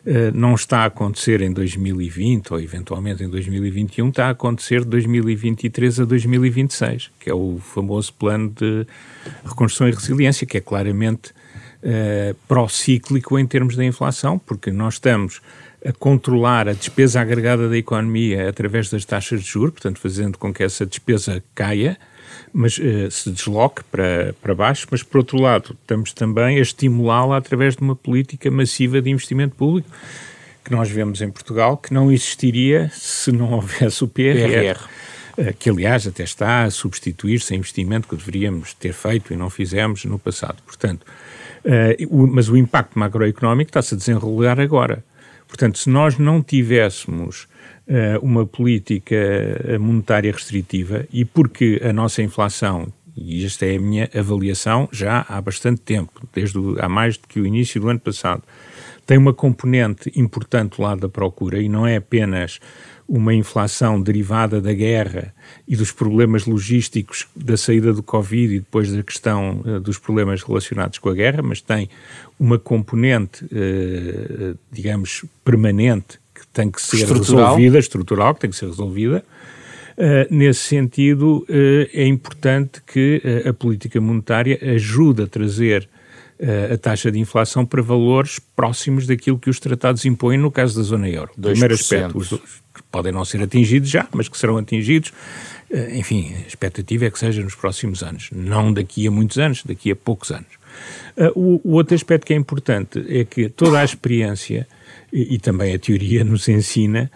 uh, 0.06 0.12
não 0.34 0.54
está 0.54 0.80
a 0.80 0.86
acontecer 0.86 1.42
em 1.42 1.52
2020 1.52 2.54
ou 2.54 2.60
eventualmente 2.60 3.24
em 3.24 3.30
2021, 3.30 4.10
está 4.10 4.28
a 4.28 4.30
acontecer 4.32 4.82
de 4.82 4.89
2023 4.89 6.02
a 6.02 6.06
2026, 6.06 7.12
que 7.20 7.30
é 7.30 7.34
o 7.34 7.58
famoso 7.60 8.14
plano 8.14 8.50
de 8.50 8.86
reconstrução 9.44 9.89
e 9.89 9.92
resiliência, 9.92 10.46
que 10.46 10.58
é 10.58 10.62
claramente 10.62 11.32
uh, 11.32 12.36
pró-cíclico 12.48 13.39
em 13.39 13.48
termos 13.48 13.76
da 13.76 13.84
inflação, 13.84 14.38
porque 14.38 14.72
nós 14.72 14.96
estamos 14.96 15.42
a 15.86 15.92
controlar 15.92 16.68
a 16.68 16.74
despesa 16.74 17.22
agregada 17.22 17.68
da 17.68 17.78
economia 17.78 18.48
através 18.48 18.90
das 18.90 19.04
taxas 19.04 19.42
de 19.42 19.50
juros, 19.50 19.74
portanto, 19.74 20.00
fazendo 20.00 20.38
com 20.38 20.54
que 20.54 20.64
essa 20.64 20.86
despesa 20.86 21.44
caia, 21.56 21.98
mas 22.54 22.78
uh, 22.78 23.10
se 23.10 23.32
desloque 23.32 23.84
para, 23.86 24.36
para 24.42 24.54
baixo, 24.54 24.88
mas 24.92 25.02
por 25.02 25.20
outro 25.20 25.40
lado, 25.42 25.76
estamos 25.82 26.14
também 26.14 26.58
a 26.58 26.62
estimulá-la 26.62 27.38
através 27.38 27.76
de 27.76 27.82
uma 27.82 27.96
política 27.96 28.52
massiva 28.52 29.02
de 29.02 29.10
investimento 29.10 29.56
público. 29.56 29.90
que 30.64 30.72
nós 30.72 30.90
vemos 30.90 31.22
em 31.22 31.32
Portugal 31.32 31.78
que 31.78 31.94
não 31.94 32.12
existiria 32.12 32.92
se 32.94 33.32
não 33.32 33.52
houvesse 33.54 34.04
o 34.04 34.08
PRR. 34.08 34.50
PRR. 34.50 34.80
Eh, 35.38 35.54
que 35.58 35.70
aliás 35.70 36.06
até 36.06 36.24
está 36.24 36.64
a 36.64 36.70
substituir-se 36.70 37.54
a 37.54 37.58
investimento 37.58 38.08
que 38.08 38.16
deveríamos 38.16 38.74
ter 38.74 38.94
feito 38.94 39.34
e 39.34 39.36
não 39.36 39.50
fizemos 39.50 40.06
no 40.06 40.20
passado. 40.20 40.62
Portanto, 40.64 41.06
o, 42.10 42.28
mas 42.28 42.50
o 42.50 42.58
impacto 42.58 43.00
macroeconómico 43.00 43.70
está-se 43.70 43.94
a 43.94 43.98
desenrolar 43.98 44.60
agora. 44.60 45.04
Portanto, 45.52 45.78
se 45.80 45.89
nós 45.89 46.18
não 46.18 46.41
tivéssemos 46.41 47.43
uh, 47.86 48.26
uma 48.26 48.45
política 48.45 49.18
monetária 49.82 50.32
restritiva 50.32 51.06
e 51.12 51.26
porque 51.26 51.82
a 51.84 51.91
nossa 51.91 52.24
inflação, 52.24 52.88
e 53.18 53.45
esta 53.45 53.66
é 53.66 53.76
a 53.76 53.80
minha 53.82 54.10
avaliação 54.16 54.88
já 54.93 55.26
há 55.28 55.41
bastante 55.41 55.82
tempo, 55.82 56.26
desde 56.34 56.58
o, 56.58 56.78
há 56.80 56.88
mais 56.88 57.18
do 57.18 57.28
que 57.28 57.41
o 57.41 57.45
início 57.45 57.82
do 57.82 57.89
ano 57.89 57.99
passado, 57.99 58.43
tem 59.06 59.18
uma 59.18 59.34
componente 59.34 60.10
importante 60.16 60.82
lado 60.82 61.02
da 61.02 61.10
procura 61.10 61.62
e 61.62 61.68
não 61.68 61.86
é 61.86 61.97
apenas 61.97 62.62
uma 63.12 63.34
inflação 63.34 64.01
derivada 64.01 64.62
da 64.62 64.72
guerra 64.72 65.34
e 65.68 65.76
dos 65.76 65.91
problemas 65.91 66.45
logísticos 66.45 67.28
da 67.36 67.57
saída 67.57 67.91
do 67.91 68.01
Covid 68.01 68.55
e 68.55 68.59
depois 68.59 68.89
da 68.89 69.03
questão 69.03 69.62
uh, 69.66 69.82
dos 69.82 69.97
problemas 69.97 70.41
relacionados 70.41 70.97
com 70.97 71.09
a 71.09 71.14
guerra, 71.14 71.41
mas 71.43 71.59
tem 71.59 71.89
uma 72.39 72.57
componente, 72.57 73.43
uh, 73.43 74.57
digamos, 74.72 75.26
permanente 75.43 76.22
que 76.34 76.47
tem 76.53 76.72
que 76.72 76.82
ser 76.82 76.99
estrutural. 76.99 77.47
resolvida, 77.47 77.80
estrutural, 77.80 78.34
que 78.34 78.39
tem 78.39 78.49
que 78.49 78.55
ser 78.55 78.68
resolvida. 78.68 79.26
Uh, 79.97 80.34
nesse 80.34 80.62
sentido, 80.62 81.45
é 81.93 82.07
importante 82.07 82.82
que 82.82 83.22
a 83.45 83.51
política 83.51 83.99
monetária 83.99 84.57
ajude 84.74 85.24
a 85.24 85.28
trazer 85.28 85.89
a 86.74 86.78
taxa 86.78 87.12
de 87.12 87.20
inflação 87.20 87.66
para 87.66 87.82
valores 87.82 88.39
próximos 88.56 89.06
daquilo 89.06 89.38
que 89.38 89.50
os 89.50 89.60
tratados 89.60 90.06
impõem 90.06 90.38
no 90.38 90.50
caso 90.50 90.76
da 90.76 90.82
zona 90.82 91.08
euro. 91.08 91.32
2%. 91.39 91.52
Primeiro 91.52 91.74
aspecto, 91.74 92.18
os, 92.18 92.30
que 92.30 92.82
podem 92.92 93.12
não 93.12 93.24
ser 93.26 93.44
atingidos 93.44 93.89
já, 93.89 94.08
mas 94.12 94.28
que 94.28 94.38
serão 94.38 94.58
atingidos. 94.58 95.14
Eh, 95.70 95.98
enfim, 95.98 96.34
a 96.44 96.48
expectativa 96.48 97.06
é 97.06 97.12
que 97.12 97.20
seja 97.20 97.44
nos 97.44 97.56
próximos 97.56 98.02
anos, 98.02 98.30
não 98.32 98.74
daqui 98.74 99.06
a 99.08 99.12
muitos 99.12 99.38
anos, 99.38 99.64
daqui 99.64 99.92
a 99.92 99.96
poucos 99.96 100.32
anos. 100.32 100.48
Eh, 101.18 101.32
o, 101.36 101.62
o 101.64 101.74
outro 101.74 101.96
aspecto 101.96 102.26
que 102.26 102.34
é 102.34 102.38
importante 102.38 103.04
é 103.08 103.24
que 103.24 103.50
toda 103.50 103.80
a 103.80 103.84
experiência 103.84 104.68
e, 105.12 105.36
e 105.36 105.39
também 105.39 105.74
a 105.74 105.80
teoria 105.80 106.24
nos 106.26 106.48
ensina 106.48 107.12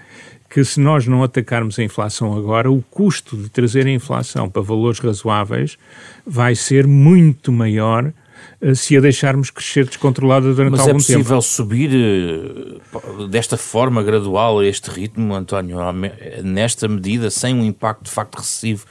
que 0.50 0.64
se 0.64 0.80
nós 0.80 1.06
não 1.06 1.24
atacarmos 1.24 1.78
a 1.80 1.84
inflação 1.84 2.38
agora, 2.38 2.72
o 2.72 2.82
custo 2.82 3.36
de 3.36 3.50
trazer 3.50 3.88
a 3.88 3.92
inflação 3.92 4.50
para 4.50 4.62
valores 4.62 5.00
razoáveis 5.00 5.78
vai 6.26 6.56
ser 6.56 6.88
muito 6.88 7.52
maior 7.52 8.06
eh, 8.06 8.14
se 8.74 8.98
a 8.98 9.02
deixarmos 9.02 9.50
crescer 9.50 9.86
descontrolada 9.86 10.54
durante 10.54 10.72
Mas 10.72 10.82
algum 10.82 10.94
tempo. 10.94 11.00
Mas 11.00 11.10
é 11.10 11.14
possível 11.14 11.40
tempo. 11.40 11.42
subir 11.42 12.82
uh, 13.18 13.28
desta 13.28 13.58
forma 13.58 14.02
gradual 14.02 14.60
a 14.60 14.66
este 14.66 14.90
ritmo, 14.90 15.34
António, 15.34 15.78
nesta 16.44 16.88
medida, 16.88 17.30
sem 17.30 17.54
um 17.54 17.64
impacto 17.64 18.06
de 18.06 18.12
facto 18.12 18.36
recessivo 18.36 18.86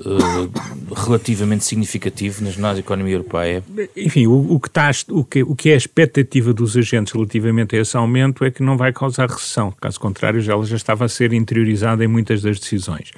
uh, 0.00 0.94
relativamente 0.94 1.64
significativo 1.64 2.42
na 2.58 2.76
economia 2.78 3.14
europeia? 3.14 3.62
Enfim, 3.96 4.26
o, 4.26 4.54
o, 4.54 4.60
que 4.60 4.68
está, 4.68 4.90
o, 5.10 5.24
que, 5.24 5.42
o 5.42 5.54
que 5.54 5.70
é 5.70 5.74
a 5.74 5.76
expectativa 5.76 6.52
dos 6.52 6.76
agentes 6.76 7.12
relativamente 7.12 7.76
a 7.76 7.80
esse 7.80 7.96
aumento 7.96 8.44
é 8.44 8.50
que 8.50 8.62
não 8.62 8.76
vai 8.76 8.92
causar 8.92 9.28
recessão. 9.28 9.72
Caso 9.80 10.00
contrário, 10.00 10.42
ela 10.50 10.64
já 10.64 10.76
estava 10.76 11.04
a 11.04 11.08
ser 11.08 11.32
interiorizada 11.32 12.04
em 12.04 12.08
muitas 12.08 12.42
das 12.42 12.58
decisões. 12.58 13.10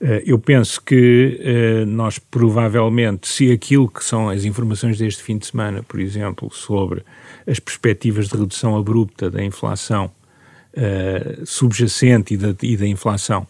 Eh, 0.00 0.22
eu 0.26 0.38
penso 0.38 0.80
que 0.82 1.40
uh, 1.40 1.86
nós 1.86 2.18
provavelmente, 2.18 3.28
se 3.28 3.50
aquilo 3.52 3.88
que 3.88 4.04
são 4.04 4.28
as 4.28 4.44
informações 4.44 4.98
deste 4.98 5.22
fim 5.22 5.38
de 5.38 5.46
semana, 5.46 5.82
por 5.82 6.00
exemplo, 6.00 6.50
sobre 6.52 7.02
as 7.46 7.58
perspectivas 7.58 8.28
de 8.28 8.36
redução 8.36 8.76
abrupta 8.76 9.30
da 9.30 9.42
inflação 9.42 10.10
uh, 10.76 11.46
subjacente 11.46 12.34
e 12.34 12.36
da, 12.36 12.54
e 12.62 12.76
da 12.76 12.86
inflação 12.86 13.46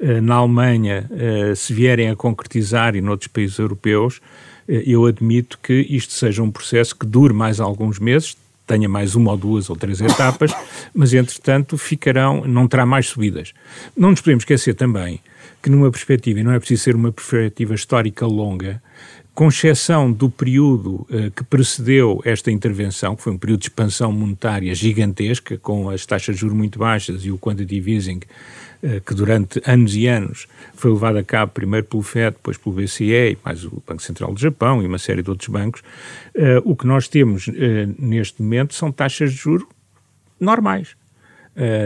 uh, 0.00 0.22
na 0.22 0.36
Alemanha 0.36 1.08
se 1.56 1.72
vierem 1.72 2.10
a 2.10 2.16
concretizar 2.16 2.94
e 2.94 3.00
noutros 3.00 3.28
países 3.28 3.58
europeus, 3.58 4.20
eu 4.66 5.06
admito 5.06 5.58
que 5.62 5.86
isto 5.88 6.12
seja 6.12 6.42
um 6.42 6.50
processo 6.50 6.94
que 6.94 7.06
dure 7.06 7.32
mais 7.32 7.58
alguns 7.58 7.98
meses, 7.98 8.36
tenha 8.66 8.86
mais 8.86 9.14
uma 9.14 9.30
ou 9.30 9.36
duas 9.36 9.70
ou 9.70 9.76
três 9.76 9.98
etapas, 10.00 10.52
mas 10.94 11.14
entretanto 11.14 11.78
ficarão, 11.78 12.44
não 12.46 12.68
terá 12.68 12.84
mais 12.84 13.06
subidas. 13.06 13.54
Não 13.96 14.10
nos 14.10 14.20
podemos 14.20 14.42
esquecer 14.42 14.74
também 14.74 15.20
que 15.62 15.70
numa 15.70 15.90
perspectiva, 15.90 16.40
e 16.40 16.44
não 16.44 16.52
é 16.52 16.58
preciso 16.58 16.82
ser 16.82 16.94
uma 16.94 17.12
perspectiva 17.12 17.74
histórica 17.74 18.26
longa, 18.26 18.80
com 19.38 19.46
exceção 19.46 20.10
do 20.10 20.28
período 20.28 21.06
uh, 21.10 21.30
que 21.30 21.44
precedeu 21.44 22.20
esta 22.24 22.50
intervenção, 22.50 23.14
que 23.14 23.22
foi 23.22 23.32
um 23.32 23.38
período 23.38 23.60
de 23.60 23.66
expansão 23.66 24.10
monetária 24.10 24.74
gigantesca, 24.74 25.56
com 25.56 25.88
as 25.88 26.04
taxas 26.04 26.34
de 26.34 26.40
juros 26.40 26.56
muito 26.56 26.76
baixas 26.76 27.24
e 27.24 27.30
o 27.30 27.38
quantitative 27.38 27.94
easing, 27.94 28.18
uh, 28.82 29.00
que 29.06 29.14
durante 29.14 29.62
anos 29.64 29.94
e 29.94 30.08
anos 30.08 30.48
foi 30.74 30.90
levado 30.90 31.18
a 31.18 31.22
cabo 31.22 31.52
primeiro 31.52 31.86
pelo 31.86 32.02
FED, 32.02 32.32
depois 32.32 32.56
pelo 32.56 32.74
BCE, 32.74 33.38
mais 33.44 33.64
o 33.64 33.80
Banco 33.86 34.02
Central 34.02 34.34
do 34.34 34.40
Japão 34.40 34.82
e 34.82 34.86
uma 34.88 34.98
série 34.98 35.22
de 35.22 35.30
outros 35.30 35.48
bancos, 35.48 35.82
uh, 36.34 36.60
o 36.64 36.74
que 36.74 36.84
nós 36.84 37.06
temos 37.06 37.48
neste 37.96 38.42
momento 38.42 38.74
são 38.74 38.90
taxas 38.90 39.30
de 39.30 39.36
juros 39.36 39.68
normais. 40.40 40.96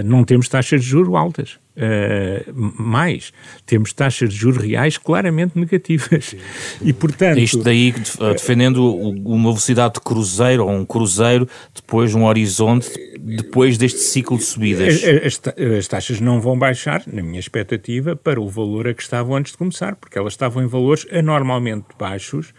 não 0.06 0.24
temos 0.24 0.48
taxas 0.48 0.80
de 0.80 0.86
juros 0.86 1.14
altas. 1.14 1.58
Uh, 1.74 2.52
mais, 2.54 3.32
temos 3.64 3.94
taxas 3.94 4.28
de 4.28 4.36
juros 4.36 4.62
reais 4.62 4.98
claramente 4.98 5.58
negativas. 5.58 6.26
Sim. 6.26 6.38
E, 6.82 6.92
portanto... 6.92 7.38
Isto 7.38 7.62
daí 7.62 7.94
defendendo 8.32 8.94
uma 8.94 9.50
velocidade 9.50 9.94
de 9.94 10.00
cruzeiro, 10.00 10.64
ou 10.64 10.70
um 10.70 10.84
cruzeiro, 10.84 11.48
depois 11.74 12.14
um 12.14 12.24
horizonte, 12.24 12.90
depois 13.18 13.78
deste 13.78 14.00
ciclo 14.00 14.36
de 14.36 14.44
subidas. 14.44 15.02
As, 15.02 15.40
as, 15.78 15.88
taxas 15.88 16.20
não 16.20 16.40
vão 16.40 16.58
baixar, 16.58 17.02
na 17.06 17.22
minha 17.22 17.40
expectativa, 17.40 18.14
para 18.14 18.40
o 18.40 18.48
valor 18.48 18.88
a 18.88 18.94
que 18.94 19.02
estavam 19.02 19.34
antes 19.36 19.52
de 19.52 19.58
começar, 19.58 19.96
porque 19.96 20.18
elas 20.18 20.34
estavam 20.34 20.62
em 20.62 20.66
valores 20.66 21.06
anormalmente 21.10 21.86
baixos 21.98 22.52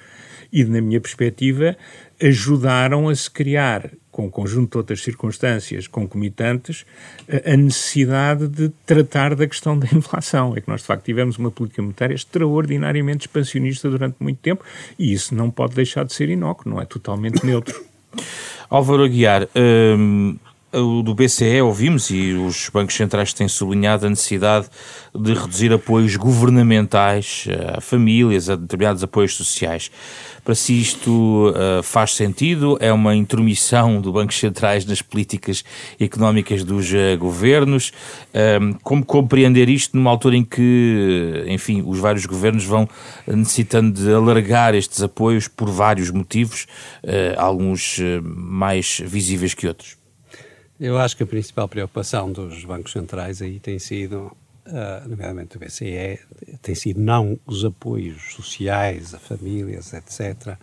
e, 0.52 0.64
na 0.64 0.82
minha 0.82 1.00
perspectiva, 1.00 1.78
ajudaram 2.22 3.10
a 3.10 3.16
se 3.16 3.30
criar 3.30 3.92
com 4.14 4.28
um 4.28 4.30
conjunto 4.30 4.72
de 4.72 4.78
outras 4.78 5.02
circunstâncias 5.02 5.88
concomitantes, 5.88 6.86
a 7.46 7.58
necessidade 7.58 8.48
de 8.48 8.70
tratar 8.86 9.36
da 9.36 9.46
questão 9.48 9.78
da 9.78 9.88
inflação. 9.92 10.56
É 10.56 10.62
que 10.62 10.70
nós, 10.70 10.82
de 10.82 10.88
facto, 10.88 11.04
tivemos 11.04 11.38
uma 11.38 11.52
política 11.52 11.82
monetária 11.82 12.14
extraordinariamente 12.14 13.28
expansionista 13.28 13.90
durante 13.90 14.16
muito 14.20 14.38
tempo 14.38 14.64
e 14.98 15.12
isso 15.12 15.34
não 15.36 15.50
pode 15.50 15.74
deixar 15.76 16.06
de 16.06 16.14
ser 16.14 16.30
inócuo, 16.30 16.72
não 16.72 16.80
é 16.80 16.86
totalmente 16.86 17.44
neutro. 17.46 17.84
Álvaro 18.70 19.04
Aguiar, 19.04 19.48
hum, 19.56 20.38
o 20.74 21.04
do 21.04 21.14
BCE 21.14 21.62
ouvimos 21.62 22.10
e 22.10 22.34
os 22.34 22.70
bancos 22.70 22.96
centrais 22.96 23.34
têm 23.34 23.48
sublinhado 23.48 24.06
a 24.06 24.10
necessidade 24.10 24.68
de 25.14 25.34
reduzir 25.34 25.72
apoios 25.72 26.16
governamentais 26.16 27.48
a 27.76 27.82
famílias, 27.82 28.50
a 28.50 28.56
determinados 28.56 29.04
apoios 29.04 29.36
sociais. 29.36 29.92
Para 30.44 30.56
si 30.56 30.82
isto 30.82 31.52
uh, 31.52 31.82
faz 31.82 32.16
sentido? 32.16 32.78
É 32.82 32.92
uma 32.92 33.16
intromissão 33.16 34.02
do 34.02 34.12
Banco 34.12 34.34
Centrais 34.34 34.86
nas 34.86 35.02
políticas 35.02 35.64
económicas 35.98 36.66
dos 36.66 36.92
uh, 36.92 37.18
governos? 37.18 37.94
Uh, 38.34 38.78
como 38.84 39.06
compreender 39.06 39.70
isto 39.70 39.96
numa 39.96 40.10
altura 40.10 40.36
em 40.36 40.44
que, 40.44 41.46
enfim, 41.48 41.82
os 41.86 41.98
vários 41.98 42.26
governos 42.26 42.66
vão 42.66 42.90
necessitando 43.26 43.94
de 43.94 44.14
alargar 44.14 44.76
estes 44.76 45.02
apoios 45.02 45.48
por 45.48 45.70
vários 45.70 46.12
motivos, 46.12 46.68
eh, 47.04 47.36
alguns 47.38 48.00
mais 48.24 49.02
visíveis 49.06 49.54
que 49.54 49.68
outros? 49.68 50.03
Eu 50.84 50.98
acho 50.98 51.16
que 51.16 51.24
a 51.24 51.26
principal 51.26 51.66
preocupação 51.70 52.30
dos 52.30 52.66
bancos 52.66 52.92
centrais 52.92 53.42
aí 53.42 53.58
tem 53.58 53.80
sido 53.80 54.36
uh, 54.68 55.08
nomeadamente 55.08 55.56
o 55.56 55.60
BCE, 55.62 56.20
tem 56.62 56.76
sido 56.76 57.00
não 57.00 57.40
os 57.46 57.64
apoios 57.64 58.34
sociais 58.34 59.14
a 59.14 59.18
famílias, 59.18 59.94
etc., 59.94 60.46
uh, 60.46 60.58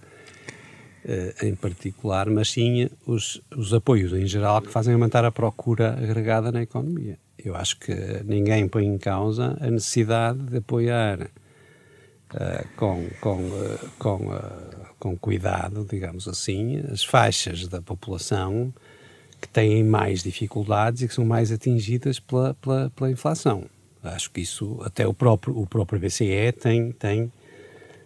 ah, 1.09 1.47
em 1.47 1.55
particular, 1.55 2.29
mas 2.29 2.51
sim 2.51 2.91
os, 3.07 3.41
os 3.57 3.73
apoios 3.73 4.13
em 4.13 4.27
geral 4.27 4.61
que 4.61 4.69
fazem 4.69 4.93
aumentar 4.93 5.25
a 5.25 5.33
procura 5.33 5.95
agregada 5.95 6.53
na 6.53 6.61
economia. 6.61 7.19
Eu 7.43 7.57
acho 7.57 7.79
que 7.79 7.95
ninguém 8.23 8.69
põe 8.69 8.85
em 8.85 8.99
causa 8.99 9.57
a 9.59 9.71
necessidade 9.71 10.39
de 10.39 10.59
apoiar 10.59 11.23
uh, 11.23 12.69
com, 12.77 13.09
com, 13.23 13.51
com, 13.99 14.21
com 14.99 15.17
cuidado, 15.17 15.87
digamos 15.91 16.29
assim, 16.29 16.77
as 16.93 17.03
faixas 17.03 17.67
da 17.67 17.81
população 17.81 18.71
que 19.41 19.49
têm 19.49 19.83
mais 19.83 20.23
dificuldades 20.23 21.03
e 21.03 21.09
que 21.09 21.15
são 21.15 21.25
mais 21.25 21.51
atingidas 21.51 22.21
pela, 22.21 22.55
pela, 22.55 22.91
pela 22.91 23.11
inflação. 23.11 23.65
Acho 24.03 24.31
que 24.31 24.41
isso, 24.41 24.81
até 24.83 25.07
o 25.07 25.13
próprio, 25.13 25.59
o 25.59 25.67
próprio 25.67 26.01
BCE 26.01 26.53
tem, 26.53 26.93
tem 26.93 27.33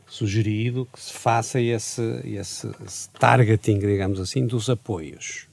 sugerido 0.07 0.89
que 0.93 1.01
se 1.01 1.13
faça 1.13 1.61
esse, 1.61 2.03
esse, 2.25 2.71
esse 2.85 3.11
targeting, 3.11 3.79
digamos 3.79 4.21
assim, 4.21 4.47
dos 4.47 4.69
apoios. 4.69 5.49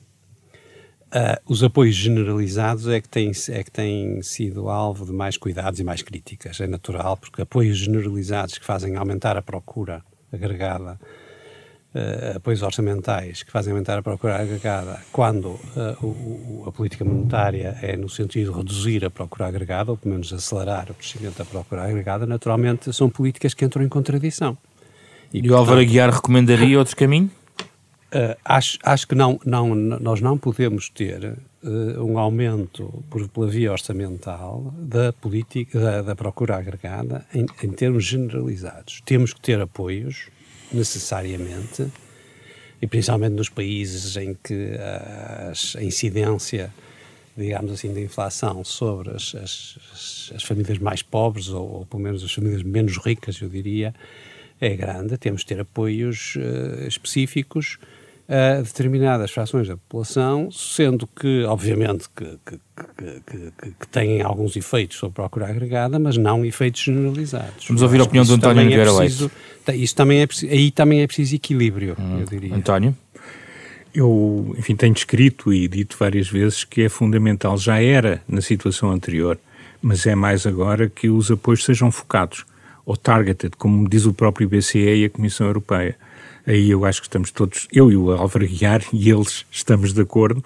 Uh, 1.13 1.35
os 1.45 1.61
apoios 1.61 1.93
generalizados 1.93 2.87
é 2.87 3.01
que, 3.01 3.09
têm, 3.09 3.31
é 3.49 3.63
que 3.63 3.71
têm 3.71 4.21
sido 4.21 4.69
alvo 4.69 5.05
de 5.05 5.11
mais 5.11 5.35
cuidados 5.35 5.79
e 5.79 5.83
mais 5.83 6.01
críticas. 6.01 6.59
É 6.61 6.67
natural, 6.67 7.17
porque 7.17 7.41
apoios 7.41 7.77
generalizados 7.77 8.57
que 8.57 8.65
fazem 8.65 8.95
aumentar 8.95 9.35
a 9.35 9.41
procura 9.41 10.01
agregada 10.31 10.97
uh, 11.95 12.37
apoios 12.37 12.61
orçamentais 12.61 13.43
que 13.43 13.51
fazem 13.51 13.71
aumentar 13.71 13.97
a 13.97 14.01
procura 14.01 14.37
agregada 14.37 15.01
quando 15.11 15.49
uh, 15.49 16.05
o, 16.05 16.63
a 16.67 16.71
política 16.71 17.03
monetária 17.03 17.77
é 17.81 17.95
no 17.95 18.09
sentido 18.09 18.51
de 18.51 18.57
reduzir 18.57 19.05
a 19.05 19.09
procura 19.09 19.47
agregada, 19.47 19.91
ou 19.91 19.97
pelo 19.97 20.13
menos 20.13 20.31
acelerar 20.33 20.91
o 20.91 20.93
crescimento 20.93 21.37
da 21.37 21.45
procura 21.45 21.83
agregada, 21.83 22.25
naturalmente 22.25 22.91
são 22.93 23.09
políticas 23.09 23.53
que 23.53 23.65
entram 23.65 23.83
em 23.83 23.89
contradição. 23.89 24.57
E, 25.33 25.45
e 25.45 25.51
o 25.51 25.55
Álvaro 25.55 25.79
Aguiar 25.79 26.09
recomendaria 26.09 26.77
outro 26.77 26.95
caminho? 26.95 27.29
Uh, 28.13 28.35
acho, 28.43 28.77
acho 28.83 29.07
que 29.07 29.15
não, 29.15 29.39
não, 29.45 29.73
nós 29.73 30.19
não 30.19 30.37
podemos 30.37 30.89
ter 30.89 31.37
uh, 31.63 32.03
um 32.03 32.19
aumento 32.19 33.01
por, 33.09 33.25
pela 33.29 33.47
via 33.47 33.71
orçamental 33.71 34.73
da 34.77 35.13
política 35.13 35.79
da, 35.79 36.01
da 36.01 36.15
procura 36.15 36.57
agregada 36.57 37.25
em, 37.33 37.45
em, 37.63 37.71
termos 37.71 38.03
generalizados. 38.03 39.01
Temos 39.05 39.33
que 39.33 39.39
ter 39.39 39.61
apoios 39.61 40.27
necessariamente 40.73 41.87
e 42.81 42.87
principalmente 42.87 43.33
nos 43.33 43.49
países 43.49 44.17
em 44.17 44.35
que 44.43 44.75
a 44.79 45.83
incidência 45.83 46.73
digamos 47.35 47.71
assim, 47.71 47.93
da 47.93 48.01
inflação 48.01 48.63
sobre 48.63 49.11
as, 49.11 49.33
as, 49.35 50.31
as 50.35 50.43
famílias 50.43 50.77
mais 50.77 51.01
pobres, 51.01 51.49
ou, 51.49 51.79
ou, 51.79 51.85
pelo 51.85 52.03
menos 52.03 52.23
as 52.23 52.33
famílias 52.33 52.63
menos 52.63 52.97
ricas, 52.97 53.39
eu 53.41 53.49
diria, 53.49 53.93
é 54.59 54.75
grande. 54.75 55.17
Temos 55.17 55.41
de 55.41 55.47
ter 55.47 55.59
apoios 55.59 56.35
uh, 56.35 56.87
específicos 56.87 57.77
a 58.31 58.61
determinadas 58.61 59.29
frações 59.29 59.67
da 59.67 59.75
população, 59.75 60.49
sendo 60.51 61.05
que, 61.05 61.43
obviamente, 61.43 62.05
que, 62.15 62.39
que, 62.45 62.59
que, 63.27 63.71
que, 63.77 63.87
têm 63.89 64.21
alguns 64.21 64.55
efeitos 64.55 64.97
sobre 64.97 65.11
a 65.11 65.23
procura 65.23 65.49
agregada, 65.49 65.99
mas 65.99 66.15
não 66.15 66.45
efeitos 66.45 66.81
generalizados. 66.81 67.67
Vamos 67.67 67.81
ouvir 67.81 67.99
a 67.99 68.03
opinião 68.03 68.23
do 68.23 68.33
António 68.35 68.63
Nogueira 68.63 68.91
é. 69.67 69.75
Isso 69.75 69.95
também 69.95 70.21
é, 70.21 70.27
aí 70.49 70.71
também 70.71 71.01
é 71.01 71.07
preciso 71.07 71.35
equilíbrio, 71.35 71.97
hum. 71.99 72.19
eu 72.21 72.25
diria. 72.25 72.55
António? 72.55 72.95
Eu, 73.93 74.55
enfim, 74.57 74.77
tenho 74.77 74.93
escrito 74.93 75.51
e 75.51 75.67
dito 75.67 75.97
várias 75.99 76.29
vezes 76.29 76.63
que 76.63 76.83
é 76.83 76.89
fundamental, 76.89 77.57
já 77.57 77.81
era 77.81 78.21
na 78.25 78.39
situação 78.39 78.91
anterior, 78.91 79.37
mas 79.81 80.05
é 80.05 80.15
mais 80.15 80.47
agora 80.47 80.89
que 80.89 81.09
os 81.09 81.29
apoios 81.29 81.65
sejam 81.65 81.91
focados 81.91 82.45
ou 82.85 82.95
targeted, 82.95 83.57
como 83.57 83.89
diz 83.89 84.05
o 84.05 84.13
próprio 84.13 84.47
BCE 84.47 85.01
e 85.01 85.05
a 85.05 85.09
Comissão 85.09 85.47
Europeia 85.47 85.97
aí 86.45 86.71
eu 86.71 86.85
acho 86.85 87.01
que 87.01 87.07
estamos 87.07 87.31
todos, 87.31 87.67
eu 87.71 87.91
e 87.91 87.95
o 87.95 88.11
Álvaro 88.11 88.47
Guiar, 88.47 88.81
e 88.91 89.09
eles 89.09 89.45
estamos 89.51 89.93
de 89.93 90.01
acordo, 90.01 90.43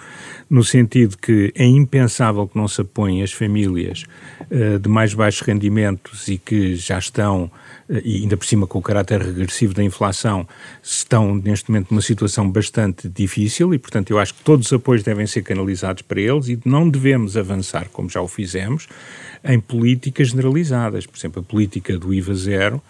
no 0.49 0.63
sentido 0.63 1.17
que 1.17 1.51
é 1.55 1.65
impensável 1.65 2.47
que 2.47 2.57
não 2.57 2.67
se 2.67 2.81
apoiem 2.81 3.23
as 3.23 3.31
famílias 3.31 4.03
uh, 4.51 4.79
de 4.79 4.89
mais 4.89 5.13
baixos 5.13 5.41
rendimentos 5.41 6.27
e 6.27 6.37
que 6.37 6.75
já 6.75 6.99
estão, 6.99 7.51
uh, 7.89 8.01
e 8.03 8.21
ainda 8.21 8.37
por 8.37 8.45
cima 8.45 8.67
com 8.67 8.79
o 8.79 8.81
caráter 8.81 9.21
regressivo 9.21 9.73
da 9.73 9.83
inflação, 9.83 10.47
estão 10.83 11.35
neste 11.35 11.69
momento 11.69 11.91
numa 11.91 12.01
situação 12.01 12.49
bastante 12.49 13.09
difícil 13.09 13.73
e, 13.73 13.79
portanto, 13.79 14.11
eu 14.11 14.19
acho 14.19 14.33
que 14.33 14.43
todos 14.43 14.67
os 14.67 14.73
apoios 14.73 15.03
devem 15.03 15.25
ser 15.25 15.41
canalizados 15.41 16.01
para 16.01 16.19
eles 16.19 16.47
e 16.47 16.59
não 16.65 16.89
devemos 16.89 17.37
avançar, 17.37 17.87
como 17.91 18.09
já 18.09 18.21
o 18.21 18.27
fizemos, 18.27 18.87
em 19.43 19.59
políticas 19.59 20.29
generalizadas. 20.29 21.05
Por 21.05 21.17
exemplo, 21.17 21.41
a 21.41 21.43
política 21.43 21.97
do 21.97 22.13
IVA 22.13 22.33
zero 22.33 22.81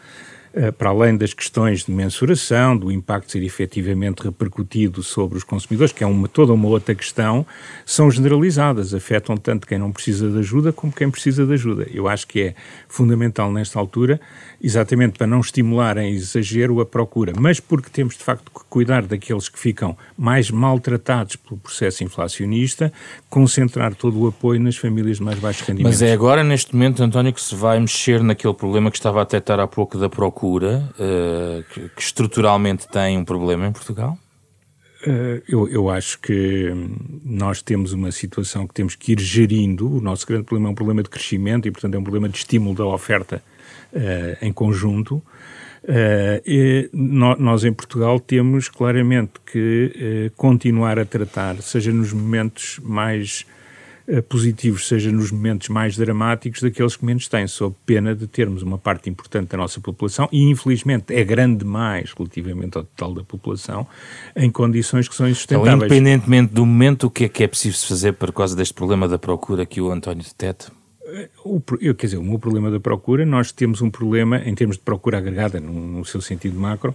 para 0.78 0.90
além 0.90 1.18
das 1.18 1.34
questões 1.34 1.84
de 1.84 1.92
mensuração, 1.92 2.78
do 2.78 2.92
impacto 2.92 3.32
ser 3.32 3.44
efetivamente 3.44 4.24
repercutido 4.24 5.04
sobre 5.04 5.38
os 5.38 5.44
consumidores, 5.44 5.92
que 5.92 6.04
é 6.04 6.08
uma, 6.08 6.28
toda 6.28 6.54
uma 6.54 6.68
outra 6.68 6.96
questão, 6.96 7.46
são 7.86 8.10
generalizadas, 8.10 8.94
afetam 8.94 9.36
tanto 9.36 9.68
quem 9.68 9.78
não 9.78 9.92
precisa 9.92 10.30
de 10.30 10.40
ajuda 10.40 10.72
como 10.72 10.94
quem 10.94 11.12
precisa 11.12 11.46
de 11.46 11.54
ajuda. 11.54 11.88
Eu 11.92 12.08
acho 12.08 12.26
que 12.28 12.42
é 12.42 12.56
fundamental 12.88 13.52
nesta 13.52 13.78
altura, 13.78 14.20
exatamente 14.66 15.20
para 15.20 15.28
não 15.28 15.42
estimular 15.42 15.96
em 15.98 16.12
exagero 16.12 16.82
a 16.82 16.86
procura, 16.86 17.34
mas 17.40 17.60
porque 17.60 17.88
temos 17.88 18.18
de 18.18 18.24
facto 18.24 18.52
que 18.52 18.66
cuidar 18.68 19.04
daqueles 19.04 19.48
que 19.48 19.60
ficam 19.60 19.96
mais 20.18 20.50
maltratados 20.50 21.36
pelo 21.36 21.58
processo 21.60 22.04
inflacionista, 22.04 22.92
concentrar 23.30 23.94
todo 23.94 24.20
o 24.20 24.28
apoio 24.28 24.60
nas 24.60 24.76
famílias 24.76 25.18
de 25.18 25.24
mais 25.24 25.38
baixos 25.38 25.68
rendimentos. 25.68 26.00
Mas 26.00 26.10
é 26.10 26.12
agora, 26.12 26.44
neste 26.44 26.74
momento, 26.74 27.04
António, 27.04 27.32
que 27.32 27.42
se 27.42 27.54
vai 27.54 27.80
mexer 27.80 28.24
naquele 28.24 28.56
problema 28.56 28.90
que 28.90 28.98
estava 28.98 29.22
a 29.22 29.24
detectar 29.24 29.60
há 29.60 29.68
pouco 29.68 30.00
da 30.00 30.10
procura 30.10 30.90
uh, 30.96 31.64
que, 31.72 32.02
estruturalmente 32.02 32.88
tem 32.88 33.20
um 33.20 33.24
problema 33.24 33.68
em 33.68 33.72
Portugal? 33.72 34.18
Uh, 35.06 35.44
eu, 35.48 35.70
eu, 35.70 35.90
acho 35.92 36.20
que 36.20 36.74
nós 37.24 37.62
temos 37.62 37.94
uma 37.94 38.12
situação 38.12 38.66
que 38.66 38.74
temos 38.74 38.96
que 38.96 39.12
ir 39.12 39.20
gerindo. 39.20 39.96
O 39.96 40.02
nosso 40.02 40.26
grande 40.26 40.46
problema 40.46 40.70
é 40.70 40.72
um 40.72 40.76
problema 40.76 41.04
de 41.04 41.10
crescimento 41.10 41.68
e, 41.68 41.72
portanto, 41.72 41.94
é 41.94 42.00
um 42.00 42.04
problema 42.04 42.28
de 42.28 42.38
estímulo 42.38 42.76
da 42.76 42.86
oferta 42.86 43.44
em 44.42 44.52
conjunto. 44.52 45.22
Uh, 45.84 46.90
nós 46.92 47.64
em 47.64 47.72
Portugal 47.72 48.20
temos 48.20 48.68
claramente 48.70 49.34
que 49.46 50.30
uh, 50.32 50.36
continuar 50.36 50.98
a 50.98 51.06
tratar, 51.06 51.62
seja 51.62 51.92
nos 51.92 52.12
momentos 52.12 52.80
mais 52.84 53.46
eh, 54.08 54.22
positivos, 54.22 54.88
seja 54.88 55.12
nos 55.12 55.32
momentos 55.32 55.68
mais 55.70 55.98
dramáticos, 55.98 56.62
daqueles 56.62 56.96
que 56.96 57.04
menos 57.04 57.28
têm, 57.28 57.48
sob 57.48 57.76
pena 57.88 58.14
de 58.14 58.28
termos 58.28 58.62
uma 58.62 58.78
parte 58.78 59.10
importante 59.10 59.50
da 59.50 59.58
nossa 59.58 59.82
população, 59.82 60.30
e 60.32 60.44
infelizmente 60.44 61.12
é 61.12 61.24
grande 61.24 61.64
demais 61.64 62.14
relativamente 62.16 62.78
ao 62.78 62.84
total 62.84 63.16
da 63.16 63.24
população, 63.24 63.88
em 64.36 64.52
condições 64.52 65.08
que 65.08 65.16
são 65.16 65.28
insustentáveis. 65.28 65.74
Então, 65.74 65.86
independentemente 65.88 66.54
do 66.54 66.64
momento, 66.68 67.08
o 67.08 67.10
que 67.10 67.26
é 67.26 67.30
que 67.30 67.44
é 67.44 67.48
preciso 67.48 67.88
fazer 67.88 68.14
por 68.14 68.32
causa 68.32 68.56
deste 68.56 68.76
problema 68.76 69.08
da 69.08 69.18
procura 69.18 69.66
que 69.66 69.82
o 69.82 69.90
António 69.90 70.24
deteta? 70.24 70.72
O, 71.46 71.62
eu, 71.80 71.96
quer 71.96 72.08
dizer, 72.08 72.18
o 72.18 72.24
meu 72.24 72.38
problema 72.38 72.70
da 72.70 72.80
procura, 72.80 73.26
nós 73.26 73.52
temos 73.52 73.82
um 73.82 73.90
problema 73.90 74.42
em 74.46 74.54
termos 74.54 74.76
de 74.76 74.84
procura 74.84 75.18
agregada, 75.18 75.60
no, 75.60 75.72
no, 75.72 76.06
seu 76.06 76.20
sentido 76.20 76.60
macro, 76.60 76.94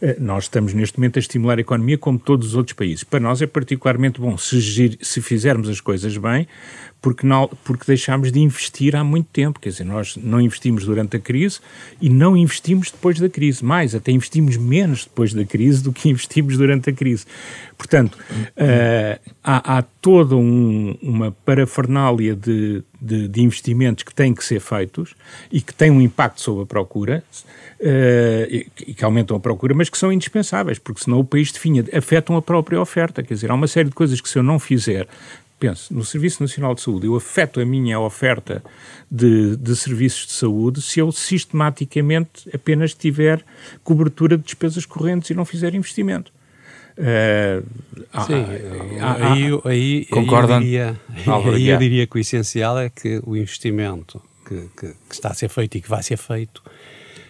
eh, 0.00 0.16
nós 0.18 0.44
estamos 0.44 0.72
neste 0.72 0.98
momento 0.98 1.18
a 1.18 1.20
estimular 1.20 1.58
a 1.58 1.60
economia 1.60 1.98
como 1.98 2.18
todos 2.18 2.48
os 2.48 2.54
outros 2.54 2.74
países. 2.74 3.04
Para 3.04 3.20
nós 3.20 3.42
é 3.42 3.46
particularmente 3.46 4.20
bom 4.20 4.38
se, 4.38 4.98
se 5.00 5.20
fizermos 5.20 5.68
as 5.68 5.80
coisas 5.80 6.16
bem, 6.16 6.48
porque, 7.00 7.26
não, 7.26 7.48
porque 7.64 7.84
deixámos 7.86 8.32
de 8.32 8.40
investir 8.40 8.96
há 8.96 9.04
muito 9.04 9.28
tempo. 9.32 9.60
Quer 9.60 9.68
dizer, 9.70 9.84
nós 9.84 10.16
não 10.16 10.40
investimos 10.40 10.84
durante 10.84 11.16
a 11.16 11.20
crise 11.20 11.60
e 12.00 12.08
não 12.08 12.36
investimos 12.36 12.90
depois 12.90 13.20
da 13.20 13.28
crise. 13.28 13.64
Mais, 13.64 13.94
até 13.94 14.10
investimos 14.10 14.56
menos 14.56 15.04
depois 15.04 15.32
da 15.32 15.44
crise 15.44 15.82
do 15.82 15.92
que 15.92 16.08
investimos 16.10 16.56
durante 16.56 16.90
a 16.90 16.92
crise. 16.92 17.24
Portanto, 17.76 18.16
uh, 18.16 19.30
há, 19.44 19.78
há, 19.78 19.82
toda 19.82 20.34
um, 20.34 20.96
uma 21.00 21.30
parafernália 21.44 22.34
de, 22.34 22.82
de, 23.00 23.28
de, 23.28 23.40
investimentos 23.42 24.02
que 24.02 24.12
têm 24.12 24.34
que 24.34 24.44
ser 24.44 24.58
feitos 24.60 25.14
e 25.52 25.60
que 25.60 25.72
têm 25.72 25.90
um 25.90 26.00
impacto 26.00 26.40
sobre 26.40 26.64
a 26.64 26.66
procura 26.66 27.22
uh, 27.80 27.84
e, 28.50 28.94
que 28.94 29.04
aumentam 29.04 29.36
a 29.36 29.40
procura, 29.40 29.74
mas 29.74 29.88
que 29.88 29.96
são 29.96 30.12
indispensáveis, 30.12 30.80
porque 30.80 31.04
senão 31.04 31.20
o 31.20 31.24
país 31.24 31.52
definha, 31.52 31.84
afetam 31.92 32.36
a 32.36 32.42
própria 32.42 32.80
oferta. 32.80 33.22
Quer 33.22 33.34
dizer, 33.34 33.50
há 33.52 33.54
uma 33.54 33.68
série 33.68 33.88
de 33.88 33.94
coisas 33.94 34.20
que 34.20 34.28
se 34.28 34.36
eu 34.36 34.42
não 34.42 34.58
fizer 34.58 35.06
pense, 35.58 35.92
no 35.92 36.04
Serviço 36.04 36.42
Nacional 36.42 36.74
de 36.74 36.80
Saúde, 36.80 37.06
eu 37.06 37.16
afeto 37.16 37.60
a 37.60 37.64
minha 37.64 37.98
oferta 37.98 38.62
de, 39.10 39.56
de 39.56 39.76
serviços 39.76 40.26
de 40.26 40.32
saúde 40.32 40.80
se 40.80 41.00
eu 41.00 41.10
sistematicamente 41.10 42.48
apenas 42.54 42.94
tiver 42.94 43.44
cobertura 43.82 44.36
de 44.36 44.44
despesas 44.44 44.86
correntes 44.86 45.30
e 45.30 45.34
não 45.34 45.44
fizer 45.44 45.74
investimento. 45.74 46.32
Uh, 46.98 47.64
Sim, 48.26 48.44
há, 49.00 49.32
aí, 49.32 49.46
há, 49.52 49.68
aí, 49.68 50.06
concordam? 50.06 50.58
Aí 50.58 50.74
eu, 50.74 50.88
diria, 50.88 51.00
aí 51.54 51.68
eu 51.68 51.78
diria 51.78 52.06
que 52.06 52.16
o 52.16 52.18
essencial 52.18 52.78
é 52.78 52.90
que 52.90 53.20
o 53.24 53.36
investimento 53.36 54.20
que, 54.46 54.68
que, 54.76 54.94
que 55.08 55.14
está 55.14 55.28
a 55.28 55.34
ser 55.34 55.48
feito 55.48 55.76
e 55.76 55.80
que 55.80 55.88
vai 55.88 56.02
ser 56.02 56.16
feito, 56.16 56.62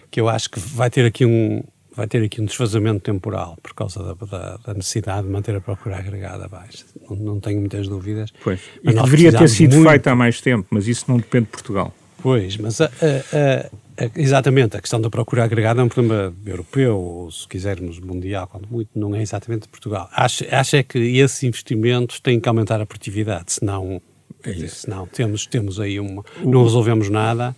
que 0.09 0.19
eu 0.19 0.27
acho 0.27 0.49
que 0.49 0.59
vai 0.59 0.89
ter 0.89 1.05
aqui 1.05 1.23
um, 1.23 1.63
vai 1.99 2.07
ter 2.07 2.23
aqui 2.23 2.39
um 2.39 2.45
desfazamento 2.45 3.01
temporal 3.01 3.57
por 3.61 3.73
causa 3.73 4.01
da, 4.01 4.25
da, 4.25 4.57
da 4.65 4.73
necessidade 4.73 5.27
de 5.27 5.33
manter 5.33 5.53
a 5.53 5.59
procura 5.59 5.97
agregada 5.97 6.47
baixa. 6.47 6.85
Não, 7.09 7.15
não 7.17 7.39
tenho 7.41 7.59
muitas 7.59 7.89
dúvidas. 7.89 8.31
Pois. 8.41 8.61
E 8.81 8.93
deveria 8.93 9.33
ter 9.33 9.49
sido 9.49 9.75
muito... 9.75 9.89
feito 9.89 10.07
há 10.07 10.15
mais 10.15 10.39
tempo, 10.39 10.65
mas 10.69 10.87
isso 10.87 11.05
não 11.09 11.17
depende 11.17 11.45
de 11.47 11.51
Portugal. 11.51 11.93
Pois, 12.21 12.55
mas 12.55 12.79
a, 12.79 12.85
a, 12.85 14.05
a, 14.05 14.09
exatamente 14.15 14.77
a 14.77 14.81
questão 14.81 15.01
da 15.01 15.09
procura 15.09 15.43
agregada 15.43 15.81
é 15.81 15.83
um 15.83 15.89
problema 15.89 16.33
europeu, 16.45 16.97
ou 16.97 17.31
se 17.31 17.45
quisermos 17.47 17.99
mundial, 17.99 18.47
quando 18.47 18.67
muito, 18.69 18.89
não 18.95 19.13
é 19.13 19.21
exatamente 19.21 19.63
de 19.63 19.67
Portugal. 19.67 20.09
Acho, 20.13 20.45
acho 20.49 20.77
é 20.77 20.83
que 20.83 20.97
esses 20.97 21.43
investimentos 21.43 22.21
têm 22.21 22.39
que 22.39 22.47
aumentar 22.47 22.79
a 22.79 22.85
produtividade, 22.85 23.51
senão, 23.51 24.01
é 24.43 24.53
senão 24.67 25.05
temos, 25.05 25.45
temos 25.45 25.81
aí 25.81 25.99
uma. 25.99 26.23
Não 26.43 26.63
resolvemos 26.63 27.09
nada, 27.09 27.53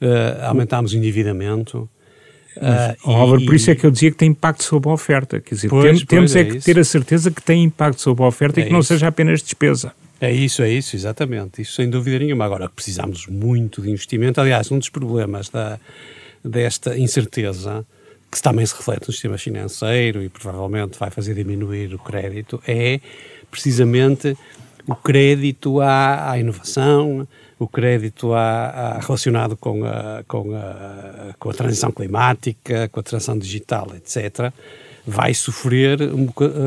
uh, 0.00 0.44
aumentamos 0.44 0.92
o 0.92 0.96
endividamento. 0.96 1.88
Mas, 2.60 2.92
uh, 2.92 3.10
Álvaro, 3.10 3.40
e, 3.40 3.46
por 3.46 3.54
isso 3.54 3.70
é 3.70 3.74
que 3.74 3.84
eu 3.84 3.90
dizia 3.90 4.10
que 4.10 4.16
tem 4.16 4.30
impacto 4.30 4.64
sobre 4.64 4.88
a 4.88 4.92
oferta. 4.92 5.40
Quer 5.40 5.54
dizer, 5.54 5.68
pois, 5.68 5.84
temos, 5.84 6.04
pois, 6.04 6.08
temos 6.08 6.36
é, 6.36 6.40
é 6.40 6.44
que 6.44 6.58
ter 6.60 6.78
a 6.78 6.84
certeza 6.84 7.30
que 7.30 7.42
tem 7.42 7.62
impacto 7.62 8.00
sobre 8.00 8.24
a 8.24 8.26
oferta 8.26 8.60
é 8.60 8.64
e 8.64 8.66
que 8.66 8.72
não 8.72 8.82
seja 8.82 9.08
apenas 9.08 9.42
despesa. 9.42 9.92
É 10.20 10.30
isso, 10.30 10.62
é 10.62 10.70
isso, 10.70 10.96
exatamente. 10.96 11.62
Isso 11.62 11.74
sem 11.74 11.88
dúvida 11.88 12.18
nenhuma. 12.18 12.44
Agora, 12.44 12.68
precisamos 12.68 13.26
muito 13.26 13.80
de 13.80 13.90
investimento. 13.90 14.40
Aliás, 14.40 14.70
um 14.70 14.78
dos 14.78 14.90
problemas 14.90 15.48
da, 15.48 15.78
desta 16.44 16.98
incerteza, 16.98 17.86
que 18.30 18.40
também 18.42 18.66
se 18.66 18.74
reflete 18.74 19.08
no 19.08 19.12
sistema 19.12 19.38
financeiro 19.38 20.22
e 20.22 20.28
provavelmente 20.28 20.98
vai 20.98 21.10
fazer 21.10 21.34
diminuir 21.34 21.94
o 21.94 21.98
crédito, 21.98 22.62
é 22.66 23.00
precisamente 23.50 24.36
o 24.86 24.94
crédito 24.94 25.80
à, 25.80 26.32
à 26.32 26.38
inovação, 26.38 27.26
o 27.60 27.68
crédito 27.68 28.32
a, 28.32 28.40
a, 28.40 28.98
relacionado 29.00 29.54
com 29.54 29.84
a, 29.84 30.24
com, 30.26 30.56
a, 30.56 31.34
com 31.38 31.50
a 31.50 31.52
transição 31.52 31.92
climática, 31.92 32.88
com 32.88 33.00
a 33.00 33.02
transição 33.02 33.38
digital, 33.38 33.86
etc., 33.94 34.50
vai 35.06 35.34
sofrer 35.34 36.00
um, 36.02 36.26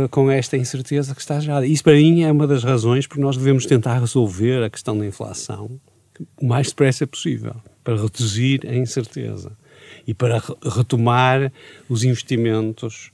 com 0.09 0.29
esta 0.29 0.55
incerteza 0.55 1.15
que 1.15 1.21
está 1.21 1.39
gerada. 1.39 1.65
Isso 1.65 1.83
para 1.83 1.93
mim 1.93 2.21
é 2.21 2.31
uma 2.31 2.45
das 2.45 2.63
razões 2.63 3.07
porque 3.07 3.21
nós 3.21 3.35
devemos 3.35 3.65
tentar 3.65 3.97
resolver 3.99 4.63
a 4.63 4.69
questão 4.69 4.97
da 4.97 5.05
inflação 5.05 5.79
o 6.39 6.45
mais 6.45 6.67
depressa 6.67 7.07
possível, 7.07 7.55
para 7.83 7.95
reduzir 7.95 8.61
a 8.67 8.75
incerteza 8.75 9.51
e 10.05 10.13
para 10.13 10.41
retomar 10.75 11.51
os 11.89 12.03
investimentos 12.03 13.11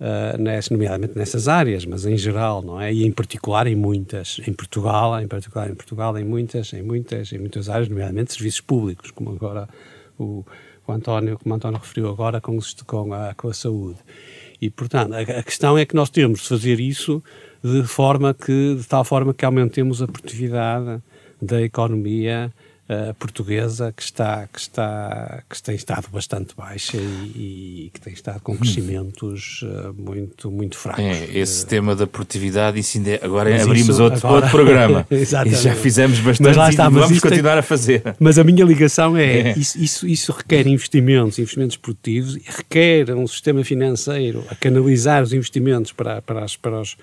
uh, 0.00 0.70
nomeadamente 0.70 1.16
nessas 1.16 1.46
áreas, 1.46 1.84
mas 1.84 2.06
em 2.06 2.16
geral, 2.16 2.62
não 2.62 2.80
é? 2.80 2.92
E 2.92 3.04
em 3.04 3.12
particular 3.12 3.66
em 3.66 3.76
muitas, 3.76 4.40
em 4.46 4.52
Portugal, 4.52 5.20
em 5.20 5.28
particular 5.28 5.70
em 5.70 5.74
Portugal, 5.74 6.16
em 6.18 6.24
muitas, 6.24 6.72
em 6.72 6.82
muitas, 6.82 7.32
em 7.32 7.38
muitas 7.38 7.68
áreas, 7.68 7.88
nomeadamente 7.88 8.32
serviços 8.32 8.60
públicos, 8.60 9.10
como 9.10 9.30
agora 9.30 9.68
o, 10.18 10.44
o 10.86 10.92
António, 10.92 11.38
como 11.38 11.54
António 11.54 11.78
referiu 11.78 12.08
agora 12.08 12.40
com, 12.40 12.58
com, 12.86 13.12
a, 13.12 13.34
com 13.34 13.48
a 13.48 13.54
saúde. 13.54 13.98
E, 14.60 14.68
portanto, 14.70 15.14
a, 15.14 15.20
a, 15.20 15.42
questão 15.42 15.76
é 15.78 15.84
que 15.84 15.94
nós 15.94 16.10
temos 16.10 16.40
de 16.40 16.48
fazer 16.48 16.80
isso 16.80 17.22
de 17.62 17.82
forma 17.82 18.34
que, 18.34 18.76
de 18.76 18.86
tal 18.86 19.04
forma 19.04 19.34
que 19.34 19.44
aumentemos 19.44 20.02
a 20.02 20.08
produtividade 20.08 21.02
da 21.40 21.60
economia 21.62 22.52
uh, 22.90 23.14
portuguesa 23.14 23.92
que 23.96 24.02
está 24.02 24.48
que 24.52 24.58
está 24.58 25.42
que 25.48 25.62
tem 25.62 25.76
estado 25.76 26.08
bastante 26.12 26.54
baixa 26.56 26.96
e, 26.96 27.86
e 27.86 27.90
que 27.94 28.00
tem 28.00 28.12
estado 28.12 28.40
com 28.40 28.52
hum. 28.52 28.56
crescimentos 28.56 29.62
uh, 29.62 29.94
muito 29.96 30.50
muito 30.50 30.76
fracos. 30.76 31.04
É, 31.04 31.38
esse 31.38 31.64
uh, 31.64 31.68
tema 31.68 31.94
da 31.94 32.06
produtividade 32.06 32.78
isso 32.80 32.98
ainda 32.98 33.10
é, 33.10 33.20
agora 33.22 33.62
abrimos 33.62 34.00
outro, 34.00 34.18
agora, 34.18 34.34
outro 34.34 34.50
programa 34.50 35.06
e 35.10 35.24
já 35.24 35.74
fizemos 35.74 36.18
bastante 36.18 36.48
mas 36.48 36.56
lá 36.56 36.68
está, 36.68 36.86
e 36.86 36.90
vamos 36.90 37.20
continuar 37.20 37.52
tem, 37.52 37.60
a 37.60 37.62
fazer. 37.62 38.02
Mas 38.18 38.38
a 38.38 38.44
minha 38.44 38.64
ligação 38.64 39.16
é, 39.16 39.50
é. 39.50 39.58
Isso, 39.58 39.78
isso, 39.78 40.06
isso 40.06 40.32
requer 40.32 40.66
investimentos, 40.66 41.38
investimentos 41.38 41.76
produtivos, 41.76 42.36
requer 42.44 43.14
um 43.14 43.26
sistema 43.26 43.62
financeiro 43.62 44.44
a 44.50 44.54
canalizar 44.54 45.22
os 45.22 45.32
investimentos 45.32 45.92
para 45.92 46.20
para, 46.20 46.44
as, 46.44 46.56
para 46.56 46.80
os 46.80 46.96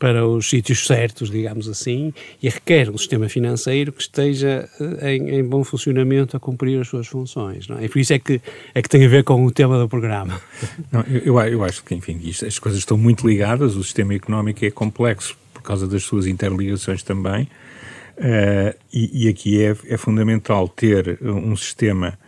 para 0.00 0.26
os 0.26 0.48
sítios 0.48 0.86
certos, 0.86 1.30
digamos 1.30 1.68
assim, 1.68 2.12
e 2.42 2.48
requer 2.48 2.88
um 2.88 2.96
sistema 2.96 3.28
financeiro 3.28 3.92
que 3.92 4.00
esteja 4.00 4.66
eh, 4.80 5.14
em, 5.14 5.28
em, 5.28 5.44
bom 5.44 5.62
funcionamento 5.62 6.34
a 6.34 6.40
cumprir 6.40 6.80
as 6.80 6.88
suas 6.88 7.06
funções. 7.06 7.68
Não 7.68 7.78
é? 7.78 7.84
E 7.84 7.88
por 7.88 7.98
isso 7.98 8.14
é 8.14 8.18
que, 8.18 8.40
é 8.74 8.80
que 8.80 8.88
tem 8.88 9.04
a 9.04 9.08
ver 9.08 9.24
com 9.24 9.44
o 9.44 9.50
tema 9.50 9.78
do 9.78 9.86
programa. 9.86 10.40
Não, 10.90 11.02
eu, 11.02 11.38
eu 11.38 11.62
acho 11.62 11.84
que, 11.84 11.94
enfim, 11.94 12.18
isto, 12.24 12.46
as 12.46 12.58
coisas 12.58 12.80
estão 12.80 12.96
muito 12.96 13.28
ligadas, 13.28 13.76
o 13.76 13.84
sistema 13.84 14.14
económico 14.14 14.64
é 14.64 14.70
complexo 14.70 15.36
por 15.52 15.62
causa 15.62 15.86
das 15.86 16.02
suas 16.02 16.26
interligações 16.26 17.02
também, 17.02 17.42
uh, 17.42 18.74
e, 18.90 19.26
e, 19.26 19.28
aqui 19.28 19.62
é, 19.62 19.76
é 19.86 19.96
fundamental 19.98 20.66
ter 20.66 21.18
um 21.22 21.54
sistema 21.54 22.18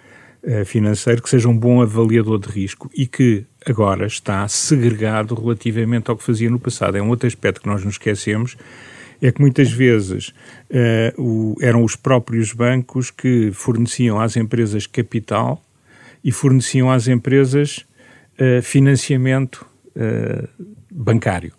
uh, 0.43 0.64
financeiro 0.66 1.23
que 1.23 1.31
seja 1.31 1.49
um 1.49 1.57
bom 1.57 1.81
avaliador 1.81 2.39
de 2.39 2.51
risco 2.51 2.91
e 2.95 3.07
que 3.07 3.47
agora 3.67 4.07
está 4.07 4.47
segregado 4.49 5.35
relativamente 5.35 6.11
ao 6.11 6.17
que 6.17 6.25
fazia 6.25 6.51
no 6.51 6.59
passado. 6.59 6.97
É 6.97 7.03
um 7.03 7.09
outro 7.09 7.27
aspecto 7.27 7.61
que 7.61 7.67
nós 7.67 7.85
nos 7.85 7.95
esquecemos, 7.95 8.57
é 9.21 9.31
que 9.31 9.41
muitas 9.41 9.71
vezes 9.71 10.29
uh, 10.71 11.23
o, 11.23 11.57
eram 11.61 11.85
os 11.85 11.95
próprios 11.95 12.53
bancos 12.53 13.11
que 13.11 13.53
forneciam 13.53 14.21
às 14.21 14.37
empresas 14.37 14.87
capital 14.87 15.65
e 16.25 16.33
forneciam 16.33 16.91
às 16.91 17.07
empresas 17.07 17.87
uh, 18.41 18.61
financiamento 18.63 19.65
uh, 19.97 20.49
bancário. 20.91 21.53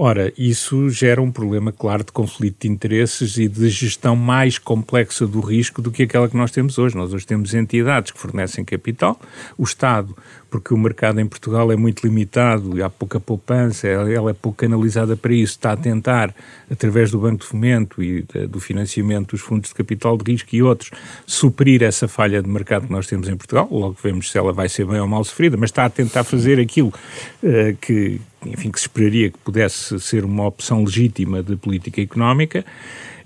Ora, 0.00 0.32
isso 0.38 0.88
gera 0.90 1.20
um 1.20 1.28
problema, 1.28 1.72
claro, 1.72 2.04
de 2.04 2.12
conflito 2.12 2.58
de 2.60 2.68
interesses 2.68 3.36
e 3.36 3.48
de 3.48 3.68
gestão 3.68 4.14
mais 4.14 4.56
complexa 4.56 5.26
do 5.26 5.40
risco 5.40 5.82
do 5.82 5.90
que 5.90 6.04
aquela 6.04 6.28
que 6.28 6.36
nós 6.36 6.52
temos 6.52 6.78
hoje. 6.78 6.96
Nós 6.96 7.12
hoje 7.12 7.26
temos 7.26 7.52
entidades 7.52 8.12
que 8.12 8.20
fornecem 8.20 8.64
capital, 8.64 9.20
o 9.58 9.64
Estado, 9.64 10.16
porque 10.48 10.72
o 10.72 10.78
mercado 10.78 11.20
em 11.20 11.26
Portugal 11.26 11.72
é 11.72 11.76
muito 11.76 12.06
limitado 12.06 12.78
e 12.78 12.82
há 12.82 12.88
pouca 12.88 13.18
poupança, 13.18 13.88
ela 13.88 14.30
é 14.30 14.32
pouco 14.32 14.58
canalizada 14.58 15.16
para 15.16 15.32
isso, 15.32 15.54
está 15.54 15.72
a 15.72 15.76
tentar, 15.76 16.32
através 16.70 17.10
do 17.10 17.18
Banco 17.18 17.38
de 17.38 17.46
Fomento 17.46 18.00
e 18.00 18.22
do 18.48 18.60
financiamento 18.60 19.32
dos 19.32 19.40
fundos 19.40 19.70
de 19.70 19.74
capital 19.74 20.16
de 20.16 20.30
risco 20.30 20.54
e 20.54 20.62
outros, 20.62 20.92
suprir 21.26 21.82
essa 21.82 22.06
falha 22.06 22.40
de 22.40 22.48
mercado 22.48 22.86
que 22.86 22.92
nós 22.92 23.08
temos 23.08 23.28
em 23.28 23.36
Portugal. 23.36 23.66
Logo 23.68 23.96
vemos 24.00 24.30
se 24.30 24.38
ela 24.38 24.52
vai 24.52 24.68
ser 24.68 24.86
bem 24.86 25.00
ou 25.00 25.08
mal 25.08 25.24
sofrida, 25.24 25.56
mas 25.56 25.70
está 25.70 25.86
a 25.86 25.90
tentar 25.90 26.22
fazer 26.22 26.60
aquilo 26.60 26.94
uh, 27.42 27.76
que 27.80 28.20
enfim, 28.46 28.70
que 28.70 28.78
se 28.78 28.86
esperaria 28.86 29.30
que 29.30 29.38
pudesse 29.38 29.98
ser 30.00 30.24
uma 30.24 30.46
opção 30.46 30.84
legítima 30.84 31.42
de 31.42 31.56
política 31.56 32.00
económica, 32.00 32.64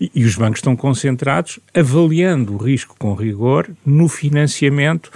e, 0.01 0.11
e 0.15 0.25
os 0.25 0.35
bancos 0.37 0.59
estão 0.59 0.75
concentrados, 0.75 1.59
avaliando 1.75 2.55
o 2.55 2.57
risco 2.57 2.97
com 2.99 3.15
rigor 3.15 3.71
no 3.85 4.09
financiamento, 4.09 5.11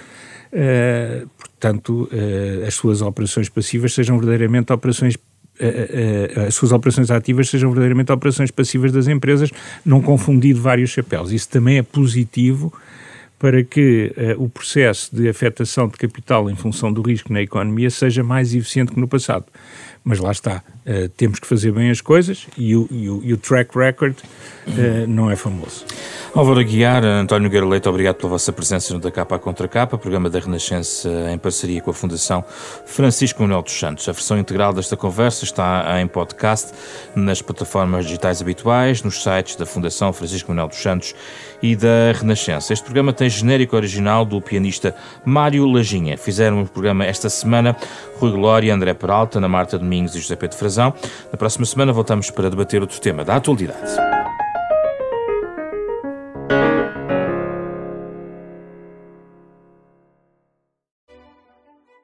uh, 0.52 1.28
portanto, 1.38 2.08
uh, 2.12 2.66
as 2.66 2.74
suas 2.74 3.02
operações 3.02 3.48
passivas 3.48 3.94
sejam 3.94 4.18
verdadeiramente 4.18 4.72
operações 4.72 5.14
uh, 5.14 6.40
as 6.46 6.54
suas 6.54 6.72
operações 6.72 7.10
ativas 7.10 7.48
sejam 7.48 7.70
verdadeiramente 7.70 8.12
operações 8.12 8.50
passivas 8.50 8.92
das 8.92 9.08
empresas, 9.08 9.50
não 9.84 10.02
confundindo 10.02 10.60
vários 10.60 10.90
chapéus. 10.90 11.32
Isso 11.32 11.48
também 11.48 11.78
é 11.78 11.82
positivo 11.82 12.72
para 13.38 13.62
que 13.62 14.12
uh, 14.16 14.42
o 14.42 14.48
processo 14.48 15.14
de 15.14 15.28
afetação 15.28 15.88
de 15.88 15.96
capital 15.96 16.48
em 16.50 16.54
função 16.54 16.92
do 16.92 17.02
risco 17.02 17.32
na 17.32 17.42
economia 17.42 17.90
seja 17.90 18.22
mais 18.22 18.54
eficiente 18.54 18.92
que 18.92 19.00
no 19.00 19.08
passado. 19.08 19.46
Mas 20.08 20.20
lá 20.20 20.30
está, 20.30 20.62
uh, 20.86 21.08
temos 21.16 21.40
que 21.40 21.48
fazer 21.48 21.72
bem 21.72 21.90
as 21.90 22.00
coisas 22.00 22.46
e 22.56 22.76
o, 22.76 22.86
e 22.92 23.10
o, 23.10 23.20
e 23.24 23.32
o 23.32 23.36
track 23.36 23.76
record 23.76 24.14
uh, 24.68 25.04
não 25.08 25.28
é 25.28 25.34
famoso. 25.34 25.84
Álvaro 26.32 26.60
Aguiar, 26.60 27.02
António 27.02 27.50
Guerra 27.50 27.66
Leite, 27.66 27.88
obrigado 27.88 28.14
pela 28.14 28.28
vossa 28.28 28.52
presença 28.52 28.94
no 28.94 29.00
Da 29.00 29.10
Capa 29.10 29.34
à 29.34 29.38
Contra 29.38 29.66
Capa, 29.66 29.98
programa 29.98 30.30
da 30.30 30.38
Renascença 30.38 31.08
em 31.32 31.38
parceria 31.38 31.80
com 31.80 31.90
a 31.90 31.94
Fundação 31.94 32.44
Francisco 32.84 33.42
Manuel 33.42 33.62
dos 33.62 33.72
Santos. 33.72 34.08
A 34.08 34.12
versão 34.12 34.38
integral 34.38 34.72
desta 34.72 34.96
conversa 34.96 35.44
está 35.44 36.00
em 36.00 36.06
podcast 36.06 36.72
nas 37.16 37.42
plataformas 37.42 38.04
digitais 38.04 38.40
habituais, 38.40 39.02
nos 39.02 39.22
sites 39.22 39.56
da 39.56 39.66
Fundação 39.66 40.12
Francisco 40.12 40.50
Manuel 40.52 40.68
dos 40.68 40.78
Santos 40.78 41.16
e 41.60 41.74
da 41.74 42.12
Renascença. 42.14 42.72
Este 42.72 42.84
programa 42.84 43.12
tem 43.12 43.28
genérico 43.28 43.74
original 43.74 44.24
do 44.24 44.40
pianista 44.40 44.94
Mário 45.24 45.66
Lajinha. 45.66 46.16
Fizeram 46.16 46.62
o 46.62 46.68
programa 46.68 47.04
esta 47.04 47.28
semana 47.28 47.74
Rui 48.18 48.30
Glória, 48.30 48.74
André 48.74 48.94
Peralta, 48.94 49.38
Ana 49.38 49.48
Marta 49.48 49.78
Domingos 49.96 50.14
e 50.14 50.20
José 50.20 50.36
Pedro 50.36 50.58
Frazão. 50.58 50.94
Na 51.32 51.38
próxima 51.38 51.64
semana 51.64 51.92
voltamos 51.92 52.30
para 52.30 52.50
debater 52.50 52.82
outro 52.82 53.00
tema 53.00 53.24
da 53.24 53.36
atualidade. 53.36 53.92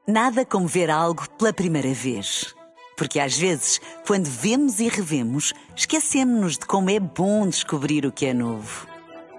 Nada 0.09 0.45
como 0.45 0.67
ver 0.67 0.91
algo 0.91 1.29
pela 1.39 1.53
primeira 1.53 1.93
vez. 1.93 2.55
Porque 2.97 3.19
às 3.19 3.37
vezes, 3.37 3.81
quando 4.07 4.27
vemos 4.27 4.79
e 4.81 4.89
revemos, 4.89 5.53
esquecemos-nos 5.75 6.59
de 6.59 6.67
como 6.67 6.91
é 6.91 7.01
bom 7.01 7.47
descobrir 7.49 8.07
o 8.07 8.13
que 8.13 8.27
é 8.27 8.35
novo. 8.35 8.87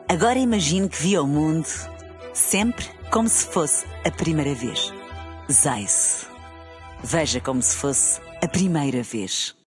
Agora 0.08 0.38
imagine 0.38 0.90
que 0.90 1.02
viu 1.02 1.24
o 1.24 1.28
mundo 1.28 1.68
sempre 2.34 2.86
como 3.12 3.28
se 3.28 3.46
fosse 3.46 3.86
a 4.06 4.12
primeira 4.12 4.54
vez. 4.54 4.92
Zais. 5.52 6.28
Veja 7.04 7.40
como 7.42 7.62
se 7.62 7.76
fosse 7.76 8.22
a 8.44 8.48
primeira 8.48 9.02
vez. 9.02 9.56